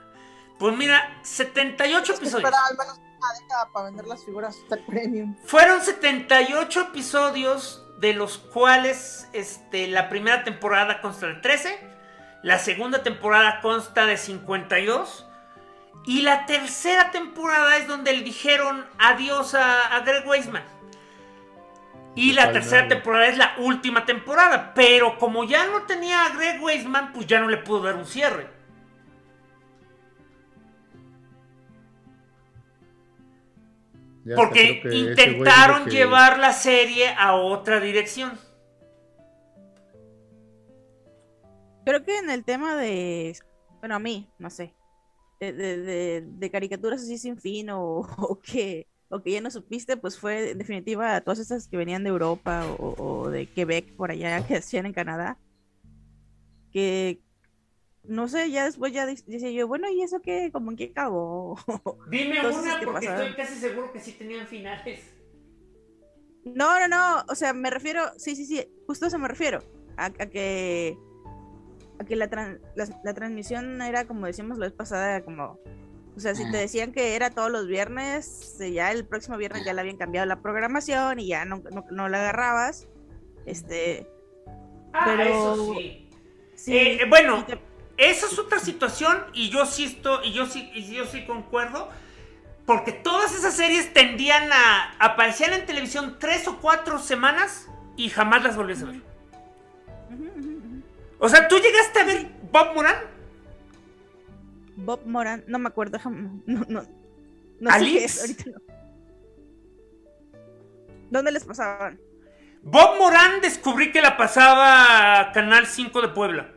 Pues 0.60 0.78
mira, 0.78 1.20
78 1.24 2.14
episodios 2.14 2.52
para 3.74 3.86
vender 3.86 4.06
las 4.06 4.24
figuras 4.24 4.58
premium. 4.88 5.36
Fueron 5.46 5.82
78 5.82 6.82
episodios, 6.82 7.86
de 8.00 8.14
los 8.14 8.38
cuales 8.38 9.30
este, 9.34 9.88
la 9.88 10.10
primera 10.10 10.44
temporada 10.44 11.02
consta 11.02 11.28
de 11.28 11.36
13, 11.36 11.80
la 12.44 12.60
segunda 12.60 13.04
temporada 13.04 13.62
consta 13.62 14.06
de 14.06 14.18
52, 14.18 15.28
y 16.06 16.22
la 16.22 16.46
tercera 16.46 17.12
temporada 17.12 17.78
es 17.78 17.88
donde 17.88 18.14
le 18.14 18.24
dijeron 18.24 18.86
adiós 19.00 19.56
a, 19.56 20.00
Greg 20.06 20.28
Weisman. 20.28 20.64
Y 22.16 22.34
la 22.34 22.52
tercera 22.52 22.88
temporada 22.88 23.28
es 23.28 23.38
la 23.38 23.56
última 23.58 24.06
temporada. 24.06 24.74
Pero 24.76 25.18
como 25.18 25.46
ya 25.46 25.66
no 25.66 25.84
tenía 25.84 26.26
a 26.26 26.36
Greg 26.36 26.62
Weisman, 26.62 27.14
pues 27.14 27.26
ya 27.26 27.40
no 27.40 27.48
le 27.48 27.58
pudo 27.58 27.84
dar 27.84 27.96
un 27.96 28.06
cierre. 28.06 28.48
Ya 34.26 34.36
Porque 34.36 34.82
intentaron 34.92 35.86
que- 35.86 35.92
llevar 35.92 36.38
la 36.38 36.54
serie 36.54 37.14
a 37.18 37.34
otra 37.34 37.80
dirección. 37.80 38.38
Creo 41.86 42.06
que 42.06 42.18
en 42.18 42.30
el 42.30 42.46
tema 42.46 42.76
de, 42.76 43.36
bueno, 43.80 43.96
a 43.96 44.00
mí, 44.00 44.30
no 44.38 44.50
sé, 44.50 44.74
de, 45.52 45.78
de- 45.82 46.22
de- 46.22 46.52
caricaturas 46.52 47.02
así 47.02 47.18
sin 47.18 47.38
fin 47.38 47.70
o, 47.72 47.82
o 48.18 48.40
que, 48.40 48.88
o 49.10 49.22
que 49.22 49.32
ya 49.32 49.42
no 49.42 49.52
supiste, 49.52 49.98
pues 49.98 50.18
fue 50.18 50.52
en 50.52 50.58
definitiva 50.58 51.20
todas 51.22 51.40
esas 51.40 51.68
que 51.68 51.78
venían 51.78 52.04
de 52.04 52.10
Europa 52.10 52.64
o, 52.80 52.96
o 52.98 53.30
de 53.30 53.48
Quebec 53.48 53.96
por 53.96 54.12
allá 54.12 54.44
que 54.48 54.58
hacían 54.58 54.86
en 54.86 54.94
Canadá. 54.94 55.38
Que, 56.72 57.20
no 58.04 58.28
sé, 58.28 58.50
ya 58.52 58.66
después 58.66 58.94
ya 58.94 59.06
decía 59.06 59.52
yo, 59.52 59.68
bueno, 59.68 59.90
¿y 59.90 60.02
eso 60.02 60.22
qué? 60.22 60.50
¿Cómo 60.52 60.72
en 60.72 60.78
qué 60.78 60.86
acabó? 60.86 61.58
Dime 62.10 62.36
Todas 62.42 62.56
una 62.64 62.80
porque 62.80 63.06
estoy 63.08 63.34
casi 63.34 63.56
seguro 63.60 63.92
que 63.92 64.00
sí 64.00 64.14
tenían 64.14 64.48
finales. 64.48 65.00
No, 66.46 66.80
no, 66.80 66.88
no, 66.90 67.24
o 67.30 67.36
sea, 67.36 67.54
me 67.54 67.70
refiero, 67.70 68.02
sí, 68.18 68.36
sí, 68.36 68.46
sí, 68.46 68.62
justo 68.86 69.06
a 69.06 69.08
eso 69.08 69.18
me 69.18 69.30
refiero, 69.30 69.60
a, 69.96 70.06
a 70.08 70.12
que 70.12 70.98
que 72.06 72.16
la, 72.16 72.30
tran- 72.30 72.60
la, 72.76 72.88
la 73.04 73.14
transmisión 73.14 73.82
era 73.82 74.06
como 74.06 74.26
decíamos 74.26 74.58
la 74.58 74.66
vez 74.68 74.74
pasada, 74.74 75.22
como, 75.24 75.60
o 76.16 76.20
sea, 76.20 76.36
si 76.36 76.50
te 76.52 76.58
decían 76.58 76.92
que 76.92 77.16
era 77.16 77.30
todos 77.32 77.50
los 77.52 77.68
viernes, 77.68 78.58
eh, 78.62 78.72
ya 78.72 78.92
el 78.92 79.06
próximo 79.06 79.38
viernes 79.38 79.64
ya 79.66 79.74
le 79.74 79.82
habían 79.82 79.98
cambiado 79.98 80.26
la 80.28 80.42
programación 80.42 81.20
y 81.20 81.28
ya 81.28 81.46
no, 81.46 81.62
no, 81.72 81.86
no 81.92 82.10
la 82.10 82.20
agarrabas, 82.20 82.88
este, 83.46 84.08
Ah, 84.96 85.06
Pero- 85.18 85.24
eso 85.24 85.74
sí. 85.76 86.10
sí, 86.56 86.78
Eh, 86.78 87.02
eh, 87.02 87.06
bueno, 87.10 87.44
te- 87.46 87.60
esa 87.98 88.28
es 88.28 88.38
otra 88.38 88.60
situación 88.60 89.26
y 89.34 89.50
yo 89.50 89.66
sí 89.66 89.86
estoy, 89.86 90.28
y 90.28 90.34
yo 90.34 90.46
sí, 90.46 90.70
y 90.76 90.94
yo 90.94 91.06
sí 91.06 91.26
concuerdo. 91.26 91.90
Porque 92.68 92.92
todas 92.94 93.34
esas 93.36 93.56
series 93.56 93.92
tendían 93.92 94.50
a 94.54 94.94
aparecían 95.00 95.52
en 95.54 95.66
televisión 95.66 96.16
tres 96.20 96.48
o 96.48 96.60
cuatro 96.62 96.98
semanas 97.00 97.68
y 97.98 98.08
jamás 98.10 98.42
las 98.44 98.56
volvías 98.56 98.84
a 98.84 98.86
ver. 98.86 99.02
O 101.24 101.30
sea, 101.30 101.48
¿tú 101.48 101.56
llegaste 101.56 102.02
a 102.02 102.04
ver 102.04 102.28
Bob 102.52 102.76
Moran? 102.76 102.98
Bob 104.76 105.06
Moran, 105.06 105.42
no 105.48 105.58
me 105.58 105.70
acuerdo, 105.70 105.98
no, 106.46 106.66
no, 106.68 106.84
no 107.62 107.70
sé 107.70 107.76
¿Alix? 107.78 108.04
es, 108.04 108.20
ahorita 108.20 108.44
no. 108.52 108.58
¿Dónde 111.10 111.32
les 111.32 111.46
pasaban? 111.46 111.98
Bob 112.62 112.98
Moran 112.98 113.40
descubrí 113.40 113.94
que 113.94 114.02
la 114.02 114.18
pasaba 114.18 115.32
Canal 115.32 115.66
5 115.66 116.02
de 116.02 116.10
Puebla. 116.10 116.54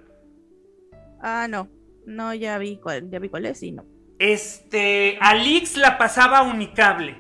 Ah, 1.21 1.47
no, 1.49 1.69
no, 2.05 2.35
ya 2.35 2.59
vi 2.59 2.79
cuál, 2.79 3.09
ya 3.09 3.21
vi 3.21 3.29
cuál 3.29 3.47
es 3.47 3.63
y 3.63 3.71
no. 3.71 3.87
Este, 4.19 5.17
Alix 5.21 5.77
la 5.77 5.97
pasaba 5.97 6.43
Unicable. 6.43 7.17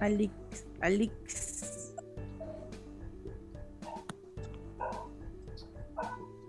Alix, 0.00 0.34
Alix. 0.80 1.49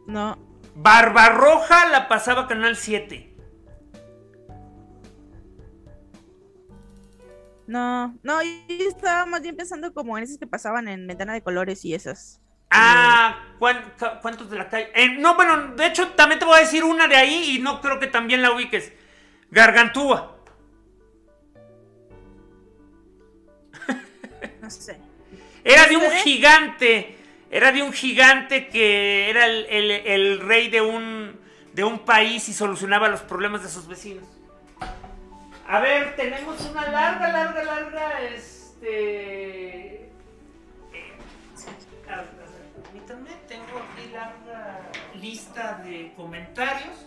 No, 0.08 0.38
Barbarroja 0.76 1.88
la 1.89 2.08
pasaba 2.08 2.47
Canal 2.47 2.76
7. 2.76 3.28
no, 7.68 8.18
no, 8.24 8.41
yo 8.43 8.88
estaba 8.89 9.26
más 9.26 9.41
bien 9.41 9.56
pensando 9.56 9.93
como 9.93 10.18
en 10.18 10.26
esas 10.26 10.38
que 10.38 10.47
pasaban 10.47 10.88
en 10.89 11.08
ventana 11.08 11.34
de 11.34 11.41
colores 11.41 11.86
y 11.86 11.93
esas. 11.93 12.41
Ah, 12.70 13.38
¿cuán- 13.60 13.93
cu- 13.97 14.20
¿cuántos 14.22 14.49
de 14.49 14.58
la 14.58 14.68
calle? 14.70 14.89
Eh, 14.93 15.18
no, 15.20 15.36
bueno, 15.36 15.76
de 15.76 15.86
hecho 15.88 16.10
también 16.12 16.39
te 16.39 16.45
voy 16.45 16.58
a 16.58 16.62
decir 16.62 16.84
una 16.84 17.08
de 17.08 17.16
ahí 17.16 17.56
y 17.56 17.60
no 17.60 17.80
creo 17.82 17.99
que 17.99 18.08
también 18.08 18.41
la 18.41 18.52
ubiques. 18.52 18.91
Gargantúa. 19.52 20.38
No 24.62 24.70
sé. 24.70 24.97
Era 25.64 25.88
de 25.88 25.97
un 25.97 26.12
gigante. 26.24 27.18
Era 27.52 27.74
de 27.74 27.84
un 27.84 27.91
gigante 27.91 28.68
que 28.70 29.30
era 29.30 29.45
el, 29.45 29.66
el- 29.91 30.39
rey 30.39 30.70
de 30.70 30.80
un, 30.82 31.38
de 31.74 31.84
un 31.84 31.99
país 31.99 32.47
y 32.47 32.54
solucionaba 32.54 33.10
los 33.10 33.22
problemas 33.22 33.62
de 33.62 33.70
sus 33.70 33.88
vecinos. 33.88 34.24
A 35.68 35.80
ver, 35.82 36.16
tenemos 36.16 36.62
una 36.62 36.89
larga, 36.89 37.28
larga, 37.30 37.64
larga, 37.64 38.22
este... 38.24 40.10
permítanme, 42.84 43.32
tengo 43.47 43.80
aquí 43.80 44.10
larga 44.14 44.80
lista 45.16 45.82
de 45.84 46.14
comentarios. 46.16 47.06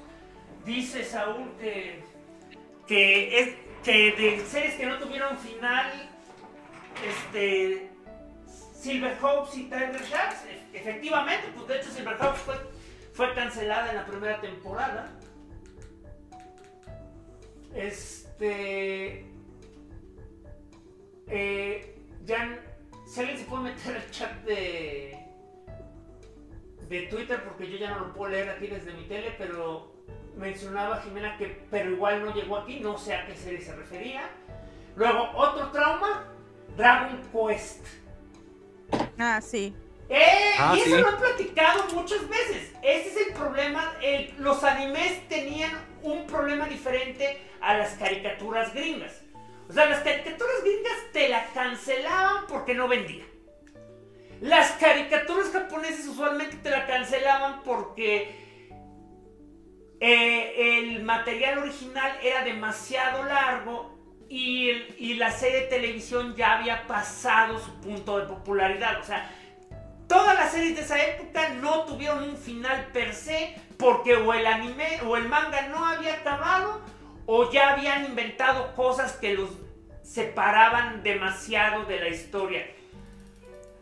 Dice 0.64 1.05
Saúl 1.05 1.53
que, 1.61 2.03
que, 2.86 3.38
es, 3.40 3.55
que 3.82 4.12
de 4.12 4.45
series 4.47 4.74
que 4.76 4.86
no 4.86 4.99
tuvieron 4.99 5.36
final, 5.38 5.90
este, 7.07 7.90
Silverhawks 8.85 9.57
y 9.57 9.62
Tiger 9.64 10.03
Sharks, 10.03 10.45
e- 10.45 10.76
efectivamente, 10.76 11.49
pues 11.55 11.66
de 11.68 11.76
hecho 11.78 11.91
Silverhawks 11.91 12.39
fue, 12.41 12.55
fue 13.14 13.35
cancelada 13.35 13.89
en 13.89 13.97
la 13.97 14.05
primera 14.05 14.41
temporada. 14.43 15.11
Este. 17.74 19.26
Eh, 21.28 21.99
ya. 22.26 22.61
Si 23.07 23.20
alguien 23.20 23.39
se 23.39 23.45
puede 23.45 23.62
meter 23.64 23.97
al 23.97 24.11
chat 24.11 24.32
de. 24.45 25.18
de 26.87 27.03
Twitter, 27.07 27.43
porque 27.43 27.70
yo 27.70 27.78
ya 27.78 27.91
no 27.91 28.01
lo 28.01 28.12
puedo 28.12 28.32
leer 28.32 28.51
aquí 28.51 28.66
desde 28.66 28.93
mi 28.93 29.05
tele, 29.05 29.35
pero 29.39 29.95
mencionaba 30.37 31.01
Jimena 31.01 31.39
que, 31.39 31.47
pero 31.70 31.91
igual 31.91 32.22
no 32.22 32.35
llegó 32.35 32.59
aquí, 32.59 32.80
no 32.80 32.99
sé 32.99 33.14
a 33.14 33.26
qué 33.26 33.35
serie 33.35 33.62
se 33.62 33.74
refería. 33.74 34.28
Luego, 34.95 35.30
otro 35.35 35.70
trauma: 35.70 36.26
Dragon 36.76 37.22
Quest. 37.32 38.03
Ah, 39.18 39.40
sí. 39.40 39.74
¡Eh! 40.09 40.53
Ah, 40.59 40.74
y 40.76 40.80
eso 40.80 40.97
sí. 40.97 41.03
lo 41.03 41.09
he 41.09 41.12
platicado 41.16 41.84
muchas 41.95 42.28
veces. 42.28 42.72
Ese 42.82 43.09
es 43.09 43.26
el 43.28 43.32
problema. 43.34 43.95
el- 44.03 44.34
los 44.38 44.62
animes 44.64 45.26
tenían 45.28 45.72
un 46.03 46.26
problema 46.26 46.66
diferente 46.66 47.38
a 47.61 47.74
las 47.78 47.95
caricaturas 47.95 48.74
gringas. 48.74 49.22
O 49.68 49.72
sea, 49.72 49.86
las 49.86 50.01
caricaturas 50.03 50.62
gringas 50.62 50.97
te 51.12 51.28
la 51.30 51.47
cancelaban 51.55 52.47
porque 52.49 52.74
no 52.74 52.86
vendían. 52.88 53.26
Las 54.42 54.72
caricaturas 54.72 55.51
japonesas 55.51 56.07
usualmente 56.07 56.57
te 56.59 56.68
la 56.70 56.86
cancelaban 56.86 57.62
porque 57.62 58.45
eh, 60.01 60.78
el 60.80 61.03
material 61.03 61.59
original 61.59 62.18
era 62.22 62.42
demasiado 62.45 63.22
largo 63.24 63.93
y, 64.28 65.14
la 65.14 65.30
serie 65.30 65.62
de 65.62 65.66
televisión 65.66 66.34
ya 66.34 66.58
había 66.58 66.86
pasado 66.86 67.58
su 67.58 67.72
punto 67.80 68.18
de 68.18 68.26
popularidad. 68.26 69.00
O 69.00 69.04
sea, 69.04 69.30
todas 70.08 70.34
las 70.34 70.52
series 70.52 70.76
de 70.76 70.82
esa 70.82 71.02
época 71.02 71.50
no 71.60 71.84
tuvieron 71.84 72.22
un 72.22 72.36
final 72.36 72.88
per 72.92 73.14
se 73.14 73.54
porque 73.78 74.16
o 74.16 74.32
el 74.32 74.46
anime 74.46 75.00
o 75.06 75.16
el 75.16 75.28
manga 75.28 75.68
no 75.68 75.84
había 75.84 76.14
acabado 76.14 76.80
o 77.26 77.50
ya 77.50 77.72
habían 77.72 78.04
inventado 78.04 78.74
cosas 78.74 79.12
que 79.14 79.34
los 79.34 79.50
separaban 80.02 81.02
demasiado 81.02 81.84
de 81.84 82.00
la 82.00 82.08
historia. 82.08 82.66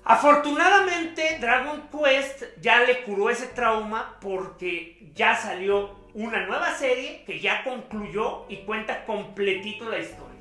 Afortunadamente 0.05 1.38
Dragon 1.40 1.88
Quest 1.90 2.43
ya 2.61 2.80
le 2.80 3.03
curó 3.03 3.30
ese 3.30 3.47
trauma 3.47 4.16
porque 4.20 5.11
ya 5.14 5.36
salió 5.36 6.03
una 6.14 6.45
nueva 6.47 6.74
serie 6.74 7.22
que 7.24 7.40
ya 7.40 7.62
concluyó 7.64 8.47
y 8.49 8.59
cuenta 8.59 9.05
completito 9.05 9.88
la 9.88 9.99
historia. 9.99 10.32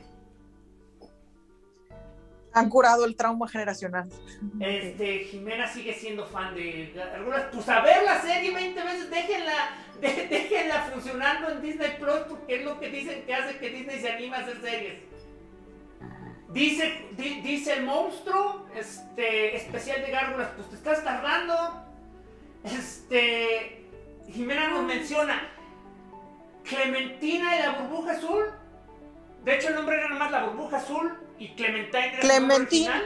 Han 2.54 2.70
curado 2.70 3.06
el 3.06 3.16
trauma 3.16 3.48
generacional. 3.48 4.10
Este, 4.60 5.20
Jimena 5.32 5.68
sigue 5.68 5.94
siendo 5.94 6.26
fan 6.26 6.54
de 6.54 6.94
algunas. 7.16 7.44
Pues 7.46 7.68
a 7.70 7.80
ver 7.82 8.04
la 8.04 8.22
serie 8.22 8.52
20 8.54 8.84
veces, 8.84 9.10
déjenla, 9.10 9.54
de- 10.02 10.28
déjenla 10.30 10.82
funcionando 10.94 11.50
en 11.50 11.62
Disney 11.62 11.96
Plus 11.98 12.20
porque 12.28 12.56
es 12.60 12.66
lo 12.66 12.80
que 12.80 12.90
dicen 12.90 13.24
que 13.26 13.34
hace 13.34 13.58
que 13.58 13.70
Disney 13.70 14.00
se 14.02 14.12
anime 14.12 14.36
a 14.36 14.40
hacer 14.40 14.60
series. 14.62 15.00
Dice, 16.50 17.06
di- 17.14 17.40
dice 17.42 17.74
el 17.74 17.86
monstruo, 17.86 18.66
este, 18.76 19.56
especial 19.56 20.02
de 20.02 20.12
gárgolas, 20.12 20.50
pues 20.58 20.70
te 20.70 20.76
estás 20.76 21.04
tardando. 21.06 21.86
Este, 22.66 23.86
Jimena 24.30 24.68
nos 24.68 24.84
menciona 24.84 25.42
Clementina 26.64 27.56
y 27.56 27.60
la 27.62 27.72
burbuja 27.80 28.12
azul. 28.12 28.44
De 29.46 29.56
hecho, 29.56 29.70
el 29.70 29.76
nombre 29.76 29.98
era 29.98 30.10
nomás 30.10 30.32
la 30.32 30.44
burbuja 30.44 30.78
azul 30.78 31.18
y 31.42 31.56
Clementine 31.56 32.20
Clementine. 32.20 33.02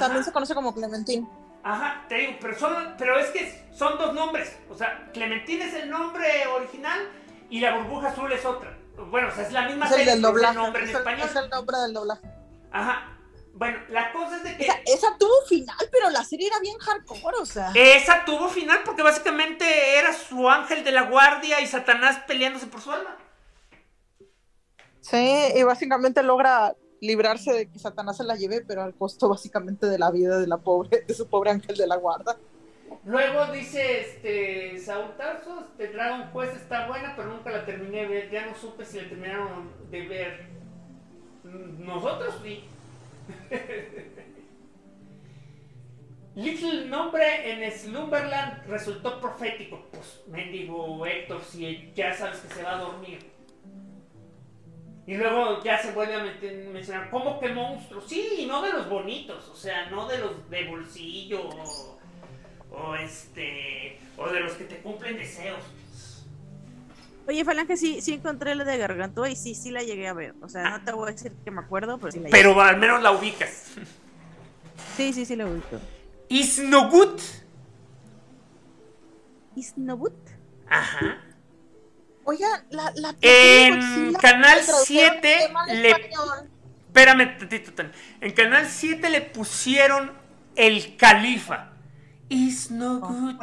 También 0.00 0.24
se 0.24 0.32
conoce 0.32 0.54
como 0.54 0.74
Clementín. 0.74 1.28
Ajá, 1.62 2.04
te 2.08 2.16
digo, 2.16 2.32
pero, 2.40 2.58
son, 2.58 2.94
pero 2.98 3.16
es 3.18 3.28
que 3.28 3.64
son 3.72 3.96
dos 3.96 4.12
nombres. 4.12 4.56
O 4.68 4.74
sea, 4.76 5.08
Clementine 5.12 5.66
es 5.66 5.74
el 5.74 5.88
nombre 5.88 6.46
original 6.48 6.98
y 7.48 7.60
la 7.60 7.76
burbuja 7.76 8.08
azul 8.08 8.32
es 8.32 8.44
otra. 8.44 8.76
Bueno, 9.08 9.28
o 9.28 9.30
sea, 9.30 9.46
es 9.46 9.52
la 9.52 9.68
misma 9.68 9.86
Es 9.86 9.92
el 9.92 9.98
serie, 9.98 10.12
del 10.12 10.20
es 10.20 10.48
el 10.48 10.54
nombre 10.56 10.82
en 10.82 10.88
Es 10.88 10.90
el, 10.90 10.96
español. 10.96 11.28
es 11.28 11.36
el 11.36 11.50
nombre 11.50 11.78
del 11.78 11.92
doblaje. 11.92 12.26
Ajá. 12.72 13.16
Bueno, 13.52 13.78
la 13.88 14.12
cosa 14.12 14.36
es 14.38 14.42
de 14.42 14.56
que. 14.56 14.64
Esa, 14.64 14.76
esa 14.86 15.16
tuvo 15.16 15.46
final, 15.48 15.76
pero 15.92 16.10
la 16.10 16.24
serie 16.24 16.48
era 16.48 16.58
bien 16.58 16.76
hardcore, 16.78 17.36
o 17.40 17.46
sea. 17.46 17.70
Esa 17.74 18.24
tuvo 18.24 18.48
final 18.48 18.80
porque 18.84 19.02
básicamente 19.02 19.96
era 19.96 20.12
su 20.12 20.50
ángel 20.50 20.82
de 20.82 20.90
la 20.90 21.02
guardia 21.02 21.60
y 21.60 21.68
Satanás 21.68 22.18
peleándose 22.26 22.66
por 22.66 22.80
su 22.80 22.90
alma. 22.90 23.16
Sí, 25.02 25.52
y 25.54 25.62
básicamente 25.62 26.22
logra 26.24 26.74
librarse 27.00 27.52
de 27.52 27.68
que 27.68 27.78
Satanás 27.78 28.16
se 28.18 28.24
la 28.24 28.36
lleve, 28.36 28.60
pero 28.60 28.82
al 28.82 28.94
costo 28.94 29.28
básicamente 29.28 29.86
de 29.86 29.98
la 29.98 30.10
vida 30.10 30.38
de 30.38 30.46
la 30.46 30.58
pobre, 30.58 31.02
de 31.06 31.14
su 31.14 31.26
pobre 31.26 31.50
ángel 31.50 31.76
de 31.76 31.86
la 31.86 31.96
guarda. 31.96 32.36
Luego 33.04 33.46
dice 33.52 34.00
este 34.00 34.78
Saúl 34.78 35.16
Tarso, 35.16 35.66
este 35.70 35.88
Dragon 35.92 36.30
Quest 36.32 36.56
está 36.56 36.86
buena, 36.86 37.14
pero 37.16 37.30
nunca 37.30 37.50
la 37.50 37.64
terminé 37.64 38.02
de 38.02 38.08
ver. 38.08 38.30
Ya 38.30 38.46
no 38.46 38.54
supe 38.54 38.84
si 38.84 39.00
la 39.00 39.08
terminaron 39.08 39.70
de 39.90 40.06
ver. 40.06 40.46
Mm, 41.44 41.86
Nosotros 41.86 42.34
sí. 42.42 42.64
Little 46.34 46.86
nombre 46.86 47.52
en 47.52 47.72
Slumberland 47.72 48.66
resultó 48.66 49.20
profético. 49.20 49.82
Pues, 49.90 50.22
mendigo 50.28 51.04
Héctor, 51.06 51.42
si 51.42 51.92
ya 51.94 52.14
sabes 52.14 52.38
que 52.40 52.54
se 52.54 52.62
va 52.62 52.76
a 52.76 52.80
dormir. 52.80 53.18
Y 55.10 55.16
luego 55.16 55.60
ya 55.64 55.76
se 55.82 55.90
vuelve 55.90 56.14
a 56.14 56.22
mencionar, 56.72 57.10
¿cómo 57.10 57.40
que 57.40 57.48
monstruos? 57.48 58.04
Sí, 58.06 58.46
no 58.46 58.62
de 58.62 58.72
los 58.72 58.88
bonitos, 58.88 59.48
o 59.48 59.56
sea, 59.56 59.90
no 59.90 60.06
de 60.06 60.18
los 60.18 60.48
de 60.48 60.68
bolsillo 60.68 61.48
o, 61.48 61.98
o 62.70 62.94
este, 62.94 63.98
o 64.16 64.28
de 64.28 64.38
los 64.38 64.52
que 64.52 64.62
te 64.62 64.76
cumplen 64.76 65.16
deseos. 65.16 65.64
Oye, 67.26 67.44
Falange, 67.44 67.76
sí, 67.76 68.00
sí 68.00 68.14
encontré 68.14 68.54
la 68.54 68.62
de 68.62 68.78
Gargantúa 68.78 69.28
y 69.28 69.34
sí, 69.34 69.56
sí 69.56 69.72
la 69.72 69.82
llegué 69.82 70.06
a 70.06 70.12
ver. 70.12 70.36
O 70.42 70.48
sea, 70.48 70.78
no 70.78 70.84
te 70.84 70.92
voy 70.92 71.08
a 71.08 71.12
decir 71.12 71.32
que 71.44 71.50
me 71.50 71.62
acuerdo, 71.62 71.98
pero 71.98 72.12
sí 72.12 72.20
la 72.20 72.28
llegué. 72.28 72.38
Pero 72.38 72.60
al 72.60 72.76
menos 72.76 73.02
la 73.02 73.10
ubicas. 73.10 73.64
Sí, 74.96 75.12
sí, 75.12 75.24
sí 75.24 75.34
la 75.34 75.46
ubico. 75.46 75.80
Is 76.28 76.60
no 76.60 76.88
good. 76.88 77.20
Is 79.56 79.76
no 79.76 79.96
good. 79.96 80.12
Ajá. 80.68 81.20
Oigan, 82.30 82.64
la, 82.70 82.92
la 82.94 83.16
En 83.22 83.74
Godzilla, 83.74 84.18
Canal 84.20 84.58
le 84.58 84.64
tradujeron 84.64 84.86
7 84.86 85.14
el 85.14 85.20
tema 85.20 85.64
en 85.66 85.82
le-. 85.82 86.10
Espérame 86.86 87.38
tantito. 87.38 87.82
En 88.20 88.32
Canal 88.32 88.68
7 88.68 89.10
le 89.10 89.20
pusieron 89.20 90.12
el 90.54 90.96
califa. 90.96 91.72
Is 92.28 92.70
no 92.70 93.00
good. 93.00 93.34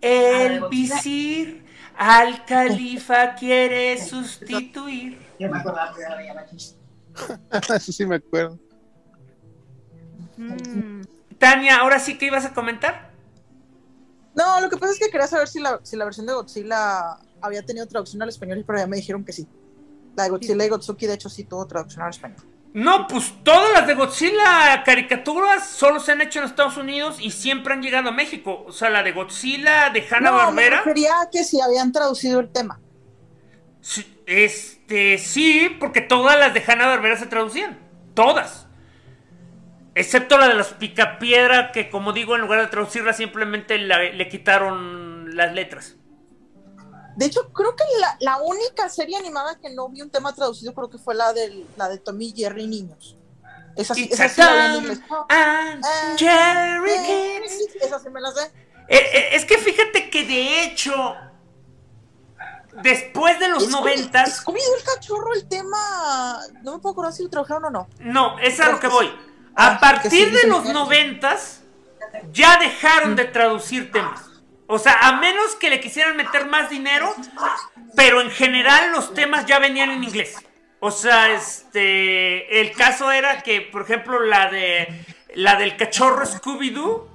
El 0.00 0.68
visir 0.70 1.66
al 1.98 2.44
califa 2.46 3.34
quiere 3.34 4.02
sustituir. 4.08 5.18
Yo 5.38 5.50
me 5.50 5.58
acordaba 5.58 5.94
chiste. 6.46 6.78
Eso 7.76 7.92
sí 7.92 8.06
me 8.06 8.16
acuerdo. 8.16 8.58
Mm. 10.38 11.02
Tania, 11.38 11.76
ahora 11.76 11.98
sí 11.98 12.16
que 12.16 12.24
ibas 12.24 12.46
a 12.46 12.54
comentar. 12.54 13.10
No, 14.34 14.62
lo 14.62 14.70
que 14.70 14.78
pasa 14.78 14.94
es 14.94 14.98
que 14.98 15.10
quería 15.10 15.26
saber 15.26 15.46
si 15.46 15.60
la, 15.60 15.78
si 15.82 15.96
la 15.96 16.06
versión 16.06 16.24
de 16.24 16.32
Godzilla 16.32 17.18
había 17.44 17.62
tenido 17.62 17.86
traducción 17.86 18.22
al 18.22 18.28
español, 18.28 18.64
pero 18.66 18.78
ya 18.78 18.86
me 18.86 18.96
dijeron 18.96 19.24
que 19.24 19.32
sí. 19.32 19.46
La 20.16 20.24
de 20.24 20.30
Godzilla 20.30 20.64
y 20.64 20.68
Gotsuki, 20.68 21.06
de 21.06 21.14
hecho, 21.14 21.28
sí 21.28 21.44
tuvo 21.44 21.66
traducción 21.66 22.02
al 22.02 22.10
español. 22.10 22.38
No, 22.72 23.06
pues 23.06 23.32
todas 23.44 23.72
las 23.72 23.86
de 23.86 23.94
Godzilla 23.94 24.82
caricaturas 24.84 25.68
solo 25.68 26.00
se 26.00 26.10
han 26.12 26.20
hecho 26.20 26.40
en 26.40 26.46
Estados 26.46 26.76
Unidos 26.76 27.18
y 27.20 27.30
siempre 27.30 27.72
han 27.72 27.82
llegado 27.82 28.08
a 28.08 28.12
México. 28.12 28.64
O 28.66 28.72
sea, 28.72 28.90
la 28.90 29.02
de 29.04 29.12
Godzilla 29.12 29.90
de 29.90 30.04
Hanna 30.10 30.30
no, 30.30 30.36
me 30.36 30.42
Barbera. 30.68 30.78
refería 30.78 31.20
a 31.20 31.30
que 31.30 31.44
si 31.44 31.60
habían 31.60 31.92
traducido 31.92 32.40
el 32.40 32.48
tema. 32.48 32.80
Este, 34.26 35.18
sí, 35.18 35.76
porque 35.78 36.00
todas 36.00 36.38
las 36.38 36.54
de 36.54 36.62
Hanna 36.66 36.86
Barbera 36.86 37.16
se 37.16 37.26
traducían. 37.26 37.78
Todas. 38.14 38.66
Excepto 39.94 40.38
la 40.38 40.48
de 40.48 40.54
los 40.54 40.68
Picapiedra, 40.68 41.70
que 41.70 41.90
como 41.90 42.12
digo, 42.12 42.34
en 42.34 42.40
lugar 42.40 42.60
de 42.60 42.66
traducirla, 42.68 43.12
simplemente 43.12 43.78
la- 43.78 44.02
le 44.02 44.28
quitaron 44.28 45.36
las 45.36 45.52
letras. 45.54 45.96
De 47.16 47.26
hecho, 47.26 47.52
creo 47.52 47.76
que 47.76 47.84
la, 48.00 48.16
la 48.20 48.36
única 48.42 48.88
serie 48.88 49.16
animada 49.16 49.58
que 49.58 49.70
no 49.70 49.88
vi 49.88 50.02
un 50.02 50.10
tema 50.10 50.34
traducido 50.34 50.74
creo 50.74 50.90
que 50.90 50.98
fue 50.98 51.14
la, 51.14 51.32
del, 51.32 51.66
la 51.76 51.88
de 51.88 51.98
Tommy 51.98 52.26
y 52.34 52.42
Jerry 52.42 52.66
Niños. 52.66 53.16
Esa 53.76 53.94
sí, 53.94 54.08
esa 54.10 54.24
a 54.24 54.28
sí 54.28 54.40
la 54.40 54.52
vi 54.52 54.60
en 54.60 54.72
Tom 54.74 54.82
inglés. 54.82 55.00
and 55.28 55.84
Ah, 55.84 56.14
Jerry 56.16 56.90
eh. 56.90 57.42
Esa 57.82 57.98
sí 57.98 58.08
me 58.10 58.20
la 58.20 58.30
sé. 58.32 58.42
Eh, 58.88 58.98
eh, 59.12 59.28
es 59.32 59.44
que 59.44 59.58
fíjate 59.58 60.10
que 60.10 60.24
de 60.24 60.62
hecho, 60.64 60.92
después 62.82 63.38
de 63.40 63.48
los 63.48 63.68
noventas, 63.68 64.44
Scooby-Doo 64.44 64.76
el 64.78 64.84
cachorro, 64.84 65.32
el 65.34 65.46
tema. 65.48 66.40
No 66.62 66.72
me 66.72 66.78
puedo 66.78 66.92
acordar 66.92 67.12
si 67.12 67.22
lo 67.22 67.30
trabajaron 67.30 67.64
o 67.66 67.70
no. 67.70 67.88
no, 68.00 68.38
es 68.38 68.60
a 68.60 68.70
lo 68.70 68.80
que 68.80 68.88
voy. 68.88 69.10
Ah, 69.56 69.68
A 69.68 69.74
que 69.74 69.80
partir 69.80 70.32
de 70.32 70.48
los 70.48 70.64
noventas, 70.66 71.60
ya 72.32 72.58
dejaron 72.58 73.16
de 73.16 73.24
traducir 73.24 73.90
temas. 73.92 74.20
O 74.66 74.78
sea, 74.78 74.98
a 75.00 75.20
menos 75.20 75.56
que 75.56 75.70
le 75.70 75.80
quisieran 75.80 76.16
meter 76.16 76.46
más 76.46 76.70
dinero, 76.70 77.14
pero 77.94 78.20
en 78.20 78.30
general 78.30 78.92
los 78.92 79.12
temas 79.12 79.46
ya 79.46 79.58
venían 79.58 79.90
en 79.90 80.04
inglés. 80.04 80.36
O 80.80 80.90
sea, 80.90 81.32
este, 81.32 82.60
el 82.60 82.72
caso 82.72 83.10
era 83.10 83.42
que, 83.42 83.60
por 83.60 83.82
ejemplo, 83.82 84.20
la 84.20 84.50
de 84.50 85.04
la 85.34 85.56
del 85.56 85.76
cachorro 85.76 86.24
Scooby-Doo. 86.24 87.08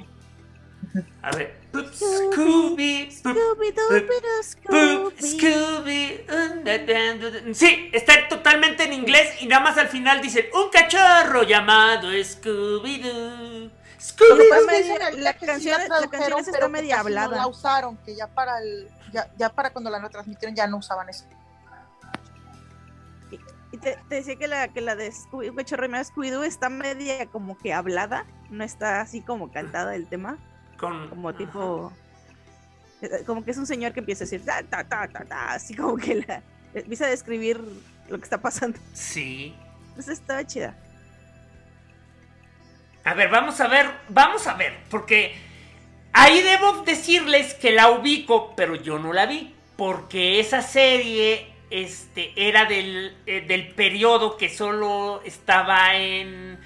A 1.21 1.31
ver. 1.31 1.59
Scooby, 1.71 3.11
Scooby. 3.11 3.45
Sí, 7.53 7.89
está 7.93 8.27
totalmente 8.27 8.83
en 8.85 8.93
inglés 8.93 9.41
y 9.41 9.45
nada 9.45 9.63
más 9.63 9.77
al 9.77 9.87
final 9.87 10.19
dicen 10.19 10.47
un 10.53 10.69
cachorro 10.69 11.43
llamado 11.43 12.11
Scooby-Doo. 12.11 13.69
Scooby 13.99 14.43
La 15.17 15.33
sí 15.33 15.45
canción- 15.45 15.77
la 15.79 15.85
tradujeron, 15.87 16.09
canción 16.11 16.39
está 16.39 16.51
pero 16.53 16.69
media 16.69 16.95
casi 16.97 17.09
no 17.13 17.19
hablada. 17.21 17.37
la 17.37 17.47
usaron, 17.47 17.97
que 17.97 18.15
ya 18.15 18.27
para 18.27 18.59
el, 18.59 18.87
ya, 19.11 19.29
ya 19.37 19.49
para 19.49 19.71
cuando 19.71 19.89
la 19.89 20.07
transmitieron 20.09 20.55
ya 20.55 20.67
no 20.67 20.77
usaban 20.77 21.09
eso. 21.09 21.25
Y 23.71 23.77
te, 23.77 23.99
te 24.09 24.15
decía 24.15 24.35
que 24.35 24.47
la, 24.47 24.67
que 24.69 24.81
la 24.81 24.95
de 24.95 25.11
Scooby-Doo 25.11 26.43
está 26.43 26.69
media 26.69 27.27
como 27.27 27.55
que 27.57 27.71
hablada, 27.73 28.25
no 28.49 28.63
está 28.63 29.01
así 29.01 29.21
como 29.21 29.51
cantada 29.51 29.93
el 29.95 30.07
tema, 30.07 30.37
con 30.79 31.07
como 31.09 31.35
tipo, 31.35 31.91
eh, 33.01 33.23
como 33.27 33.43
que 33.43 33.51
es 33.51 33.57
un 33.57 33.67
señor 33.67 33.93
que 33.93 33.99
empieza 33.99 34.23
a 34.23 34.25
decir, 34.25 34.43
ta, 34.43 34.63
ta, 34.63 34.83
ta, 34.85 35.07
ta, 35.07 35.23
ta, 35.23 35.51
así 35.53 35.75
como 35.75 35.97
que 35.97 36.25
la, 36.27 36.41
empieza 36.73 37.05
a 37.05 37.09
describir 37.09 37.61
lo 38.07 38.17
que 38.17 38.23
está 38.23 38.39
pasando. 38.39 38.79
Sí. 38.93 39.55
Entonces 39.89 40.19
estaba 40.19 40.43
chida. 40.47 40.73
A 43.03 43.13
ver, 43.13 43.29
vamos 43.29 43.59
a 43.61 43.67
ver, 43.67 43.89
vamos 44.09 44.45
a 44.47 44.53
ver, 44.55 44.77
porque 44.89 45.35
ahí 46.13 46.41
debo 46.41 46.83
decirles 46.83 47.53
que 47.53 47.71
la 47.71 47.89
ubico, 47.89 48.53
pero 48.55 48.75
yo 48.75 48.99
no 48.99 49.13
la 49.13 49.25
vi, 49.25 49.55
porque 49.77 50.39
esa 50.39 50.61
serie 50.61 51.53
este, 51.69 52.33
era 52.35 52.65
del, 52.65 53.17
eh, 53.25 53.41
del 53.41 53.69
periodo 53.69 54.37
que 54.37 54.49
solo 54.49 55.21
estaba 55.23 55.95
en, 55.95 56.59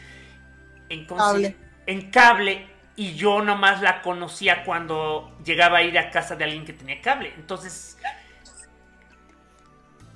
en, 0.89 1.05
¿cómo 1.05 1.19
se 1.19 1.33
Cable. 1.33 1.55
en 1.85 2.11
cable 2.11 2.67
y 2.95 3.13
yo 3.15 3.41
nomás 3.41 3.81
la 3.81 4.01
conocía 4.01 4.63
cuando 4.63 5.35
llegaba 5.43 5.79
a 5.79 5.83
ir 5.83 5.97
a 5.97 6.11
casa 6.11 6.35
de 6.35 6.43
alguien 6.43 6.65
que 6.65 6.73
tenía 6.73 7.01
cable. 7.01 7.33
Entonces, 7.35 7.97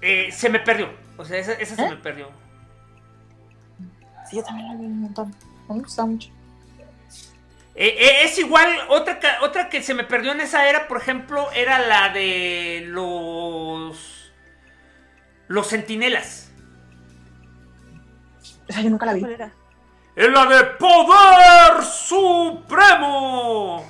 eh, 0.01 0.31
se 0.31 0.49
me 0.49 0.59
perdió, 0.59 0.89
o 1.17 1.25
sea, 1.25 1.37
esa, 1.37 1.53
esa 1.53 1.75
se 1.75 1.85
¿Eh? 1.85 1.89
me 1.89 1.97
perdió. 1.97 2.29
Sí, 4.29 4.37
yo 4.37 4.43
también 4.43 4.67
la 4.67 4.75
vi 4.75 4.85
un 4.85 5.01
montón. 5.01 5.35
A 5.67 5.73
mí 5.73 5.79
me 5.79 5.83
gustaba 5.83 6.07
mucho. 6.07 6.29
Eh, 7.79 7.95
eh, 7.99 8.23
es 8.23 8.39
igual, 8.39 8.75
otra, 8.89 9.19
otra 9.41 9.69
que 9.69 9.83
se 9.83 9.93
me 9.93 10.03
perdió 10.03 10.31
en 10.31 10.41
esa 10.41 10.67
era, 10.67 10.87
por 10.87 10.97
ejemplo, 10.97 11.51
era 11.51 11.77
la 11.77 12.09
de 12.09 12.85
los. 12.87 14.33
Los 15.47 15.67
centinelas. 15.67 16.51
Esa 18.67 18.81
yo 18.81 18.89
nunca 18.89 19.05
la 19.05 19.13
vi. 19.13 19.19
¿Cuál 19.19 19.33
era? 19.33 19.53
Es 20.15 20.29
la 20.29 20.45
de 20.47 20.63
Poder 20.63 21.83
Supremo. 21.83 23.85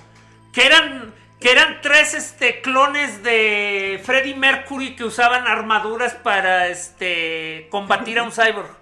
Que 0.51 0.65
eran. 0.65 1.13
Que 1.39 1.51
eran 1.51 1.79
tres 1.81 2.13
este, 2.13 2.61
clones 2.61 3.23
de 3.23 4.01
Freddie 4.03 4.35
Mercury 4.35 4.95
que 4.95 5.05
usaban 5.05 5.47
armaduras 5.47 6.13
para 6.15 6.67
este, 6.67 7.67
combatir 7.71 8.19
a 8.19 8.23
un 8.23 8.31
cyborg. 8.33 8.75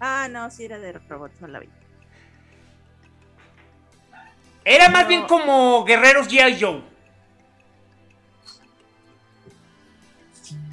Ah, 0.00 0.28
no, 0.30 0.50
sí 0.50 0.64
era 0.64 0.78
de 0.78 0.92
robots, 0.92 1.40
no 1.40 1.46
la 1.48 1.58
vi. 1.60 1.68
Era 4.64 4.88
más 4.88 5.02
No. 5.02 5.08
bien 5.08 5.26
como 5.26 5.84
guerreros 5.84 6.28
G.I. 6.28 6.58
Joe. 6.60 6.82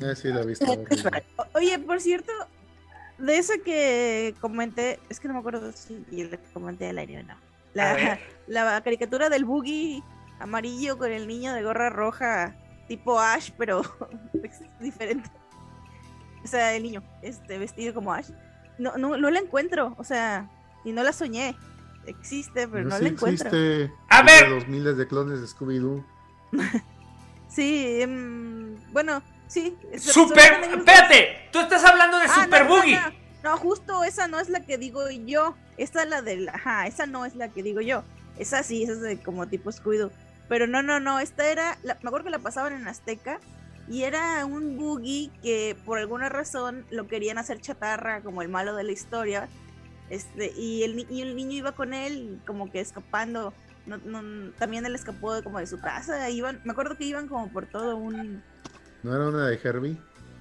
Eh, 0.02 0.16
sí, 0.16 0.28
la 0.30 0.42
he 0.42 0.46
visto. 0.46 0.66
O- 1.38 1.48
Oye, 1.56 1.78
por 1.80 2.00
cierto, 2.02 2.32
de 3.18 3.38
esa 3.38 3.54
que 3.64 4.36
comenté, 4.42 5.00
es 5.10 5.20
que 5.20 5.28
no 5.28 5.34
me 5.36 5.40
acuerdo 5.42 5.72
si 5.72 6.04
le 6.12 6.38
comenté 6.54 6.90
al 6.90 6.98
aire 7.00 7.20
o 7.20 7.24
no. 7.24 7.34
A 7.34 7.40
La, 7.74 8.20
la 8.48 8.82
caricatura 8.82 9.30
del 9.30 9.46
boogie 9.46 10.04
amarillo 10.40 10.98
con 10.98 11.12
el 11.12 11.28
niño 11.28 11.54
de 11.54 11.64
gorra 11.64 11.90
roja, 11.90 12.56
tipo 12.88 13.20
Ash, 13.20 13.52
pero 13.58 13.82
es 14.44 14.62
diferente. 14.80 15.30
O 16.44 16.48
sea, 16.48 16.74
el 16.76 16.84
niño, 16.84 17.04
este, 17.22 17.58
vestido 17.58 17.94
como 17.94 18.14
Ash. 18.14 18.30
No, 18.78 18.98
no, 18.98 19.18
no 19.18 19.30
la 19.32 19.40
encuentro, 19.40 19.96
o 19.98 20.04
sea, 20.04 20.50
y 20.84 20.92
no 20.92 21.04
la 21.04 21.14
soñé. 21.14 21.56
Existe, 22.06 22.68
pero 22.68 22.86
no 22.86 22.98
sí 22.98 23.04
la 23.04 23.10
encuentro. 23.10 23.48
existe. 23.50 23.92
A 24.10 24.22
ver. 24.24 24.50
Los 24.50 24.68
miles 24.68 24.96
de 24.98 25.08
clones 25.08 25.42
de 25.42 25.48
Scooby-Doo. 25.48 26.04
Sí, 27.50 28.02
em, 28.02 28.76
bueno, 28.92 29.22
sí. 29.48 29.76
es- 29.92 30.04
Super. 30.04 30.62
Espérate, 30.64 31.50
tú 31.52 31.60
estás 31.60 31.84
hablando 31.86 32.18
de 32.20 32.26
Ah, 32.26 32.44
Super 32.44 32.64
no, 32.64 32.70
no, 32.70 32.76
Boogie. 32.76 32.96
No, 33.44 33.52
no, 33.52 33.58
justo 33.58 34.04
esa 34.04 34.28
no 34.28 34.40
es 34.40 34.50
la 34.50 34.66
que 34.66 34.78
digo 34.78 35.10
yo. 35.10 35.56
Esta 35.78 36.04
es 36.04 36.10
la 36.10 36.22
del. 36.22 36.50
Ajá, 36.50 36.88
esa 36.88 37.06
no 37.06 37.26
es 37.26 37.36
la 37.36 37.50
que 37.50 37.64
digo 37.64 37.82
yo. 37.82 38.04
Esa 38.38 38.64
sí, 38.64 38.84
esa 38.84 38.92
es 38.94 39.02
de 39.02 39.18
como 39.20 39.48
tipo 39.48 39.72
Scooby-Doo. 39.72 40.12
Pero 40.50 40.68
no, 40.68 40.84
no, 40.84 41.00
no. 41.00 41.20
Esta 41.20 41.48
era. 41.50 41.78
la- 41.84 41.98
me 42.02 42.10
acuerdo 42.10 42.26
que 42.26 42.32
la 42.32 42.40
pasaban 42.40 42.74
en 42.74 42.88
Azteca. 42.88 43.40
Y 43.90 44.04
era 44.04 44.46
un 44.46 44.78
boogie 44.78 45.32
que 45.42 45.78
por 45.86 45.98
alguna 45.98 46.28
razón 46.30 46.86
lo 46.92 47.08
querían 47.08 47.38
hacer 47.38 47.62
chatarra, 47.62 48.22
como 48.22 48.42
el 48.42 48.50
malo 48.50 48.76
de 48.76 48.84
la 48.84 48.92
historia. 48.92 49.48
Este, 50.10 50.52
y, 50.58 50.84
el, 50.84 50.96
ni- 50.98 51.08
y 51.10 51.22
el 51.22 51.36
niño 51.36 51.52
iba 51.54 51.72
con 51.74 51.94
él, 51.94 52.40
como 52.46 52.70
que 52.72 52.80
escapando. 52.82 53.54
No, 53.86 53.98
no- 53.98 54.52
también 54.60 54.86
él 54.86 54.96
escapó 54.96 55.34
de, 55.34 55.44
como 55.44 55.60
de 55.60 55.68
su 55.68 55.80
casa. 55.80 56.30
Iban, 56.30 56.60
me 56.66 56.72
acuerdo 56.72 56.98
que 56.98 57.06
iban 57.06 57.28
como 57.28 57.50
por 57.50 57.66
todo 57.66 57.96
un. 57.96 58.44
¿No 59.04 59.16
era 59.16 59.28
una 59.30 59.48
de 59.48 59.60
Herbie? 59.64 59.98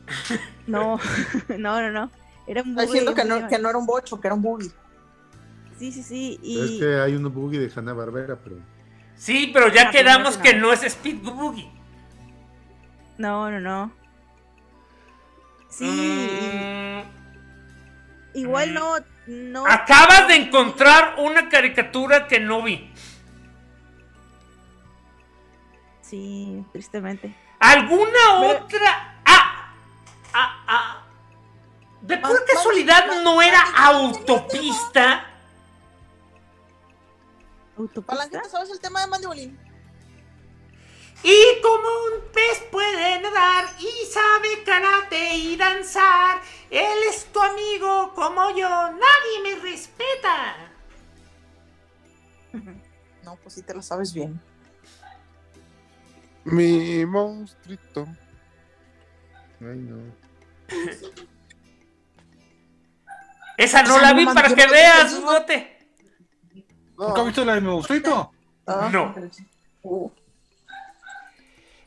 No, 0.66 0.98
no, 1.58 1.80
no, 1.80 1.90
no. 1.92 2.10
Era 2.48 2.62
un 2.62 2.74
boogie. 2.74 2.86
diciendo 2.86 3.14
que 3.14 3.24
no, 3.24 3.46
que 3.48 3.58
no 3.58 3.68
era 3.70 3.78
un 3.78 3.86
bocho, 3.86 4.20
que 4.20 4.26
era 4.28 4.34
un 4.34 4.42
boogie. 4.42 4.70
Sí, 5.78 5.92
sí, 5.92 6.02
sí. 6.02 6.38
Pero 6.42 6.64
Es 6.64 6.70
Y 6.70 6.78
que 6.80 6.96
hay 7.00 7.14
un 7.14 7.32
boogie 7.32 7.60
de 7.60 7.70
Hanna 7.74 7.92
Barbera, 7.92 8.36
pero. 8.42 8.56
Sí, 9.14 9.50
pero 9.52 9.68
ya 9.72 9.88
Ah, 9.88 9.90
quedamos 9.90 10.36
que 10.36 10.54
no. 10.54 10.68
no 10.68 10.72
es 10.72 10.82
Speed 10.82 11.18
Boogie. 11.22 11.70
No, 13.18 13.50
no, 13.50 13.60
no. 13.60 13.92
Sí, 15.68 15.84
Mm, 15.84 17.02
igual 18.38 18.70
mm. 18.70 18.74
no, 18.74 18.94
no. 19.26 19.66
Acabas 19.66 20.28
de 20.28 20.36
encontrar 20.36 21.16
una 21.18 21.48
caricatura 21.48 22.26
que 22.28 22.40
no 22.40 22.62
vi. 22.62 22.92
Sí, 26.00 26.64
tristemente. 26.72 27.34
¿Alguna 27.58 28.10
Pero- 28.40 28.64
otra? 28.64 29.20
Ah, 29.24 29.72
ah, 30.32 30.64
ah. 30.68 31.02
¿De 32.02 32.16
pura 32.18 32.34
Man- 32.34 32.42
casualidad 32.46 33.22
no 33.24 33.42
era 33.42 33.60
autopista? 33.76 35.26
¿Autopista? 37.76 38.06
Palanquita, 38.06 38.44
¿sabes 38.48 38.70
el 38.70 38.80
tema 38.80 39.00
de 39.00 39.06
Mandibolín? 39.08 39.58
Y 41.22 41.60
como 41.62 41.88
un 41.88 42.20
pez 42.32 42.60
puede 42.70 43.20
nadar 43.20 43.64
y 43.80 44.06
sabe 44.06 44.62
karate 44.64 45.34
y 45.36 45.56
danzar, 45.56 46.40
él 46.70 46.98
es 47.08 47.24
tu 47.32 47.40
amigo 47.40 48.12
como 48.14 48.50
yo, 48.50 48.68
nadie 48.68 49.42
me 49.42 49.56
respeta. 49.60 50.54
No, 53.24 53.34
pues 53.42 53.54
sí 53.54 53.62
te 53.62 53.74
lo 53.74 53.82
sabes 53.82 54.12
bien. 54.14 54.40
Mi 56.44 57.04
monstruito. 57.04 58.06
Ay, 59.60 59.78
no. 59.78 59.96
Esa 63.58 63.82
no 63.82 63.96
Esa 63.96 64.02
la 64.02 64.10
no 64.12 64.16
vi 64.18 64.24
man- 64.26 64.34
para 64.36 64.48
que 64.50 64.54
no 64.54 64.62
te 64.62 64.68
veas, 64.70 65.20
bote. 65.22 65.88
¿Nunca 66.96 67.20
has 67.20 67.26
visto 67.26 67.44
la 67.44 67.54
de 67.56 67.60
mi 67.62 67.66
monstruito? 67.68 68.32
Ah, 68.64 68.88
No. 68.92 69.12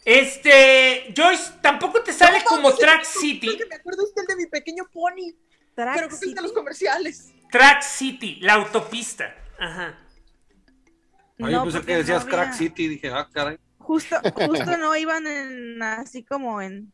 Este, 0.10 1.14
Joyce, 1.16 1.54
tampoco 1.62 2.02
te 2.02 2.12
sale 2.14 2.40
No, 2.40 2.46
como 2.46 2.64
mames, 2.64 2.80
Track 2.80 3.04
City. 3.06 3.56
que 3.58 3.66
me 3.68 3.76
acuerdo 3.76 4.04
es 4.04 4.14
el 4.18 4.26
de 4.26 4.36
mi 4.38 4.46
pequeño 4.48 4.86
pony. 4.92 5.36
Track 5.76 5.96
pero 5.96 6.08
creo 6.08 6.10
que 6.10 6.16
es 6.16 6.22
de 6.22 6.28
City. 6.30 6.42
los 6.42 6.52
comerciales. 6.52 7.34
Track 7.52 7.84
City, 7.84 8.38
la 8.42 8.54
autopista. 8.54 9.36
Ajá. 9.60 10.00
Yo 11.38 11.48
No, 11.48 11.64
pensé 11.64 11.78
porque 11.78 11.92
que 11.94 11.98
decías 12.00 12.26
no 12.26 12.32
Crack 12.32 12.54
City. 12.54 12.88
Dije, 12.88 13.10
ah, 13.10 13.30
caray. 13.32 13.60
Justo, 13.78 14.16
justo 14.48 14.78
no 14.78 14.96
iban 14.96 15.28
en 15.28 15.82
así 15.84 16.24
como 16.24 16.60
en 16.62 16.92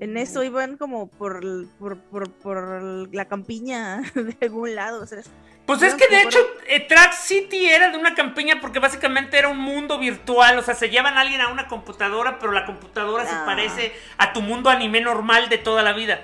en 0.00 0.16
eso 0.16 0.42
iban 0.42 0.76
como 0.78 1.08
por 1.10 1.40
por, 1.78 1.98
por, 2.04 2.30
por 2.32 3.14
la 3.14 3.26
campiña 3.26 4.00
de 4.14 4.36
algún 4.40 4.74
lado, 4.74 5.02
o 5.02 5.06
sea, 5.06 5.20
Pues 5.66 5.82
es 5.82 5.94
que 5.94 6.06
de 6.08 6.22
hecho 6.22 6.38
eh, 6.68 6.80
Track 6.80 7.12
City 7.12 7.66
era 7.66 7.90
de 7.90 7.98
una 7.98 8.14
campiña 8.14 8.60
porque 8.60 8.78
básicamente 8.78 9.36
era 9.36 9.48
un 9.48 9.58
mundo 9.58 9.98
virtual, 9.98 10.58
o 10.58 10.62
sea, 10.62 10.74
se 10.76 10.88
llevan 10.90 11.18
a 11.18 11.22
alguien 11.22 11.40
a 11.40 11.48
una 11.48 11.66
computadora, 11.66 12.38
pero 12.38 12.52
la 12.52 12.64
computadora 12.66 13.26
se 13.26 13.34
Ah. 13.34 13.42
parece 13.44 13.92
a 14.18 14.32
tu 14.32 14.42
mundo 14.42 14.70
anime 14.70 15.00
normal 15.00 15.48
de 15.48 15.58
toda 15.58 15.82
la 15.82 15.92
vida. 15.92 16.20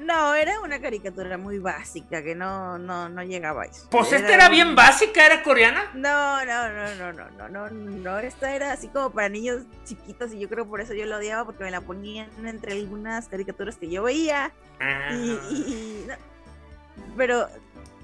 no, 0.00 0.34
era 0.34 0.58
una 0.60 0.80
caricatura 0.80 1.36
muy 1.36 1.58
básica 1.58 2.22
que 2.24 2.34
no 2.34 2.78
no 2.78 3.08
no 3.10 3.22
llegaba 3.22 3.62
a 3.62 3.66
eso. 3.66 3.86
Pues 3.90 4.10
esta 4.12 4.32
era 4.34 4.46
un- 4.46 4.52
bien 4.52 4.74
básica, 4.74 5.24
era 5.26 5.42
coreana. 5.42 5.90
No, 5.92 6.44
no, 6.44 6.68
no, 6.70 6.94
no, 6.96 7.12
no, 7.12 7.30
no, 7.30 7.48
no, 7.48 7.70
no, 7.70 8.18
esta 8.18 8.52
era 8.56 8.72
así 8.72 8.88
como 8.88 9.10
para 9.12 9.28
niños 9.28 9.62
chiquitos 9.84 10.32
y 10.32 10.40
yo 10.40 10.48
creo 10.48 10.66
por 10.66 10.80
eso 10.80 10.94
yo 10.94 11.04
la 11.04 11.18
odiaba 11.18 11.44
porque 11.44 11.62
me 11.64 11.70
la 11.70 11.82
ponían 11.82 12.28
entre 12.44 12.72
algunas 12.72 13.28
caricaturas 13.28 13.76
que 13.76 13.88
yo 13.90 14.02
veía 14.02 14.50
Ah. 14.80 15.10
y, 15.12 15.38
y- 15.50 15.54
y- 15.54 16.06
no. 16.08 16.14
pero 17.16 17.46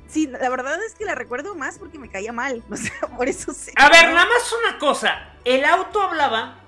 sí, 0.09 0.27
la 0.27 0.49
verdad 0.49 0.83
es 0.85 0.95
que 0.95 1.05
la 1.05 1.15
recuerdo 1.15 1.55
más 1.55 1.79
porque 1.79 1.99
me 1.99 2.11
caía 2.11 2.33
mal, 2.33 2.63
o 2.71 2.77
sea, 2.77 3.01
por 3.17 3.29
eso 3.29 3.53
sé. 3.53 3.73
A 3.77 3.89
ver, 3.89 4.09
nada 4.09 4.27
más 4.27 4.55
una 4.65 4.79
cosa, 4.79 5.35
el 5.45 5.65
auto 5.65 6.01
hablaba. 6.03 6.61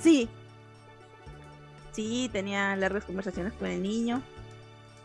Sí. 0.00 0.28
Sí, 1.92 2.28
tenía 2.32 2.74
largas 2.76 3.04
conversaciones 3.04 3.52
con 3.52 3.68
el 3.68 3.82
niño. 3.82 4.22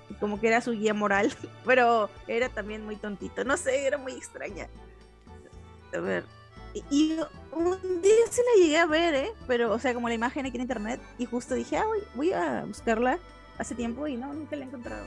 y 0.09 0.15
Como 0.15 0.39
que 0.39 0.47
era 0.47 0.61
su 0.61 0.71
guía 0.71 0.93
moral, 0.93 1.33
pero 1.65 2.09
era 2.27 2.49
también 2.49 2.83
muy 2.83 2.95
tontito. 2.95 3.43
No 3.43 3.57
sé, 3.57 3.85
era 3.85 3.97
muy 3.97 4.13
extraña. 4.13 4.67
A 5.93 5.99
ver. 5.99 6.25
Y, 6.73 6.83
y 6.89 7.19
un 7.51 8.01
día 8.01 8.13
sí 8.29 8.41
la 8.45 8.63
llegué 8.63 8.77
a 8.77 8.85
ver, 8.85 9.13
¿eh? 9.15 9.31
Pero, 9.47 9.71
o 9.71 9.79
sea, 9.79 9.93
como 9.93 10.07
la 10.07 10.15
imagen 10.15 10.45
aquí 10.45 10.57
en 10.57 10.61
internet. 10.61 11.01
Y 11.17 11.25
justo 11.25 11.55
dije, 11.55 11.77
ah, 11.77 11.85
voy, 11.85 11.99
voy 12.15 12.33
a 12.33 12.63
buscarla 12.65 13.19
hace 13.57 13.75
tiempo 13.75 14.07
y 14.07 14.17
no, 14.17 14.33
nunca 14.33 14.55
la 14.55 14.63
he 14.63 14.67
encontrado. 14.67 15.05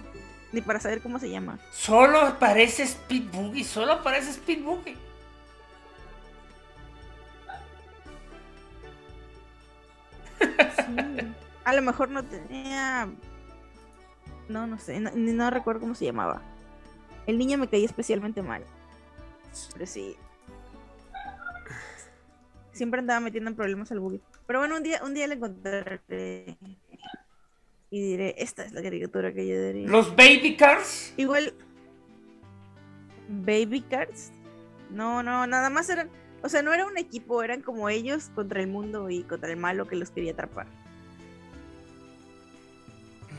Ni 0.53 0.61
para 0.61 0.81
saber 0.81 1.01
cómo 1.03 1.19
se 1.19 1.31
llama. 1.31 1.59
Solo 1.73 2.21
aparece 2.21 2.83
Speed 2.83 3.31
Boogie, 3.33 3.65
solo 3.65 3.93
aparece 3.93 4.31
Speed 4.31 4.63
Boogie. 4.63 4.97
Sí. 10.39 11.35
A 11.65 11.73
lo 11.75 11.83
mejor 11.83 12.11
no 12.11 12.25
tenía. 12.25 13.09
No, 14.49 14.67
no 14.67 14.79
sé, 14.79 14.99
no, 15.01 15.11
ni- 15.15 15.33
no 15.33 15.51
recuerdo 15.51 15.81
cómo 15.81 15.95
se 15.95 16.05
llamaba. 16.05 16.43
El 17.27 17.39
niño 17.39 17.57
me 17.59 17.69
caía 17.69 17.87
especialmente 17.87 18.43
mal. 18.43 18.65
Pero 19.73 19.87
sí. 19.87 20.17
Siempre 22.73 23.01
andaba 23.01 23.21
metiendo 23.21 23.51
en 23.51 23.57
problemas 23.57 23.93
al 23.93 24.01
buggy. 24.01 24.21
Pero 24.47 24.59
bueno, 24.59 24.77
un 24.77 24.83
día, 24.83 25.01
un 25.05 25.15
día 25.15 25.27
le 25.29 25.35
encontraré. 25.35 26.57
Y 27.93 28.01
diré, 28.01 28.35
esta 28.39 28.65
es 28.65 28.73
la 28.73 28.83
caricatura 28.83 29.35
que 29.35 29.47
yo 29.47 29.63
diría. 29.67 29.87
Los 29.87 30.17
Baby 30.17 30.57
Cars. 30.57 31.13
Igual. 31.19 31.53
Baby 33.29 33.83
Cards. 33.83 34.33
No, 34.89 35.23
no, 35.23 35.47
nada 35.47 35.69
más 35.69 35.91
eran. 35.91 36.09
O 36.43 36.49
sea, 36.49 36.63
no 36.63 36.73
era 36.73 36.87
un 36.87 36.97
equipo, 36.97 37.43
eran 37.43 37.61
como 37.61 37.91
ellos 37.91 38.31
contra 38.35 38.63
el 38.63 38.69
mundo 38.69 39.11
y 39.11 39.25
contra 39.25 39.51
el 39.51 39.59
malo 39.59 39.87
que 39.87 39.97
los 39.97 40.11
quería 40.11 40.33
atrapar. 40.33 40.67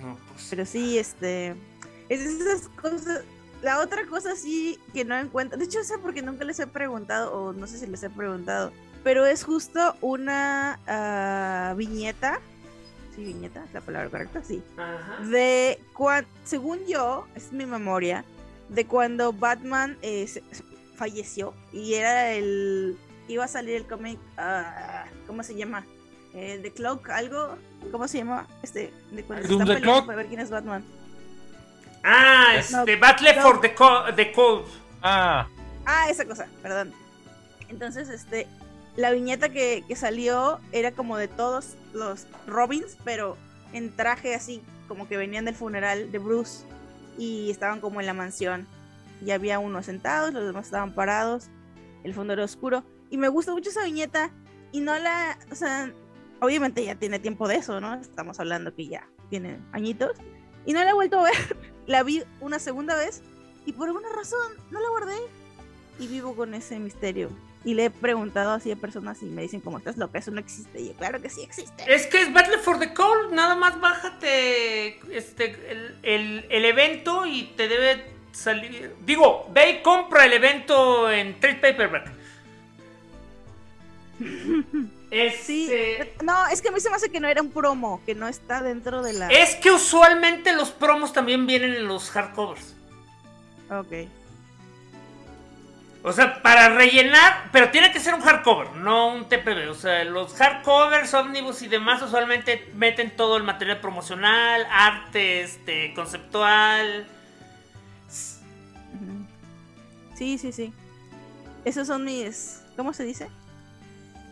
No, 0.03 0.19
pues. 0.31 0.45
Pero 0.51 0.67
sí, 0.67 0.99
este. 0.99 1.55
Es 2.07 2.21
esas 2.21 2.69
cosas. 2.79 3.23
La 3.63 3.79
otra 3.79 4.05
cosa 4.05 4.35
sí 4.35 4.77
que 4.93 5.03
no 5.03 5.17
encuentro. 5.17 5.57
De 5.57 5.65
hecho, 5.65 5.83
sé 5.83 5.97
porque 5.97 6.21
nunca 6.21 6.45
les 6.45 6.59
he 6.59 6.67
preguntado, 6.67 7.33
o 7.33 7.53
no 7.53 7.65
sé 7.65 7.79
si 7.79 7.87
les 7.87 8.03
he 8.03 8.09
preguntado. 8.11 8.71
Pero 9.03 9.25
es 9.25 9.43
justo 9.43 9.95
una 9.99 10.79
ah, 10.85 11.73
viñeta. 11.75 12.39
Sí, 13.15 13.23
viñeta, 13.23 13.63
es 13.65 13.73
la 13.73 13.81
palabra 13.81 14.09
correcta, 14.09 14.41
sí. 14.43 14.63
Ajá. 14.77 15.19
De 15.25 15.79
cuando, 15.93 16.27
según 16.43 16.79
yo, 16.87 17.27
es 17.35 17.51
mi 17.51 17.65
memoria, 17.65 18.25
de 18.69 18.87
cuando 18.87 19.33
Batman 19.33 19.97
eh, 20.01 20.27
falleció 20.95 21.53
y 21.71 21.93
era 21.93 22.31
el. 22.31 22.97
iba 23.27 23.43
a 23.45 23.47
salir 23.47 23.75
el 23.75 23.85
cómic. 23.87 24.19
ah, 24.37 25.05
¿Cómo 25.27 25.43
se 25.43 25.55
llama? 25.55 25.85
Eh, 26.33 26.59
The 26.63 26.71
Clock, 26.71 27.09
algo. 27.11 27.55
¿Cómo 27.91 28.07
se 28.07 28.17
llama? 28.19 28.47
Este, 28.63 28.91
de 29.11 29.23
cuando 29.23 29.43
se 29.45 29.49
Doom 29.51 29.61
están 29.61 29.75
the 29.75 29.81
peleando 29.81 29.93
Clock. 29.93 30.05
para 30.07 30.17
ver 30.17 30.27
quién 30.27 30.39
es 30.39 30.49
Batman. 30.49 30.83
Ah, 32.03 32.53
No, 32.71 32.79
este, 32.79 32.95
Battle 32.97 33.35
no. 33.35 33.41
for 33.41 33.61
the, 33.61 33.73
Co- 33.75 34.05
the 34.15 34.31
Code. 34.31 34.65
Ah, 35.01 35.47
Ah, 35.85 36.09
esa 36.09 36.25
cosa, 36.25 36.47
perdón. 36.61 36.93
Entonces, 37.69 38.07
este, 38.09 38.47
la 38.95 39.11
viñeta 39.11 39.49
que, 39.49 39.83
que 39.87 39.95
salió 39.95 40.59
era 40.71 40.91
como 40.91 41.17
de 41.17 41.27
todos 41.27 41.75
los 41.93 42.27
Robins, 42.47 42.97
pero 43.03 43.37
en 43.73 43.95
traje 43.95 44.35
así, 44.35 44.61
como 44.87 45.07
que 45.07 45.17
venían 45.17 45.45
del 45.45 45.55
funeral 45.55 46.11
de 46.11 46.19
Bruce 46.19 46.65
y 47.17 47.49
estaban 47.49 47.81
como 47.81 47.99
en 47.99 48.05
la 48.05 48.13
mansión. 48.13 48.67
Y 49.25 49.31
había 49.31 49.59
unos 49.59 49.85
sentados, 49.85 50.33
los 50.33 50.45
demás 50.45 50.65
estaban 50.65 50.93
parados, 50.93 51.47
el 52.03 52.13
fondo 52.13 52.33
era 52.33 52.43
oscuro. 52.43 52.83
Y 53.09 53.17
me 53.17 53.29
gusta 53.29 53.51
mucho 53.51 53.69
esa 53.69 53.83
viñeta 53.83 54.31
y 54.71 54.81
no 54.81 54.97
la, 54.97 55.37
o 55.51 55.55
sea, 55.55 55.91
obviamente 56.41 56.83
ya 56.83 56.95
tiene 56.95 57.19
tiempo 57.19 57.47
de 57.47 57.55
eso, 57.55 57.79
¿no? 57.79 57.93
Estamos 57.95 58.39
hablando 58.39 58.75
que 58.75 58.87
ya 58.87 59.07
tiene 59.29 59.59
añitos. 59.71 60.17
Y 60.65 60.73
no 60.73 60.83
la 60.83 60.91
he 60.91 60.93
vuelto 60.93 61.19
a 61.19 61.23
ver. 61.23 61.57
la 61.87 62.03
vi 62.03 62.23
una 62.41 62.59
segunda 62.59 62.95
vez 62.95 63.21
y 63.65 63.73
por 63.73 63.87
alguna 63.87 64.09
razón 64.09 64.53
no 64.71 64.79
la 64.79 64.89
guardé 64.89 65.17
y 65.99 66.07
vivo 66.07 66.35
con 66.35 66.53
ese 66.53 66.79
misterio. 66.79 67.29
Y 67.65 67.75
le 67.75 67.85
he 67.85 67.89
preguntado 67.89 68.51
así 68.51 68.71
a 68.71 68.75
personas 68.75 69.21
y 69.21 69.25
me 69.25 69.41
dicen 69.41 69.61
como 69.61 69.77
estás 69.77 69.95
loca, 69.97 70.19
eso 70.19 70.31
no 70.31 70.39
existe. 70.39 70.81
Y 70.81 70.87
yo, 70.89 70.93
claro 70.95 71.21
que 71.21 71.29
sí 71.29 71.41
existe. 71.43 71.83
Es 71.87 72.07
que 72.07 72.21
es 72.21 72.33
Battle 72.33 72.57
for 72.57 72.77
the 72.77 72.93
Cold, 72.93 73.31
nada 73.31 73.55
más 73.55 73.79
bájate 73.79 74.99
este, 75.15 75.71
el, 75.71 75.97
el- 76.03 76.45
el 76.49 76.65
evento 76.65 77.25
y 77.25 77.43
te 77.55 77.67
debe 77.69 78.11
salir. 78.33 78.93
Digo, 79.05 79.49
ve 79.53 79.69
y 79.71 79.81
compra 79.81 80.25
el 80.25 80.33
evento 80.33 81.09
en 81.09 81.39
Trade 81.39 81.55
Paperback. 81.55 82.11
Sí, 85.43 85.69
Este, 85.71 86.15
no, 86.23 86.47
es 86.47 86.59
que 86.59 86.69
a 86.69 86.71
mí 86.71 86.79
se 86.79 86.89
me 86.89 86.95
hace 86.95 87.11
que 87.11 87.19
no 87.19 87.27
era 87.27 87.39
un 87.39 87.51
promo, 87.51 88.01
que 88.03 88.15
no 88.15 88.27
está 88.27 88.63
dentro 88.63 89.03
de 89.03 89.13
la... 89.13 89.27
Es 89.27 89.53
que 89.57 89.69
usualmente 89.69 90.53
los 90.53 90.71
promos 90.71 91.13
también 91.13 91.45
vienen 91.45 91.73
en 91.75 91.87
los 91.87 92.09
hardcovers. 92.09 92.73
Ok. 93.69 94.09
O 96.05 96.11
sea, 96.11 96.41
para 96.41 96.67
rellenar, 96.69 97.49
pero 97.53 97.71
tiene 97.71 97.93
que 97.93 97.99
ser 98.01 98.13
un 98.13 98.19
hardcover, 98.21 98.71
no 98.75 99.13
un 99.13 99.29
TPB. 99.29 99.69
O 99.69 99.73
sea, 99.73 100.03
los 100.03 100.33
hardcovers, 100.33 101.13
ómnibus 101.13 101.61
y 101.61 101.67
demás 101.69 102.01
usualmente 102.01 102.69
meten 102.75 103.15
todo 103.15 103.37
el 103.37 103.43
material 103.43 103.79
promocional, 103.79 104.67
arte, 104.69 105.41
este, 105.41 105.93
conceptual. 105.93 107.07
Sí, 110.15 110.37
sí, 110.37 110.51
sí. 110.51 110.73
Esos 111.65 111.87
son 111.87 112.03
mis... 112.03 112.61
¿Cómo 112.75 112.91
se 112.93 113.03
dice? 113.03 113.29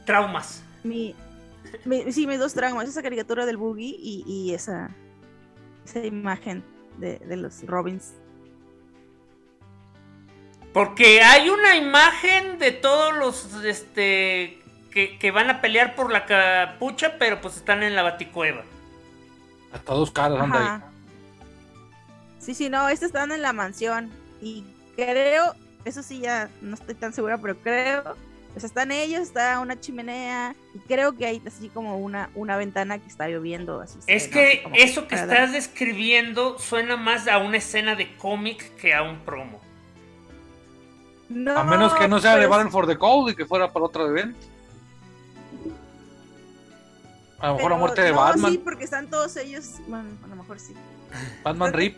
Traumas. 0.06 0.64
Mi, 0.84 1.16
mi- 1.86 2.12
sí, 2.12 2.28
mis 2.28 2.40
dos 2.40 2.54
traumas, 2.54 2.90
esa 2.90 3.02
caricatura 3.02 3.46
del 3.46 3.58
Boogie 3.58 3.96
y, 3.98 4.24
y 4.28 4.54
esa, 4.54 4.90
esa 5.86 6.00
imagen 6.06 6.64
de, 6.98 7.20
de 7.20 7.38
los 7.38 7.66
Robins. 7.66 8.14
Porque 10.74 11.22
hay 11.22 11.50
una 11.50 11.76
imagen 11.76 12.58
de 12.58 12.72
todos 12.72 13.14
los 13.14 13.64
este 13.66 14.60
que, 14.92 15.18
que 15.18 15.32
van 15.32 15.50
a 15.50 15.62
pelear 15.62 15.96
por 15.96 16.12
la 16.12 16.26
capucha, 16.26 17.18
pero 17.18 17.42
pues 17.42 17.58
están 17.58 17.84
en 17.84 17.96
la 17.96 18.04
baticueva. 18.04 18.64
Hasta 19.74 19.94
dos 19.94 20.12
caras 20.12 20.40
anda 20.42 20.76
ahí. 20.76 20.82
Sí, 22.40 22.54
sí, 22.54 22.70
no, 22.70 22.90
estos 22.90 23.08
están 23.08 23.32
en 23.32 23.42
la 23.42 23.54
mansión. 23.54 24.12
Y 24.42 24.66
creo, 24.96 25.56
eso 25.86 26.04
sí 26.04 26.20
ya 26.20 26.50
no 26.62 26.74
estoy 26.76 26.96
tan 26.96 27.14
segura, 27.14 27.38
pero 27.38 27.58
creo, 27.58 28.04
sea, 28.58 28.68
están 28.68 28.92
ellos, 28.92 29.22
está 29.22 29.60
una 29.60 29.80
chimenea, 29.80 30.56
y 30.74 30.80
creo 30.80 31.16
que 31.16 31.26
hay 31.26 31.42
así 31.46 31.70
como 31.70 31.98
una, 32.00 32.30
una 32.36 32.58
ventana 32.58 32.98
que 32.98 33.08
está 33.08 33.28
lloviendo. 33.30 33.80
Así 33.82 34.00
Es 34.08 34.28
que 34.28 34.64
eso 34.74 35.08
que 35.08 35.16
dar- 35.16 35.30
estás 35.30 35.52
describiendo 35.54 36.58
suena 36.60 36.98
más 36.98 37.28
a 37.28 37.38
una 37.38 37.58
escena 37.58 37.96
de 37.96 38.16
cómic 38.18 38.76
que 38.78 38.94
a 38.94 39.04
un 39.04 39.20
promo. 39.20 39.62
No, 41.32 41.58
A 41.58 41.64
menos 41.64 41.94
que 41.94 42.08
no 42.08 42.20
sea 42.20 42.32
de 42.32 42.40
pero 42.40 42.50
Battle 42.50 42.72
for 42.72 42.88
the 42.88 42.98
Cold 42.98 43.32
y 43.32 43.36
que 43.36 43.46
fuera 43.46 43.72
para 43.72 43.86
otro 43.86 44.08
evento. 44.08 44.38
A 47.40 47.48
lo 47.48 47.56
mejor 47.56 47.72
la 47.72 47.78
muerte 47.78 48.02
de 48.02 48.12
no, 48.12 48.18
Batman. 48.18 48.52
Sí, 48.52 48.58
porque 48.60 48.84
están 48.84 49.10
todos 49.10 49.36
ellos. 49.38 49.80
Bueno, 49.88 50.10
a 50.24 50.28
lo 50.28 50.36
mejor 50.36 50.60
sí. 50.60 50.76
Batman 51.44 51.74
Rip. 51.74 51.98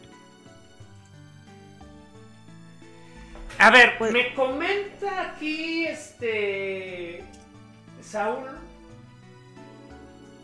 A 3.60 3.70
ver, 3.70 3.98
Pues- 3.98 4.14
me 4.14 4.34
comenta 4.34 5.32
aquí 5.32 5.86
este 5.86 7.24
Saúl 8.02 8.50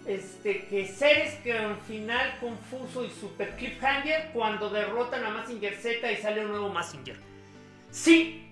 este 0.05 0.65
que 0.65 0.87
seres 0.87 1.35
con 1.43 1.77
final 1.81 2.37
confuso 2.39 3.05
y 3.05 3.11
super 3.11 3.55
cliffhanger 3.55 4.31
cuando 4.33 4.69
derrotan 4.69 5.23
a 5.23 5.29
Massinger 5.29 5.75
Z 5.75 6.11
y 6.11 6.17
sale 6.17 6.45
un 6.45 6.51
nuevo 6.51 6.69
Massinger. 6.69 7.15
Sí, 7.91 8.48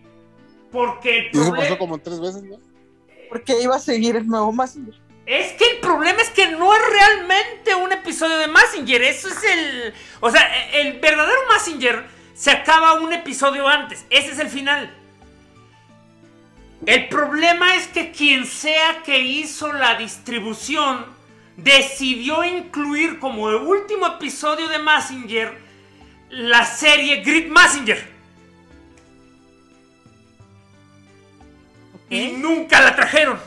porque 0.71 1.19
el 1.19 1.25
eso 1.27 1.31
problema 1.31 1.57
pasó 1.57 1.77
como 1.77 1.97
tres 1.99 2.19
veces, 2.19 2.43
¿no? 2.43 2.57
Porque 3.29 3.61
iba 3.61 3.75
a 3.75 3.79
seguir 3.79 4.15
el 4.15 4.27
nuevo 4.27 4.51
Massinger. 4.51 4.95
es 5.25 5.53
que 5.53 5.71
el 5.71 5.77
problema 5.79 6.21
es 6.21 6.29
que 6.29 6.47
no 6.51 6.73
es 6.73 6.81
realmente 6.89 7.75
un 7.75 7.91
episodio 7.91 8.37
de 8.37 8.47
Massinger, 8.47 9.01
eso 9.01 9.27
es 9.27 9.43
el, 9.43 9.93
o 10.21 10.31
sea, 10.31 10.41
el 10.73 10.99
verdadero 10.99 11.39
Massinger 11.49 12.05
se 12.33 12.51
acaba 12.51 12.93
un 12.93 13.11
episodio 13.13 13.67
antes, 13.67 14.05
ese 14.09 14.31
es 14.31 14.39
el 14.39 14.49
final. 14.49 14.93
El 16.85 17.09
problema 17.09 17.75
es 17.75 17.87
que 17.87 18.11
quien 18.11 18.45
sea 18.45 19.01
que 19.03 19.19
hizo 19.19 19.73
la 19.73 19.95
distribución 19.95 21.05
decidió 21.57 22.43
incluir 22.43 23.19
como 23.19 23.49
el 23.49 23.55
último 23.55 24.05
episodio 24.07 24.67
de 24.69 24.77
Massinger 24.77 25.57
la 26.29 26.65
serie 26.65 27.21
Grid 27.23 27.47
Massinger. 27.47 28.16
Y 32.09 32.31
nunca 32.33 32.81
la 32.81 32.95
trajeron. 32.95 33.39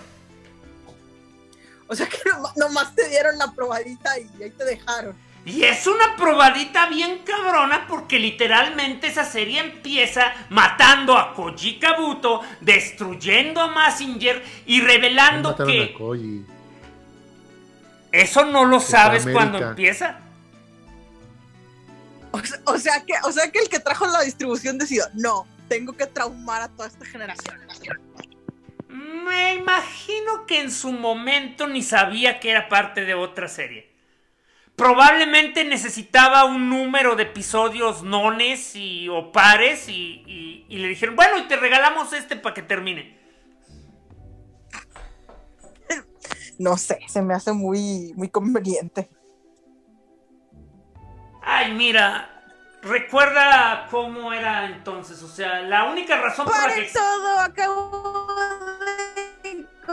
O 1.86 1.94
sea 1.96 2.08
que 2.08 2.18
nomás, 2.30 2.56
nomás 2.56 2.94
te 2.94 3.08
dieron 3.08 3.36
la 3.38 3.50
probadita 3.52 4.18
y 4.18 4.42
ahí 4.42 4.50
te 4.50 4.64
dejaron. 4.64 5.16
Y 5.44 5.64
es 5.64 5.86
una 5.86 6.16
probadita 6.16 6.86
bien 6.86 7.20
cabrona 7.24 7.86
porque 7.88 8.18
literalmente 8.18 9.06
esa 9.06 9.24
serie 9.24 9.60
empieza 9.60 10.34
matando 10.50 11.16
a 11.16 11.34
Koji 11.34 11.78
Kabuto, 11.78 12.42
destruyendo 12.60 13.60
a 13.62 13.68
Massinger 13.68 14.44
y 14.66 14.82
revelando 14.82 15.56
que 15.56 15.94
a 15.94 15.98
Koji. 15.98 16.44
eso 18.12 18.44
no 18.44 18.66
lo 18.66 18.80
sabes 18.80 19.26
cuando 19.32 19.58
empieza. 19.58 20.20
O 22.32 22.38
sea, 22.44 22.60
o 22.66 22.78
sea 22.78 23.04
que, 23.04 23.14
o 23.24 23.32
sea 23.32 23.50
que 23.50 23.60
el 23.60 23.68
que 23.68 23.80
trajo 23.80 24.06
la 24.06 24.20
distribución 24.20 24.78
decidió, 24.78 25.04
no, 25.14 25.46
tengo 25.68 25.94
que 25.94 26.06
traumar 26.06 26.62
a 26.62 26.68
toda 26.68 26.86
esta 26.86 27.04
generación. 27.06 27.58
Me 28.92 29.54
imagino 29.54 30.46
que 30.46 30.60
en 30.60 30.70
su 30.70 30.92
momento 30.92 31.66
ni 31.68 31.82
sabía 31.82 32.40
que 32.40 32.50
era 32.50 32.68
parte 32.68 33.04
de 33.04 33.14
otra 33.14 33.46
serie. 33.48 33.90
Probablemente 34.76 35.64
necesitaba 35.64 36.44
un 36.44 36.70
número 36.70 37.14
de 37.14 37.24
episodios 37.24 38.02
nones 38.02 38.74
y, 38.74 39.08
o 39.08 39.30
pares 39.30 39.88
y, 39.88 40.24
y- 40.26 40.66
y 40.68 40.78
le 40.78 40.88
dijeron, 40.88 41.16
bueno, 41.16 41.38
y 41.38 41.46
te 41.48 41.56
regalamos 41.56 42.12
este 42.12 42.36
para 42.36 42.54
que 42.54 42.62
termine. 42.62 43.18
No 46.58 46.76
sé, 46.76 46.98
se 47.08 47.22
me 47.22 47.34
hace 47.34 47.52
muy, 47.52 48.12
muy 48.16 48.28
conveniente. 48.28 49.08
Ay, 51.42 51.72
mira, 51.72 52.44
recuerda 52.82 53.86
cómo 53.90 54.32
era 54.32 54.66
entonces, 54.66 55.22
o 55.22 55.28
sea, 55.28 55.60
la 55.62 55.84
única 55.90 56.20
razón 56.20 56.46
por 56.46 56.54
la 56.54 56.62
¡Paren 56.62 56.84
que... 56.84 56.92
todo! 56.92 57.40
Acabo 57.40 57.90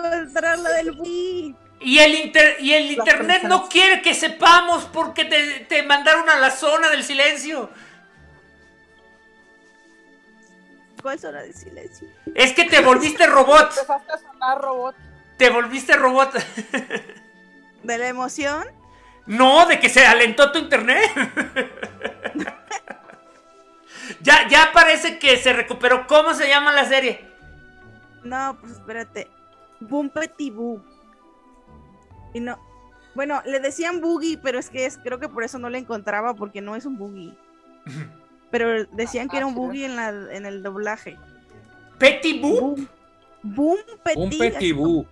encontrar 0.05 0.59
la 0.59 0.69
del 0.71 0.91
Wii. 0.91 1.55
Y 1.79 1.99
el, 1.99 2.15
inter- 2.15 2.57
y 2.59 2.73
el 2.73 2.91
internet 2.91 3.43
no 3.43 3.69
quiere 3.69 4.01
que 4.01 4.13
sepamos 4.15 4.85
porque 4.85 5.25
te, 5.25 5.59
te 5.61 5.83
mandaron 5.83 6.27
a 6.29 6.37
la 6.37 6.49
zona 6.49 6.89
del 6.89 7.03
silencio. 7.03 7.69
¿Cuál 11.01 11.19
zona 11.19 11.41
de 11.41 11.53
silencio? 11.53 12.07
Es 12.35 12.53
que 12.53 12.65
te 12.65 12.81
volviste 12.81 13.27
robot. 13.27 13.69
Empezaste 13.77 14.11
a 14.11 14.17
sonar 14.17 14.59
robot. 14.61 14.95
Te 15.37 15.49
volviste 15.51 15.95
robot. 15.95 16.33
¿De 17.83 17.97
la 17.97 18.07
emoción? 18.07 18.65
No, 19.27 19.65
de 19.67 19.79
que 19.79 19.89
se 19.89 20.05
alentó 20.05 20.51
tu 20.51 20.57
internet. 20.59 21.11
ya, 24.21 24.47
ya 24.47 24.71
parece 24.73 25.19
que 25.19 25.37
se 25.37 25.53
recuperó. 25.53 26.07
¿Cómo 26.07 26.33
se 26.33 26.47
llama 26.47 26.71
la 26.71 26.85
serie? 26.85 27.23
No, 28.23 28.57
pues 28.59 28.73
espérate. 28.73 29.29
Boom 29.79 30.09
Petit 30.09 30.53
Boo. 30.53 30.81
Y 32.33 32.39
no. 32.39 32.57
Bueno, 33.15 33.41
le 33.45 33.59
decían 33.59 33.99
boogie, 33.99 34.37
pero 34.37 34.59
es 34.59 34.69
que 34.69 34.85
es, 34.85 34.97
creo 34.99 35.19
que 35.19 35.29
por 35.29 35.43
eso 35.43 35.57
no 35.57 35.69
le 35.69 35.79
encontraba, 35.79 36.35
porque 36.35 36.61
no 36.61 36.75
es 36.75 36.85
un 36.85 36.97
boogie. 36.97 37.35
Pero 38.51 38.85
decían 38.93 39.27
que 39.27 39.37
era 39.37 39.45
un 39.45 39.55
boogie 39.55 39.85
en, 39.85 39.95
la, 39.97 40.09
en 40.09 40.45
el 40.45 40.63
doblaje. 40.63 41.17
¿Petit 41.99 42.41
Boo? 42.41 42.59
Boom, 42.59 42.87
boom 43.43 43.77
Petit. 44.03 44.27
Así 44.27 44.37
Petit 44.37 44.75
Boo. 44.75 45.05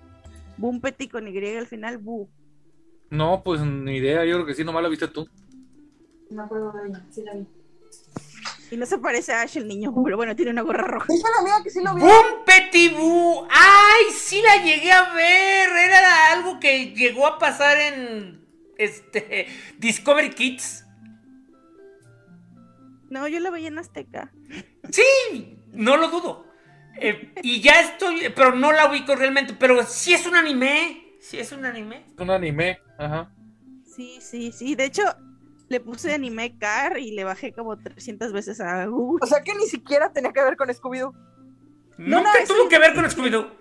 Boom 0.58 0.80
Petit 0.80 1.12
con 1.12 1.28
Y 1.28 1.58
al 1.58 1.68
final, 1.68 1.98
Boo. 1.98 2.30
No, 3.10 3.44
pues 3.44 3.62
ni 3.62 3.98
idea. 3.98 4.24
Yo 4.24 4.36
creo 4.36 4.46
que 4.46 4.54
sí, 4.54 4.64
nomás 4.64 4.84
la 4.84 4.90
viste 4.90 5.08
tú. 5.08 5.28
No 6.30 6.38
me 6.38 6.44
acuerdo 6.44 6.72
de 6.72 6.90
ella, 6.90 7.06
sí 7.10 7.24
la 7.24 7.34
vi. 7.34 7.48
Y 8.72 8.78
no 8.78 8.86
se 8.86 8.98
parece 8.98 9.34
a 9.34 9.42
Ash 9.42 9.58
el 9.58 9.68
niño, 9.68 9.94
pero 10.04 10.18
bueno, 10.18 10.36
tiene 10.36 10.52
una 10.52 10.62
gorra 10.62 10.84
roja. 10.84 11.08
Dice 11.12 11.28
la 11.36 11.42
amiga 11.42 11.64
que 11.64 11.70
sí 11.70 11.82
lo 11.84 11.94
vio. 11.94 12.06
¡Boom 12.06 12.46
Petit 12.46 12.96
Boo! 12.96 13.48
¡Ay! 13.50 14.12
Sí 14.14 14.42
la 14.42 14.64
llegué 14.64 14.92
a 14.92 15.14
ver. 15.14 15.70
Era 15.70 16.32
algo 16.34 16.60
que 16.60 16.94
llegó 16.94 17.28
a 17.28 17.38
pasar 17.38 17.78
en 17.78 18.46
este 18.78 19.48
Discovery 19.78 20.32
Kids. 20.32 20.86
No, 23.10 23.28
yo 23.28 23.40
la 23.40 23.52
veía 23.52 23.68
en 23.68 23.78
Azteca. 23.78 24.32
Sí, 24.92 25.60
no 25.72 25.96
lo 25.98 26.10
dudo. 26.10 26.46
Eh, 27.00 27.34
y 27.44 27.62
ya 27.62 27.82
estoy, 27.82 28.30
pero 28.36 28.56
no 28.56 28.72
la 28.72 28.90
ubico 28.90 29.16
realmente. 29.16 29.54
Pero 29.54 29.86
sí 29.86 30.14
es 30.14 30.26
un 30.26 30.36
anime. 30.36 31.18
Sí 31.22 31.40
es 31.40 31.52
un 31.52 31.66
anime. 31.66 32.06
Es 32.14 32.20
un 32.20 32.32
anime. 32.32 32.80
Ajá. 32.98 33.32
Sí, 33.96 34.18
sí, 34.20 34.52
sí. 34.52 34.76
De 34.76 34.86
hecho, 34.86 35.04
Le 35.68 35.80
puse 35.80 36.14
anime 36.14 36.58
car 36.58 37.00
y 37.00 37.12
le 37.12 37.24
bajé 37.24 37.52
como 37.54 37.78
300 37.78 38.32
veces 38.32 38.60
a 38.62 38.86
Google. 38.86 39.20
O 39.24 39.26
sea 39.28 39.42
que 39.42 39.54
ni 39.56 39.66
siquiera 39.66 40.12
tenía 40.14 40.32
que 40.32 40.44
ver 40.44 40.56
con 40.58 40.68
Scooby-Doo. 40.70 41.14
Nunca 41.98 42.32
no, 42.40 42.48
tuvo 42.48 42.64
sí. 42.64 42.70
que 42.70 42.80
ver 42.80 42.94
con 42.94 43.06
Scooby-Doo. 43.06 43.52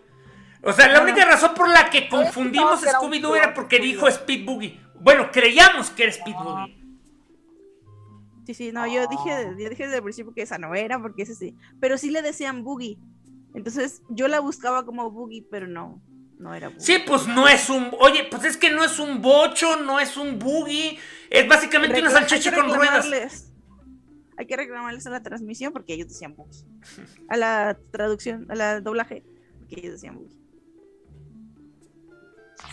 O 0.62 0.72
sea, 0.72 0.88
la 0.88 0.98
No, 0.98 1.05
única 1.05 1.24
no. 1.24 1.30
razón 1.30 1.55
por 1.55 1.68
la 1.68 1.88
que 1.90 2.09
confundimos 2.09 2.82
un 2.82 2.88
Scooby-Doo 2.88 3.36
era 3.36 3.55
porque 3.55 3.78
dijo 3.78 4.07
Speed 4.09 4.44
Boogie. 4.44 4.80
Bueno, 5.00 5.30
creíamos 5.32 5.90
que 5.90 6.05
era 6.05 6.12
Speed 6.12 6.34
Boogie. 6.34 6.80
Sí, 8.46 8.52
sí, 8.52 8.72
no, 8.72 8.86
yo 8.86 9.07
dije, 9.07 9.55
yo 9.59 9.68
dije 9.70 9.84
desde 9.84 9.96
el 9.96 10.02
principio 10.02 10.34
que 10.34 10.42
esa 10.42 10.59
no 10.59 10.74
era, 10.74 11.00
porque 11.00 11.22
ese 11.22 11.34
sí. 11.34 11.55
Pero 11.80 11.96
sí 11.96 12.11
le 12.11 12.20
decían 12.20 12.62
Boogie. 12.64 12.98
Entonces 13.55 14.02
yo 14.11 14.28
la 14.28 14.40
buscaba 14.40 14.84
como 14.84 15.11
Boogie, 15.11 15.46
pero 15.50 15.66
no, 15.66 16.02
no 16.39 16.55
era 16.55 16.68
Boogie. 16.68 16.80
Sí, 16.80 16.97
pues 17.07 17.26
no 17.26 17.49
es 17.49 17.68
un. 17.70 17.91
Oye, 18.01 18.24
pues 18.30 18.45
es 18.45 18.57
que 18.57 18.70
no 18.70 18.85
es 18.85 18.99
un 18.99 19.22
bocho, 19.22 19.76
no 19.82 20.01
es 20.01 20.16
un 20.16 20.39
boogie. 20.39 20.99
Es 21.30 21.49
básicamente 21.49 22.01
una 22.01 22.11
salchicha 22.11 22.51
hay 22.51 22.55
que 22.57 22.61
con 22.62 22.74
ruedas. 22.74 23.07
reclamarles- 23.07 23.51
Hay 24.37 24.47
que 24.47 24.57
reclamarles 24.57 25.07
a 25.07 25.11
la 25.11 25.22
transmisión 25.22 25.72
porque 25.72 25.95
ellos 25.95 26.09
decían 26.09 26.35
Boogie. 26.35 26.64
A 27.28 27.37
la 27.37 27.78
traducción, 27.93 28.47
a 28.51 28.55
la 28.57 28.80
doblaje, 28.80 29.24
porque 29.61 29.76
ellos 29.80 29.93
decían 29.93 30.16
Boogie. 30.16 30.37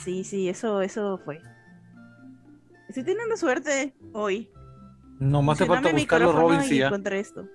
Sí, 0.04 0.24
sí, 0.24 0.50
eso, 0.50 0.82
eso 0.82 1.20
fue. 1.24 1.40
Estoy 2.90 3.04
teniendo 3.04 3.38
suerte 3.38 3.94
hoy. 4.14 4.50
Nomás 5.20 5.60
te 5.60 5.66
falta 5.66 5.90
Funcionó 5.90 5.96
mi 5.96 6.02
buscar 6.02 6.22
los 6.22 6.30
micrófono 6.34 6.54
Robins 6.56 6.72
y 6.72 6.76
y 6.76 6.80
ya. 6.80 6.88
encontré 6.88 7.20
esto. 7.20 7.48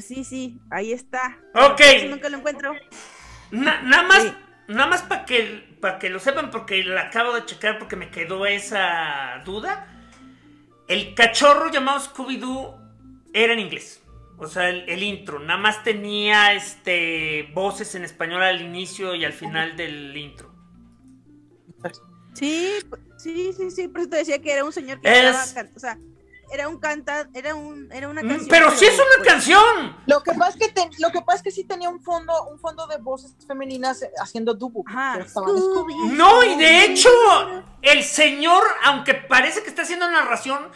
Sí, 0.00 0.22
sí, 0.24 0.60
ahí 0.70 0.92
está. 0.92 1.38
Ok. 1.54 1.80
Nunca 2.08 2.28
lo 2.28 2.36
encuentro. 2.38 2.74
Na- 3.50 3.82
nada 3.82 4.02
más, 4.04 4.22
Sí. 4.22 4.32
nada 4.68 4.86
más 4.86 5.02
para 5.02 5.24
que, 5.24 5.76
para 5.80 5.98
que 5.98 6.10
lo 6.10 6.20
sepan, 6.20 6.50
porque 6.50 6.84
la 6.84 7.02
acabo 7.08 7.32
de 7.34 7.44
checar 7.44 7.78
porque 7.78 7.96
me 7.96 8.10
quedó 8.10 8.46
esa 8.46 9.42
duda. 9.44 9.86
El 10.86 11.14
cachorro 11.14 11.70
llamado 11.70 11.98
Scooby-Doo 12.00 12.78
era 13.32 13.52
en 13.52 13.58
inglés. 13.60 14.02
O 14.38 14.46
sea, 14.46 14.68
el, 14.70 14.88
el 14.88 15.02
intro. 15.02 15.38
Nada 15.38 15.58
más 15.60 15.82
tenía 15.82 16.54
este 16.54 17.50
voces 17.52 17.94
en 17.94 18.04
español 18.04 18.42
al 18.42 18.60
inicio 18.62 19.14
y 19.14 19.24
al 19.24 19.32
final 19.32 19.76
del 19.76 20.16
intro. 20.16 20.50
Sí, 22.34 22.70
sí, 23.18 23.52
sí, 23.56 23.70
sí, 23.70 23.88
por 23.88 24.00
eso 24.02 24.10
te 24.10 24.16
decía 24.18 24.40
que 24.40 24.52
era 24.52 24.64
un 24.64 24.72
señor 24.72 25.00
que 25.00 25.08
Es- 25.10 25.48
estaba 25.48 25.68
o 25.74 25.78
sea, 25.78 25.98
era 26.52 26.68
un 26.68 26.78
canta, 26.78 27.28
era 27.34 27.54
un, 27.54 27.90
era 27.92 28.08
una 28.08 28.22
Mm, 28.22 28.28
canción. 28.28 28.48
Pero 28.48 28.70
sí 28.72 28.84
es 28.86 28.94
una 28.94 29.04
pues, 29.18 29.28
canción. 29.28 29.96
Lo 30.06 30.22
que 30.22 30.32
pasa 30.34 30.50
es 30.50 30.56
que 30.56 30.68
te- 30.72 30.90
lo 30.98 31.10
que 31.10 31.20
pasa 31.22 31.36
es 31.38 31.42
que 31.42 31.50
sí 31.50 31.64
tenía 31.64 31.88
un 31.88 32.00
fondo, 32.02 32.32
un 32.50 32.58
fondo 32.58 32.86
de 32.86 32.96
voces 32.98 33.34
femeninas 33.46 34.02
eh, 34.02 34.10
haciendo 34.20 34.54
dubu. 34.54 34.84
No, 36.12 36.44
y 36.44 36.56
de 36.56 36.84
hecho, 36.84 37.08
el 37.82 38.02
señor, 38.04 38.62
aunque 38.84 39.14
parece 39.14 39.62
que 39.62 39.68
está 39.68 39.82
haciendo 39.82 40.10
narración, 40.10 40.68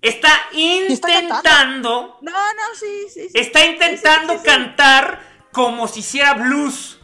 está 0.00 0.28
está 0.52 1.20
intentando. 1.20 2.18
No, 2.22 2.30
no, 2.32 2.74
sí, 2.78 3.06
sí, 3.12 3.28
sí. 3.28 3.30
Está 3.34 3.64
intentando 3.64 4.34
Sí, 4.34 4.38
sí, 4.38 4.44
sí, 4.44 4.50
sí. 4.50 4.56
cantar 4.56 5.20
como 5.52 5.86
si 5.88 6.00
hiciera 6.00 6.34
blues. 6.34 6.98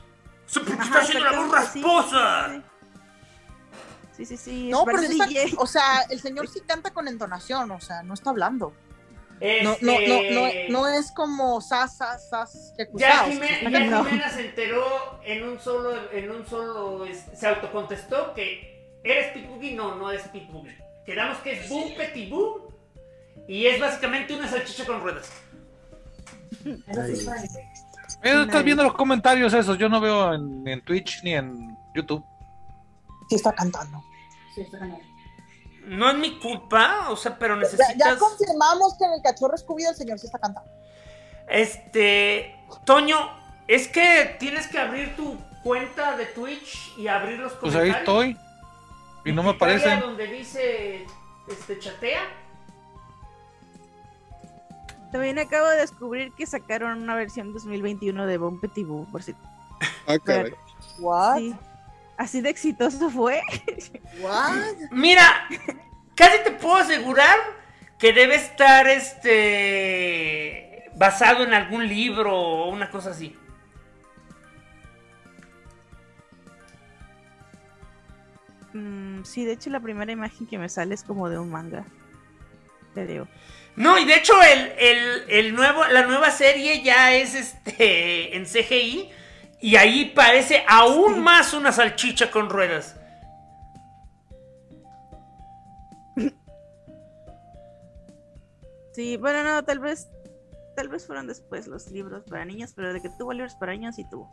Porque 0.55 0.73
está 0.73 0.83
Ajá, 0.85 1.01
haciendo 1.01 1.25
la 1.31 1.33
voz 1.39 1.51
rasposa. 1.51 2.63
Sí, 4.19 4.27
sí, 4.27 4.37
sí. 4.37 4.69
No, 4.69 4.85
pero 4.85 4.99
está- 5.01 5.27
o 5.59 5.67
sea, 5.67 6.03
el 6.11 6.21
señor 6.21 6.49
sí 6.49 6.61
canta 6.67 6.91
con 6.93 7.09
entonación, 7.09 7.71
o 7.71 7.81
sea, 7.81 8.03
no 8.03 8.13
está 8.15 8.31
hablando. 8.31 8.75
No, 9.63 9.73
Este, 9.75 9.87
no, 9.87 9.93
no, 9.93 10.41
no, 10.43 10.81
no 10.81 10.89
es 10.89 11.13
como 11.13 11.61
sas, 11.61 11.97
sas, 11.97 12.29
sas, 12.29 12.75
Ya, 12.77 12.85
yakuza, 12.85 13.25
o 13.25 13.29
Jime- 13.29 13.61
sea, 13.61 13.71
ya 13.71 13.81
No. 13.87 14.05
Jimena 14.05 14.29
se 14.31 14.47
enteró 14.49 15.21
en 15.25 15.45
un 15.49 15.61
solo, 15.61 16.11
en 16.11 16.31
un 16.33 16.45
solo, 16.45 17.05
es- 17.07 17.25
se 17.39 17.47
autocontestó 17.47 18.35
que 18.35 18.99
Speed 19.05 19.49
Boogie, 19.49 19.75
no, 19.77 19.95
no 19.95 20.11
es 20.11 20.25
Boogie. 20.51 20.77
Quedamos 21.07 21.39
que 21.39 21.53
es 21.53 21.69
Boom 21.69 21.95
Petit 21.97 22.29
Boom 22.29 22.63
y 23.47 23.67
es 23.67 23.81
básicamente 23.81 24.35
una 24.35 24.49
salchicha 24.49 24.85
con 24.85 25.01
ruedas. 25.01 25.31
Eh, 28.23 28.43
estás 28.43 28.65
viendo 28.65 28.83
los 28.83 28.95
comentarios 28.95 29.53
esos, 29.55 29.79
yo 29.79 29.89
no 29.89 30.01
veo 30.01 30.35
en, 30.35 30.67
en 30.67 30.81
Twitch 30.85 31.23
ni 31.23 31.35
en 31.35 31.77
YouTube. 31.95 32.25
sí 33.29 33.37
está 33.37 33.53
cantando. 33.53 34.03
No 35.87 36.11
es 36.11 36.17
mi 36.19 36.39
culpa, 36.39 37.09
o 37.11 37.17
sea, 37.17 37.39
pero 37.39 37.57
necesitas... 37.57 37.95
ya 37.97 38.17
confirmamos 38.19 38.97
que 38.99 39.05
en 39.05 39.13
el 39.13 39.23
cachorro 39.23 39.57
Scooby 39.57 39.85
el 39.85 39.95
señor 39.95 40.19
sí 40.19 40.27
está 40.27 40.39
cantando. 40.39 40.71
Este, 41.49 42.55
Toño, 42.85 43.17
es 43.67 43.89
que 43.89 44.37
tienes 44.39 44.67
que 44.67 44.79
abrir 44.79 45.17
tu 45.17 45.39
cuenta 45.63 46.17
de 46.17 46.27
Twitch 46.27 46.93
y 46.99 47.09
abrir 47.09 47.39
los 47.39 47.53
Pues 47.55 47.75
ahí 47.75 47.91
comentarios. 47.91 48.27
estoy. 48.35 48.49
Y 49.25 49.33
no 49.33 49.43
me 49.43 49.55
picarle 49.55 49.75
a 49.75 49.77
aparecen. 49.79 50.01
donde 50.01 50.27
dice, 50.27 51.07
este, 51.49 51.79
chatea. 51.79 52.21
También 55.11 55.39
acabo 55.39 55.67
de 55.69 55.77
descubrir 55.79 56.33
que 56.35 56.45
sacaron 56.47 57.03
una 57.03 57.15
versión 57.15 57.53
2021 57.55 58.27
de 58.27 58.37
Bon 58.39 58.61
Petit 58.61 58.87
Boo, 58.87 59.07
por 59.11 59.23
si 59.23 59.35
Ah, 60.07 60.19
caray. 60.23 60.53
Sí. 61.39 61.55
Así 62.19 62.41
de 62.43 62.51
exitoso 62.51 63.09
fue. 63.11 63.41
What? 64.21 64.57
Mira, 64.91 65.49
casi 66.15 66.43
te 66.45 66.51
puedo 66.51 66.75
asegurar 66.77 67.39
que 67.99 68.13
debe 68.13 68.35
estar, 68.35 68.87
este, 68.89 69.41
basado 70.97 71.45
en 71.45 71.55
algún 71.55 71.89
libro 71.89 72.37
o 72.37 72.69
una 72.71 72.91
cosa 72.91 73.11
así. 73.11 73.35
Mm, 78.73 79.25
sí, 79.25 79.45
de 79.45 79.53
hecho 79.53 79.71
la 79.71 79.81
primera 79.81 80.13
imagen 80.13 80.47
que 80.47 80.59
me 80.59 80.69
sale 80.69 80.95
es 80.95 81.03
como 81.03 81.29
de 81.29 81.39
un 81.39 81.51
manga. 81.51 81.85
Creo. 82.95 83.29
No, 83.77 83.99
y 83.99 84.05
de 84.05 84.17
hecho 84.17 84.35
el, 84.43 84.73
el- 84.79 85.25
el 85.29 85.55
nuevo, 85.55 85.85
la 85.87 86.03
nueva 86.03 86.31
serie 86.31 86.83
ya 86.83 87.15
es 87.15 87.35
este 87.35 88.37
en 88.37 88.45
CGI 88.45 89.11
y 89.61 89.77
ahí 89.77 90.07
parece 90.07 90.65
aún 90.69 91.21
más 91.21 91.53
una 91.53 91.73
salchicha 91.73 92.31
con 92.31 92.49
ruedas. 92.49 92.97
Sí, 98.93 99.17
bueno, 99.17 99.45
no, 99.45 99.65
tal 99.65 99.79
vez 99.79 100.09
tal 100.75 100.89
vez 100.89 101.07
fueron 101.07 101.27
después 101.27 101.67
los 101.67 101.89
libros 101.91 102.25
para 102.25 102.45
niños, 102.45 102.73
pero 102.75 102.93
de 102.93 103.01
que 103.01 103.09
tuvo 103.11 103.33
libros 103.33 103.55
para 103.55 103.73
niños 103.73 103.97
sí 103.97 104.05
tuvo. 104.09 104.29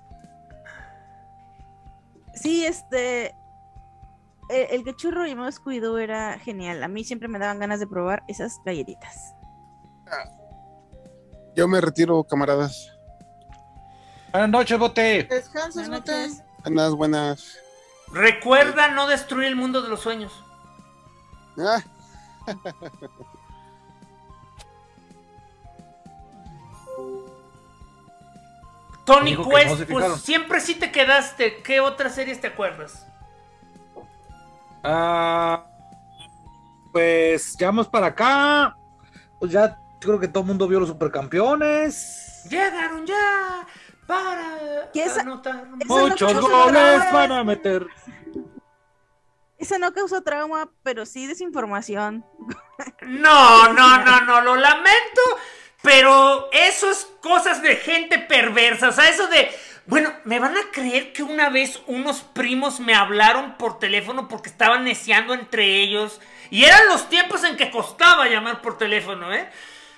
Sí, 2.34 2.66
este 2.66 3.36
eh, 4.50 4.68
el 4.72 4.84
cachorro 4.84 5.26
llamado 5.26 5.52
Scooby-Doo 5.52 6.00
era 6.00 6.38
genial. 6.40 6.84
A 6.84 6.88
mí 6.88 7.04
siempre 7.04 7.28
me 7.28 7.40
daban 7.40 7.60
ganas 7.60 7.80
de 7.80 7.88
probar 7.88 8.24
esas 8.28 8.60
galletitas. 8.66 9.36
Yo 11.56 11.68
me 11.68 11.82
retiro, 11.82 12.24
camaradas. 12.24 12.95
Buenas 14.36 14.50
noches, 14.50 14.78
bote. 14.78 15.24
Descansas, 15.30 15.88
Buenas 15.88 16.02
bote. 16.02 16.12
noches. 16.12 16.44
Buenas, 16.62 16.94
buenas. 16.94 17.58
Recuerda 18.12 18.90
no 18.90 19.08
destruir 19.08 19.48
el 19.48 19.56
mundo 19.56 19.82
de 19.82 19.88
los 19.88 20.02
sueños. 20.02 20.34
Ah, 21.58 21.82
Tony 29.06 29.36
no 29.36 29.48
Quest, 29.48 29.90
pues 29.90 30.20
siempre 30.20 30.60
sí 30.60 30.76
te 30.76 30.92
quedaste. 30.92 31.64
¿Qué 31.64 31.80
otras 31.80 32.14
series 32.14 32.42
te 32.42 32.48
acuerdas? 32.48 33.08
Ah, 34.84 35.66
pues 36.92 37.56
ya 37.58 37.68
vamos 37.68 37.88
para 37.88 38.08
acá. 38.08 38.76
Pues 39.40 39.54
ya 39.54 39.80
creo 40.02 40.20
que 40.20 40.28
todo 40.28 40.42
el 40.42 40.48
mundo 40.48 40.68
vio 40.68 40.82
los 40.82 40.90
supercampeones. 40.90 42.44
Llegaron 42.50 43.06
ya 43.06 43.66
para 44.08 44.90
¿Qué 44.94 45.04
esa- 45.04 45.22
anotar. 45.22 45.56
esa 45.56 45.66
no 45.66 46.08
Muchos 46.08 46.34
causó 46.34 46.50
goles 46.50 47.12
van 47.12 47.32
a 47.32 47.44
meter. 47.44 47.88
Esa 49.58 49.78
no 49.78 49.94
causó 49.94 50.22
trauma, 50.22 50.70
pero 50.84 51.06
sí 51.06 51.28
desinformación. 51.28 52.26
No, 53.02 53.70
no, 53.74 53.98
no, 54.04 54.22
no, 54.22 54.42
lo 54.42 54.56
lamento, 54.58 55.22
pero 55.82 56.50
eso 56.52 56.90
es 56.92 57.08
cosas 57.22 57.62
de 57.62 57.78
gente 57.78 58.20
perversa, 58.20 58.90
o 58.90 58.92
sea, 58.92 59.08
eso 59.10 59.28
de, 59.28 59.50
bueno, 59.86 60.12
¿me 60.26 60.40
van 60.40 60.58
a 60.58 60.72
creer 60.72 61.14
que 61.14 61.24
una 61.24 61.50
vez 61.50 61.82
unos 61.88 62.22
primos 62.22 62.80
me 62.82 62.94
hablaron 62.94 63.56
por 63.58 63.80
teléfono 63.80 64.28
porque 64.28 64.50
estaban 64.50 64.84
neciando 64.84 65.34
entre 65.34 65.82
ellos? 65.82 66.20
Y 66.50 66.66
eran 66.66 66.88
los 66.88 67.08
tiempos 67.10 67.44
en 67.46 67.56
que 67.56 67.72
costaba 67.72 68.28
llamar 68.28 68.62
por 68.62 68.78
teléfono, 68.78 69.34
¿eh? 69.34 69.50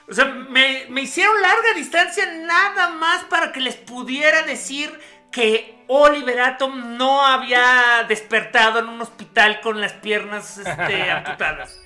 O 0.09 0.13
sea, 0.13 0.25
me, 0.25 0.85
me 0.89 1.01
hicieron 1.01 1.41
larga 1.41 1.73
distancia 1.75 2.25
nada 2.31 2.89
más 2.89 3.25
para 3.25 3.51
que 3.51 3.59
les 3.59 3.75
pudiera 3.75 4.43
decir 4.43 4.97
que 5.31 5.83
Oliver 5.87 6.39
Atom 6.39 6.97
no 6.97 7.25
había 7.25 8.05
despertado 8.07 8.79
en 8.79 8.87
un 8.87 9.01
hospital 9.01 9.59
con 9.61 9.81
las 9.81 9.93
piernas 9.93 10.57
este, 10.57 11.11
amputadas. 11.11 11.81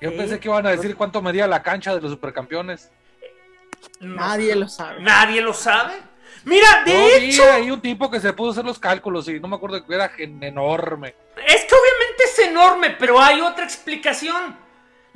Yo 0.00 0.14
pensé 0.14 0.38
que 0.38 0.48
iban 0.48 0.66
a 0.66 0.70
decir 0.70 0.94
cuánto 0.94 1.22
medía 1.22 1.46
la 1.46 1.62
cancha 1.62 1.94
de 1.94 2.02
los 2.02 2.10
supercampeones. 2.10 2.92
No. 4.00 4.16
Nadie 4.16 4.54
lo 4.54 4.68
sabe. 4.68 5.00
Nadie 5.00 5.40
lo 5.40 5.54
sabe. 5.54 5.94
Mira, 6.44 6.84
de 6.84 6.92
Yo 6.92 7.06
vi 7.18 7.30
hecho, 7.30 7.50
ahí 7.50 7.70
un 7.70 7.80
tipo 7.80 8.10
que 8.10 8.20
se 8.20 8.32
pudo 8.32 8.50
hacer 8.50 8.64
los 8.64 8.78
cálculos 8.78 9.26
y 9.28 9.40
no 9.40 9.48
me 9.48 9.56
acuerdo 9.56 9.84
que 9.84 9.94
era 9.94 10.12
enorme. 10.18 11.14
es 11.46 11.64
que 11.64 11.74
obviamente 11.74 12.24
es 12.24 12.38
enorme, 12.40 12.90
pero 12.90 13.18
hay 13.18 13.40
otra 13.40 13.64
explicación. 13.64 14.65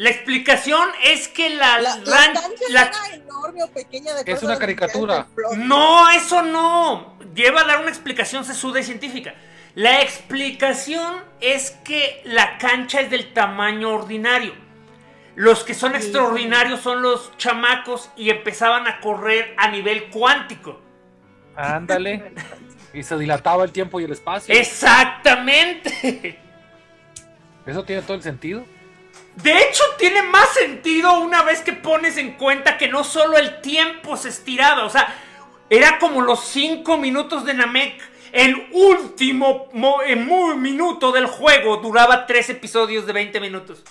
La 0.00 0.08
explicación 0.08 0.88
es 1.04 1.28
que 1.28 1.50
la, 1.50 1.78
La, 1.78 1.96
la 1.98 2.04
ran- 2.16 2.32
cancha 2.32 2.64
la- 2.70 2.80
era 2.84 3.14
enorme 3.16 3.62
o 3.64 3.68
pequeña 3.70 4.14
de 4.14 4.32
es 4.32 4.42
una 4.42 4.58
caricatura. 4.58 5.26
No, 5.58 6.08
eso 6.08 6.40
no. 6.40 7.18
Lleva 7.34 7.60
a 7.60 7.64
dar 7.64 7.80
una 7.80 7.90
explicación 7.90 8.46
sesuda 8.46 8.80
y 8.80 8.84
científica. 8.84 9.34
La 9.74 10.00
explicación 10.00 11.22
es 11.42 11.72
que 11.84 12.22
la 12.24 12.56
cancha 12.56 13.02
es 13.02 13.10
del 13.10 13.34
tamaño 13.34 13.90
ordinario. 13.90 14.54
Los 15.36 15.64
que 15.64 15.74
son 15.74 15.90
Sí, 15.92 15.98
extraordinarios 15.98 16.80
son 16.80 17.02
los 17.02 17.36
chamacos 17.36 18.08
y 18.16 18.30
empezaban 18.30 18.86
a 18.86 19.00
correr 19.00 19.54
a 19.58 19.68
nivel 19.68 20.08
cuántico. 20.08 20.80
Ándale. 21.56 22.32
y 22.94 23.02
se 23.02 23.18
dilataba 23.18 23.64
el 23.64 23.72
tiempo 23.72 24.00
y 24.00 24.04
el 24.04 24.12
espacio. 24.12 24.54
Exactamente. 24.54 26.38
Eso 27.66 27.84
tiene 27.84 28.00
todo 28.00 28.14
el 28.14 28.22
sentido. 28.22 28.64
De 29.36 29.56
hecho, 29.62 29.82
tiene 29.98 30.22
más 30.22 30.48
sentido 30.52 31.20
una 31.20 31.42
vez 31.42 31.62
que 31.62 31.72
pones 31.72 32.16
en 32.18 32.36
cuenta 32.36 32.76
que 32.76 32.88
no 32.88 33.04
solo 33.04 33.38
el 33.38 33.60
tiempo 33.62 34.16
se 34.16 34.28
estiraba, 34.28 34.84
o 34.84 34.90
sea, 34.90 35.14
era 35.70 35.98
como 35.98 36.20
los 36.20 36.44
5 36.44 36.98
minutos 36.98 37.44
de 37.44 37.54
Namek. 37.54 38.10
El 38.32 38.68
último 38.72 39.68
mo- 39.72 40.02
eh, 40.02 40.14
minuto 40.14 41.10
del 41.10 41.26
juego 41.26 41.78
duraba 41.78 42.26
3 42.26 42.50
episodios 42.50 43.06
de 43.06 43.12
20 43.12 43.40
minutos. 43.40 43.82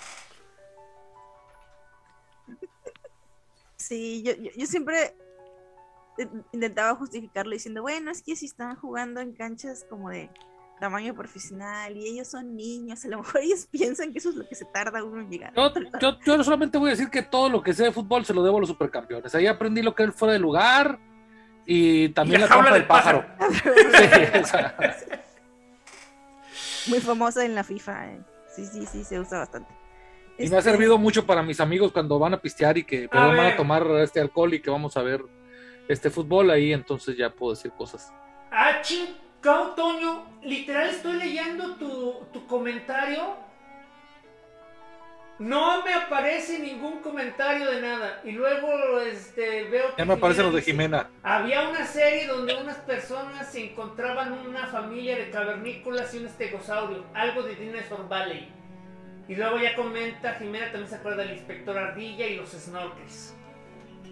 Sí, 3.75 4.23
yo, 4.23 4.33
yo, 4.55 4.65
siempre 4.67 5.15
intentaba 6.51 6.95
justificarlo 6.95 7.53
diciendo, 7.53 7.81
bueno, 7.81 8.11
es 8.11 8.21
que 8.21 8.35
si 8.35 8.45
están 8.45 8.75
jugando 8.75 9.19
en 9.21 9.33
canchas 9.33 9.85
como 9.89 10.09
de 10.09 10.29
tamaño 10.79 11.13
profesional 11.13 11.95
y 11.97 12.07
ellos 12.07 12.27
son 12.29 12.55
niños, 12.55 13.03
a 13.05 13.07
lo 13.09 13.17
mejor 13.19 13.41
ellos 13.41 13.67
piensan 13.71 14.11
que 14.11 14.19
eso 14.19 14.29
es 14.29 14.35
lo 14.35 14.47
que 14.47 14.55
se 14.55 14.65
tarda 14.65 15.03
uno 15.03 15.21
en 15.21 15.29
llegar. 15.29 15.53
Yo, 15.55 15.71
yo, 15.99 16.17
yo 16.25 16.43
solamente 16.43 16.77
voy 16.77 16.89
a 16.89 16.91
decir 16.91 17.09
que 17.09 17.21
todo 17.21 17.49
lo 17.49 17.61
que 17.61 17.73
sé 17.73 17.83
de 17.83 17.91
fútbol 17.91 18.25
se 18.25 18.33
lo 18.33 18.43
debo 18.43 18.57
a 18.57 18.59
los 18.61 18.69
supercampeones. 18.69 19.33
Ahí 19.35 19.47
aprendí 19.47 19.81
lo 19.81 19.93
que 19.95 20.03
es 20.03 20.15
fuera 20.15 20.33
de 20.33 20.39
lugar 20.39 20.99
y 21.65 22.09
también 22.09 22.39
Y 22.41 22.43
la 22.43 22.47
la, 22.49 22.53
trampa 22.55 22.73
del 22.73 22.87
pájaro. 22.87 23.25
Sí, 23.51 24.37
o 24.41 24.45
sea, 24.45 24.75
Muy 26.87 26.99
famosa 26.99 27.45
en 27.45 27.55
la 27.55 27.63
FIFA. 27.63 28.11
eh. 28.13 28.19
Sí, 28.55 28.65
sí, 28.65 28.85
sí, 28.85 29.03
se 29.03 29.19
usa 29.19 29.39
bastante. 29.39 29.71
y 30.37 30.49
me 30.49 30.55
ha 30.55 30.59
Este, 30.59 30.71
servido 30.71 30.97
mucho 30.97 31.25
para 31.25 31.43
mis 31.43 31.59
amigos 31.59 31.91
cuando 31.91 32.17
van 32.19 32.33
a 32.33 32.41
pistear 32.41 32.77
y 32.77 32.83
que 32.83 33.07
perdón, 33.07 33.37
van 33.37 33.53
a 33.53 33.55
tomar 33.55 33.85
este 34.01 34.19
alcohol 34.19 34.53
y 34.53 34.61
que 34.61 34.69
vamos 34.71 34.97
a 34.97 35.01
ver 35.03 35.21
este 35.87 36.09
fútbol 36.09 36.49
ahí, 36.51 36.73
entonces 36.73 37.15
ya 37.17 37.29
puedo 37.29 37.53
decir 37.53 37.71
cosas. 37.71 38.11
Ah, 38.51 38.81
chingado, 39.41 39.69
Toño. 39.75 40.25
Literal, 40.43 40.89
estoy 40.89 41.13
leyendo 41.13 41.75
tu, 41.75 42.25
tu 42.31 42.45
comentario. 42.47 43.37
No 45.37 45.83
me 45.83 45.93
aparece 45.93 46.59
ningún 46.59 46.99
comentario 46.99 47.71
de 47.71 47.81
nada. 47.81 48.21
Y 48.25 48.31
luego 48.31 48.99
este, 48.99 49.63
veo 49.65 49.95
que 49.95 50.01
Ya 50.01 50.05
me 50.05 50.13
aparecen 50.13 50.45
los 50.45 50.53
de 50.53 50.61
Jimena. 50.61 51.09
Había 51.23 51.69
una 51.69 51.85
serie 51.85 52.27
donde 52.27 52.55
unas 52.55 52.77
personas 52.77 53.49
se 53.49 53.71
encontraban 53.71 54.33
una 54.45 54.67
familia 54.67 55.17
de 55.17 55.29
cavernícolas 55.29 56.13
y 56.13 56.17
un 56.17 56.25
estegosaurio, 56.25 57.05
algo 57.13 57.43
de 57.43 57.55
Dinosaur 57.55 58.07
Valley. 58.09 58.51
Y 59.29 59.35
luego 59.35 59.59
ya 59.59 59.75
comenta, 59.75 60.33
Jimena 60.35 60.65
también 60.71 60.89
se 60.89 60.95
acuerda 60.95 61.23
del 61.23 61.37
inspector 61.37 61.77
Ardilla 61.77 62.27
y 62.27 62.35
los 62.35 62.49
snorkels. 62.49 63.33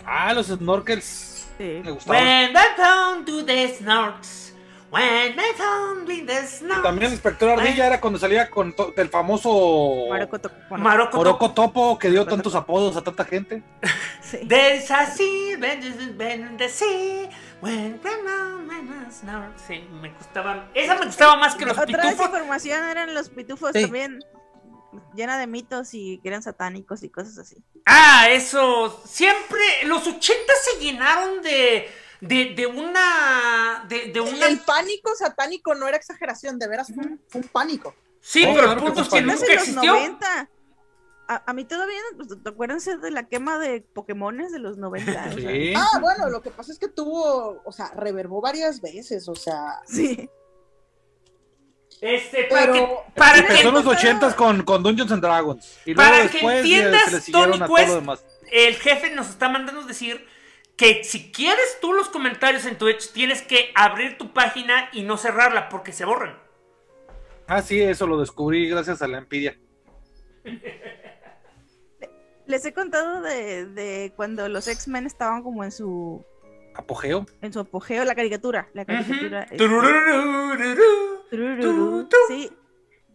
Ah, 0.05 0.33
los 0.33 0.47
snorkels. 0.47 1.49
sí. 1.57 1.81
Me 1.83 1.91
gustaban. 1.91 2.23
When 2.23 2.53
the 2.53 2.81
town 2.81 3.25
do 3.25 3.43
the 3.43 3.67
snorks, 3.67 4.53
when 4.91 5.35
the 5.35 5.43
town 5.57 6.05
do 6.05 6.25
the 6.25 6.47
snorks. 6.47 6.83
También 6.83 7.07
el 7.07 7.13
inspector 7.13 7.49
Ardilla 7.49 7.87
era 7.87 7.99
cuando 8.01 8.17
salía 8.19 8.49
con 8.49 8.73
el 8.95 9.09
famoso 9.09 10.05
Maroco 10.09 10.39
to- 10.39 10.51
bueno, 10.69 10.83
Maroco 10.83 11.51
Topo 11.53 11.97
que 11.99 12.09
dio 12.09 12.25
tantos 12.25 12.55
apodos 12.55 12.95
a 12.97 13.01
tanta 13.03 13.25
gente. 13.25 13.63
sí. 14.21 14.39
There's 14.47 14.89
a 14.91 15.05
sea, 15.05 15.57
there's 15.59 15.97
the 16.17 17.29
when. 17.61 17.99
Sí, 19.67 19.83
me 20.01 20.09
gustaban. 20.13 20.69
Esa 20.73 20.95
me 20.95 21.05
gustaba 21.05 21.35
más 21.35 21.55
que 21.55 21.65
los 21.65 21.77
Otra 21.77 21.85
pitufos. 21.85 22.09
desinformación 22.17 22.83
eran 22.83 23.13
los 23.13 23.29
pitufos 23.29 23.71
Sí. 23.73 23.81
también. 23.83 24.19
Llena 25.15 25.37
de 25.37 25.47
mitos 25.47 25.93
y 25.93 26.19
que 26.19 26.29
eran 26.29 26.41
satánicos 26.41 27.03
y 27.03 27.09
cosas 27.09 27.37
así. 27.37 27.57
Ah, 27.85 28.27
eso. 28.29 29.01
Siempre. 29.05 29.59
Los 29.85 30.07
80 30.07 30.53
se 30.63 30.79
llenaron 30.83 31.41
de. 31.41 31.89
De, 32.21 32.53
de 32.55 32.65
una. 32.67 33.85
De, 33.87 34.11
de 34.11 34.19
una. 34.21 34.47
El 34.47 34.59
pánico 34.59 35.13
satánico 35.15 35.75
no 35.75 35.87
era 35.87 35.97
exageración, 35.97 36.57
de 36.59 36.67
veras 36.67 36.87
fue 36.93 37.05
un, 37.05 37.21
fue 37.27 37.41
un 37.41 37.47
pánico. 37.47 37.93
Sí, 38.19 38.43
Oh, 38.47 38.53
pero 38.55 38.71
el 38.71 38.77
que 38.79 38.83
punto 38.85 39.01
es 39.01 39.09
que 39.09 39.21
nunca 39.21 39.53
existió. 39.53 39.93
90. 39.93 40.49
A, 41.29 41.43
a 41.45 41.53
mí 41.53 41.65
todavía, 41.65 41.99
pues, 42.15 42.29
¿te 42.41 42.49
acuerdan 42.49 42.79
de 43.01 43.11
la 43.11 43.27
quema 43.27 43.59
de 43.59 43.81
Pokémones 43.81 44.51
de 44.51 44.59
los 44.59 44.77
90? 44.77 45.11
O 45.11 45.13
sea, 45.13 45.31
Sí. 45.33 45.73
Ah, 45.75 45.99
bueno, 46.01 46.29
lo 46.29 46.41
que 46.41 46.49
pasa 46.51 46.71
es 46.71 46.79
que 46.79 46.87
tuvo, 46.87 47.61
o 47.65 47.71
sea, 47.71 47.91
reverbó 47.95 48.39
varias 48.41 48.79
veces, 48.81 49.27
o 49.27 49.35
sea, 49.35 49.81
sí. 49.85 50.29
Este, 51.99 52.43
para 52.45 52.71
Pero- 52.71 52.73
que. 52.73 53.13
Para 53.15 53.33
que, 53.33 53.39
Empezó 53.41 53.67
en 53.69 53.73
los 53.73 53.85
ochentas 53.87 54.35
con, 54.35 54.63
con 54.63 54.83
Dungeons 54.83 55.11
and 55.11 55.21
Dragons. 55.21 55.77
Y 55.85 55.93
luego 55.93 56.09
Para 56.11 56.23
que 56.27 56.33
después 56.33 56.57
entiendas, 56.59 57.25
Tony 57.31 57.59
Quest, 57.59 58.21
el 58.51 58.75
jefe 58.75 59.09
nos 59.15 59.29
está 59.29 59.49
mandando 59.49 59.83
decir 59.83 60.25
que 60.77 61.03
si 61.03 61.31
quieres 61.31 61.79
tú 61.81 61.91
los 61.91 62.07
comentarios 62.07 62.65
en 62.65 62.77
Twitch, 62.77 63.11
tienes 63.11 63.41
que 63.41 63.71
abrir 63.75 64.17
tu 64.17 64.31
página 64.31 64.89
y 64.93 65.01
no 65.03 65.17
cerrarla 65.17 65.69
porque 65.69 65.91
se 65.91 66.05
borran. 66.05 66.37
Ah, 67.47 67.61
sí, 67.61 67.81
eso 67.81 68.05
lo 68.07 68.19
descubrí 68.19 68.69
gracias 68.69 69.01
a 69.01 69.07
la 69.07 69.17
envidia. 69.17 69.57
Les 72.45 72.63
he 72.65 72.73
contado 72.73 73.21
de, 73.21 73.65
de 73.65 74.13
cuando 74.15 74.47
los 74.47 74.67
X-Men 74.67 75.05
estaban 75.05 75.43
como 75.43 75.63
en 75.63 75.71
su 75.71 76.23
Apogeo. 76.75 77.25
en 77.41 77.51
su 77.51 77.59
apogeo, 77.59 78.05
la 78.05 78.13
caricatura. 78.13 78.69
La 78.73 78.85
caricatura. 78.85 79.47
Sí. 82.27 82.51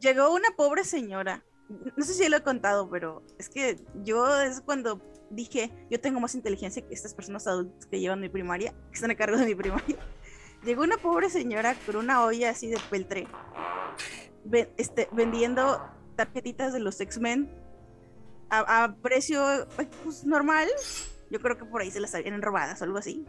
Llegó 0.00 0.34
una 0.34 0.48
pobre 0.56 0.84
señora. 0.84 1.44
No 1.96 2.04
sé 2.04 2.12
si 2.12 2.28
lo 2.28 2.36
he 2.36 2.42
contado, 2.42 2.90
pero 2.90 3.22
es 3.38 3.48
que 3.48 3.78
yo 4.02 4.40
es 4.42 4.60
cuando 4.60 5.00
dije, 5.32 5.70
yo 5.90 6.00
tengo 6.00 6.20
más 6.20 6.34
inteligencia 6.34 6.86
que 6.86 6.94
estas 6.94 7.14
personas 7.14 7.46
adultas 7.46 7.86
que 7.86 8.00
llevan 8.00 8.20
mi 8.20 8.28
primaria, 8.28 8.72
que 8.90 8.94
están 8.94 9.10
a 9.10 9.14
cargo 9.16 9.36
de 9.36 9.46
mi 9.46 9.54
primaria. 9.54 9.96
Llegó 10.64 10.82
una 10.82 10.96
pobre 10.96 11.28
señora 11.28 11.74
con 11.86 11.96
una 11.96 12.24
olla 12.24 12.50
así 12.50 12.68
de 12.68 12.78
peltre, 12.88 13.26
este, 14.76 15.08
vendiendo 15.10 15.82
tarjetitas 16.14 16.72
de 16.72 16.78
los 16.78 17.00
X-Men 17.00 17.50
a, 18.48 18.84
a 18.84 18.94
precio 18.96 19.66
pues, 20.04 20.24
normal. 20.24 20.68
Yo 21.30 21.40
creo 21.40 21.58
que 21.58 21.64
por 21.64 21.80
ahí 21.80 21.90
se 21.90 21.98
las 21.98 22.14
habían 22.14 22.40
robadas 22.42 22.80
o 22.80 22.84
algo 22.84 22.98
así. 22.98 23.24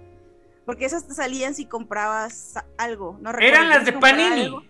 Porque 0.66 0.86
esas 0.86 1.08
te 1.08 1.14
salían 1.14 1.56
si 1.56 1.66
comprabas 1.66 2.56
algo. 2.78 3.18
No 3.22 3.32
recuerdo, 3.32 3.56
Eran 3.56 3.70
las 3.70 3.86
de 3.86 3.94
Panini. 3.94 4.44
algo. 4.44 4.64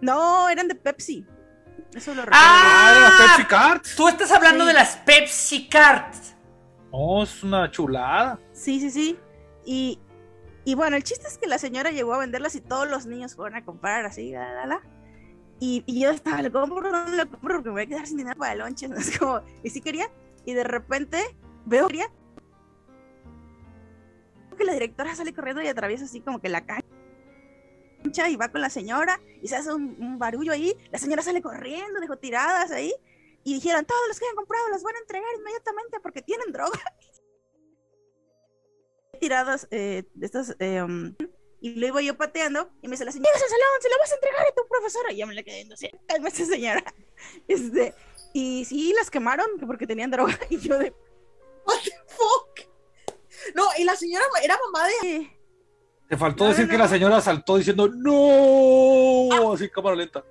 No, 0.00 0.48
eran 0.48 0.68
de 0.68 0.74
Pepsi. 0.74 1.26
Eso 1.94 2.14
lo 2.14 2.22
recuerdo. 2.22 2.40
Ah, 2.40 2.92
de 2.94 3.00
las 3.00 3.12
Ah, 3.12 3.34
Pepsi 3.36 3.44
Cards. 3.48 3.96
tú 3.96 4.08
estás 4.08 4.30
hablando 4.30 4.64
Sí. 4.64 4.68
de 4.68 4.74
las 4.74 4.96
Pepsi 4.98 5.68
Cards. 5.68 6.34
No, 6.92 7.22
es 7.22 7.42
una 7.42 7.70
chulada. 7.70 8.38
Sí, 8.52 8.80
sí, 8.80 8.90
sí. 8.90 9.18
Y, 9.64 9.98
y 10.64 10.74
bueno, 10.74 10.96
el 10.96 11.04
chiste 11.04 11.26
es 11.28 11.38
que 11.38 11.46
la 11.46 11.58
señora 11.58 11.90
llegó 11.90 12.14
a 12.14 12.18
venderlas 12.18 12.54
y 12.54 12.60
todos 12.60 12.88
los 12.88 13.06
niños 13.06 13.34
fueron 13.34 13.56
a 13.58 13.64
comprar 13.64 14.04
así, 14.06 14.32
la, 14.32 14.52
la, 14.54 14.66
la. 14.66 14.80
Y, 15.58 15.82
y 15.86 16.00
yo 16.00 16.10
estaba, 16.10 16.40
¿lo 16.42 16.50
compro 16.52 16.90
no 16.90 17.04
lo 17.08 17.28
compro? 17.28 17.56
Porque 17.56 17.68
me 17.68 17.72
voy 17.72 17.82
a 17.82 17.86
quedar 17.86 18.06
sin 18.06 18.16
dinero 18.16 18.38
para 18.38 18.52
el 18.52 18.58
lonche. 18.60 18.88
¿no? 18.88 18.96
Es 18.96 19.18
como, 19.18 19.40
y 19.62 19.70
sí 19.70 19.80
quería. 19.80 20.06
Y 20.46 20.54
de 20.54 20.64
repente 20.64 21.36
veo 21.66 21.88
que 21.88 22.04
la 24.64 24.72
directora 24.74 25.14
sale 25.14 25.32
corriendo 25.32 25.62
y 25.62 25.68
atraviesa 25.68 26.04
así 26.04 26.20
como 26.20 26.40
que 26.40 26.48
la 26.48 26.64
cancha 28.02 28.28
y 28.28 28.36
va 28.36 28.50
con 28.50 28.60
la 28.60 28.70
señora 28.70 29.20
y 29.42 29.48
se 29.48 29.56
hace 29.56 29.72
un, 29.72 29.96
un 30.00 30.18
barullo 30.18 30.52
ahí. 30.52 30.76
La 30.90 30.98
señora 30.98 31.22
sale 31.22 31.42
corriendo, 31.42 32.00
dejó 32.00 32.16
tiradas 32.16 32.70
ahí. 32.70 32.92
Y 33.42 33.54
dijeron, 33.54 33.86
todos 33.86 34.02
los 34.08 34.18
que 34.18 34.26
hayan 34.26 34.36
comprado 34.36 34.68
las 34.68 34.82
van 34.82 34.96
a 34.96 34.98
entregar 34.98 35.28
inmediatamente 35.38 35.98
porque 36.00 36.22
tienen 36.22 36.52
droga. 36.52 36.78
Tiradas 39.20 39.66
eh, 39.70 40.04
de 40.14 40.26
estas... 40.26 40.56
eh, 40.58 40.84
y 41.62 41.74
lo 41.74 41.86
iba 41.86 42.00
yo 42.00 42.16
pateando 42.16 42.70
y 42.80 42.88
me 42.88 42.92
dice 42.92 43.04
la 43.04 43.12
señora, 43.12 43.28
"Llegas 43.30 43.42
al 43.42 43.50
salón, 43.50 43.82
se 43.82 43.88
la 43.90 43.96
vas 43.98 44.12
a 44.12 44.14
entregar 44.14 44.46
a 44.46 44.54
tu 44.54 44.66
profesora. 44.66 45.12
Y 45.12 45.18
yo 45.18 45.26
me 45.26 45.34
la 45.34 45.42
quedé 45.42 45.56
viendo 45.56 45.74
así, 45.74 45.90
cálmese 46.06 46.46
señora. 46.46 46.82
Este, 47.48 47.94
y 48.32 48.64
sí, 48.64 48.94
las 48.96 49.10
quemaron 49.10 49.58
que 49.58 49.66
porque 49.66 49.86
tenían 49.86 50.10
droga. 50.10 50.38
Y 50.48 50.58
yo 50.58 50.78
de, 50.78 50.94
what 51.66 51.76
the 51.84 51.90
fuck. 52.06 52.60
No, 53.54 53.64
y 53.76 53.84
la 53.84 53.94
señora 53.94 54.24
era 54.42 54.58
mamá 54.66 54.88
de. 54.88 55.30
Te 56.10 56.16
faltó 56.16 56.44
No, 56.44 56.50
decir 56.50 56.64
no, 56.66 56.70
que 56.72 56.76
no. 56.76 56.82
la 56.84 56.88
señora 56.90 57.20
saltó 57.20 57.56
diciendo 57.56 57.88
¡No! 57.88 59.52
Así, 59.54 59.68
cámara 59.70 59.94
lenta. 59.96 60.24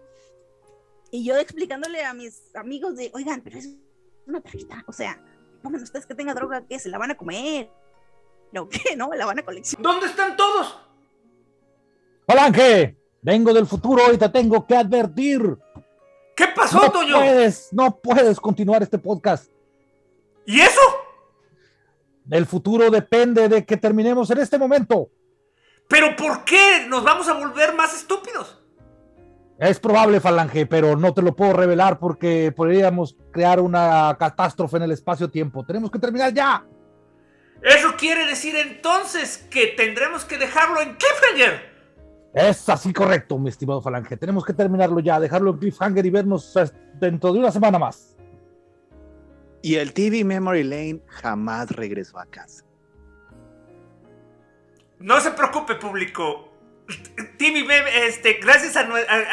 Y 1.09 1.23
yo 1.25 1.37
explicándole 1.37 2.03
a 2.03 2.13
mis 2.13 2.53
amigos 2.55 2.95
de, 2.97 3.09
oigan, 3.15 3.41
pero 3.41 3.57
es 3.57 3.69
una 4.27 4.41
tarjeta, 4.41 4.83
o 4.87 4.93
sea, 4.93 5.19
pongan 5.63 5.81
ustedes 5.81 6.05
que 6.05 6.13
tenga 6.13 6.33
droga, 6.35 6.61
que 6.67 6.77
se 6.77 6.89
la 6.89 6.97
van 6.99 7.11
a 7.11 7.17
comer. 7.17 7.71
¿Lo 8.51 8.67
qué? 8.69 8.95
¿No? 8.97 9.09
La 9.13 9.25
van 9.25 9.39
a 9.39 9.43
coleccionar. 9.43 9.83
¿Dónde 9.91 10.05
están 10.07 10.35
todos? 10.35 10.77
Falange, 12.27 12.97
vengo 13.21 13.53
del 13.53 13.65
futuro 13.65 14.11
y 14.13 14.17
te 14.17 14.29
tengo 14.29 14.67
que 14.67 14.75
advertir. 14.75 15.57
¿Qué 16.35 16.45
pasó, 16.55 16.79
no 16.81 16.91
Toño? 16.91 17.15
puedes, 17.15 17.69
no 17.73 17.95
puedes 17.99 18.39
continuar 18.39 18.83
este 18.83 18.97
podcast. 18.99 19.49
¿Y 20.45 20.59
eso? 20.61 20.79
El 22.29 22.45
futuro 22.45 22.89
depende 22.91 23.47
de 23.49 23.65
que 23.65 23.77
terminemos 23.77 24.29
en 24.29 24.37
este 24.39 24.57
momento. 24.59 25.09
¿Pero 25.89 26.15
por 26.15 26.45
qué? 26.45 26.85
¿Nos 26.87 27.03
vamos 27.03 27.27
a 27.27 27.33
volver 27.33 27.73
más 27.73 27.95
estúpidos? 27.95 28.59
Es 29.57 29.79
probable, 29.79 30.21
Falange, 30.21 30.65
pero 30.67 30.95
no 30.95 31.13
te 31.13 31.21
lo 31.21 31.35
puedo 31.35 31.51
revelar 31.51 31.99
porque 31.99 32.53
podríamos 32.55 33.17
crear 33.31 33.59
una 33.59 34.15
catástrofe 34.17 34.77
en 34.77 34.83
el 34.83 34.91
espacio-tiempo. 34.91 35.65
Tenemos 35.65 35.91
que 35.91 35.99
terminar 35.99 36.31
ya. 36.31 36.63
Eso 37.61 37.95
quiere 37.97 38.25
decir 38.25 38.55
entonces 38.55 39.39
que 39.49 39.73
tendremos 39.75 40.23
que 40.23 40.37
dejarlo 40.37 40.79
en 40.79 40.95
cliffhanger. 40.95 41.69
Es 42.35 42.69
así 42.69 42.93
correcto, 42.93 43.39
mi 43.39 43.49
estimado 43.49 43.81
Falange. 43.81 44.15
Tenemos 44.15 44.45
que 44.45 44.53
terminarlo 44.53 44.99
ya, 44.99 45.19
dejarlo 45.19 45.51
en 45.51 45.57
cliffhanger 45.57 46.05
y 46.05 46.09
vernos 46.11 46.55
eh, 46.55 46.69
dentro 46.99 47.33
de 47.33 47.39
una 47.39 47.51
semana 47.51 47.79
más. 47.79 48.15
Y 49.63 49.75
el 49.75 49.91
TV 49.91 50.23
Memory 50.23 50.63
Lane 50.63 51.01
jamás 51.07 51.71
regresó 51.71 52.19
a 52.19 52.27
casa. 52.27 52.68
No 54.99 55.19
se 55.21 55.31
preocupe, 55.31 55.75
público. 55.75 56.49
TV 57.37 57.63
Meme, 57.63 58.07
este, 58.07 58.33
gracias 58.33 58.75
a, 58.75 58.83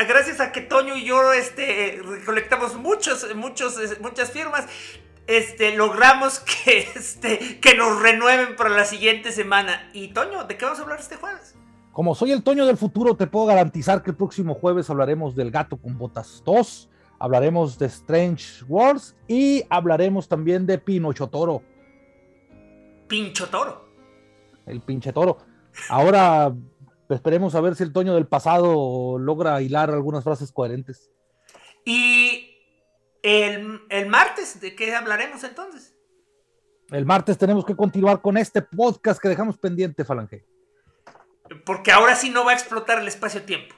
gracias 0.05 0.41
a 0.41 0.53
que 0.53 0.61
Toño 0.61 0.97
y 0.97 1.05
yo 1.07 1.33
este, 1.33 2.01
recolectamos 2.05 2.77
muchos, 2.77 3.35
muchos, 3.35 3.79
muchas 4.01 4.31
firmas, 4.31 4.67
este, 5.27 5.75
logramos 5.75 6.39
que, 6.65 6.89
este, 6.95 7.59
que 7.61 7.75
nos 7.75 8.01
renueven 8.01 8.57
para 8.57 8.71
la 8.71 8.85
siguiente 8.85 9.33
semana. 9.33 9.91
Y 9.93 10.09
Toño, 10.09 10.45
¿de 10.45 10.57
qué 10.57 10.65
vamos 10.67 10.81
a 10.81 10.83
hablar 10.83 11.01
este 11.01 11.17
jueves? 11.17 11.55
Como 11.93 12.15
soy 12.15 12.33
el 12.33 12.43
Toño 12.43 12.67
del 12.67 12.77
futuro, 12.77 13.17
te 13.17 13.27
puedo 13.27 13.47
garantizar 13.47 14.03
que 14.03 14.11
el 14.11 14.17
próximo 14.17 14.55
jueves 14.55 14.91
hablaremos 14.91 15.35
del 15.35 15.51
gato 15.51 15.79
con 15.79 15.97
botas 15.97 16.43
2, 16.45 16.91
hablaremos 17.19 17.79
de 17.79 17.87
Strange 17.87 18.65
Wars 18.69 19.17
y 19.27 19.65
hablaremos 19.71 20.29
también 20.29 20.67
de 20.67 20.77
Pinocho 20.77 21.27
Toro, 21.29 21.63
Pincho 23.09 23.49
toro. 23.49 23.89
el 24.67 24.81
pinche 24.81 25.13
toro. 25.13 25.39
Ahora 25.89 26.53
esperemos 27.09 27.55
a 27.55 27.61
ver 27.61 27.77
si 27.77 27.83
el 27.83 27.93
Toño 27.93 28.15
del 28.15 28.27
pasado 28.27 29.19
logra 29.19 29.61
hilar 29.63 29.91
algunas 29.91 30.25
frases 30.25 30.53
coherentes. 30.53 31.11
Y 31.85 32.57
el, 33.23 33.81
el 33.89 34.07
martes, 34.09 34.61
¿de 34.61 34.75
qué 34.75 34.95
hablaremos 34.95 35.45
entonces? 35.45 35.95
El 36.91 37.05
martes 37.05 37.37
tenemos 37.37 37.65
que 37.65 37.75
continuar 37.75 38.21
con 38.21 38.37
este 38.37 38.63
podcast 38.63 39.21
que 39.21 39.29
dejamos 39.29 39.59
pendiente, 39.59 40.05
Falange. 40.05 40.45
Porque 41.65 41.93
ahora 41.93 42.15
sí 42.15 42.31
no 42.31 42.45
va 42.45 42.53
a 42.53 42.55
explotar 42.55 42.99
el 43.01 43.09
espacio-tiempo. 43.09 43.75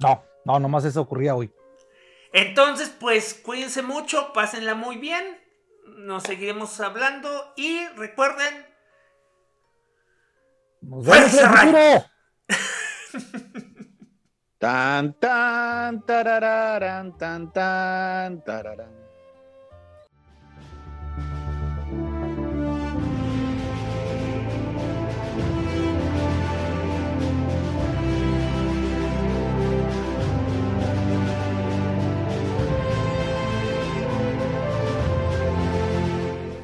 No, 0.00 0.22
no, 0.44 0.58
nomás 0.58 0.84
eso 0.84 1.00
ocurría 1.00 1.34
hoy. 1.34 1.50
Entonces, 2.32 2.88
pues 2.88 3.34
cuídense 3.34 3.82
mucho, 3.82 4.32
pásenla 4.32 4.74
muy 4.74 4.96
bien. 4.96 5.38
Nos 5.98 6.22
seguiremos 6.24 6.80
hablando 6.80 7.52
y 7.56 7.86
recuerden, 7.96 8.66
Nos 10.82 11.04
vemos 11.04 11.32
en 11.34 11.38
el 11.38 11.48
Fuerza, 11.48 11.56
futuro. 11.56 12.04
Tan, 14.58 15.18
tan, 15.18 16.06
tarararán, 16.06 17.18
tan, 17.18 17.52
tan, 17.52 18.44
tararán. 18.44 19.01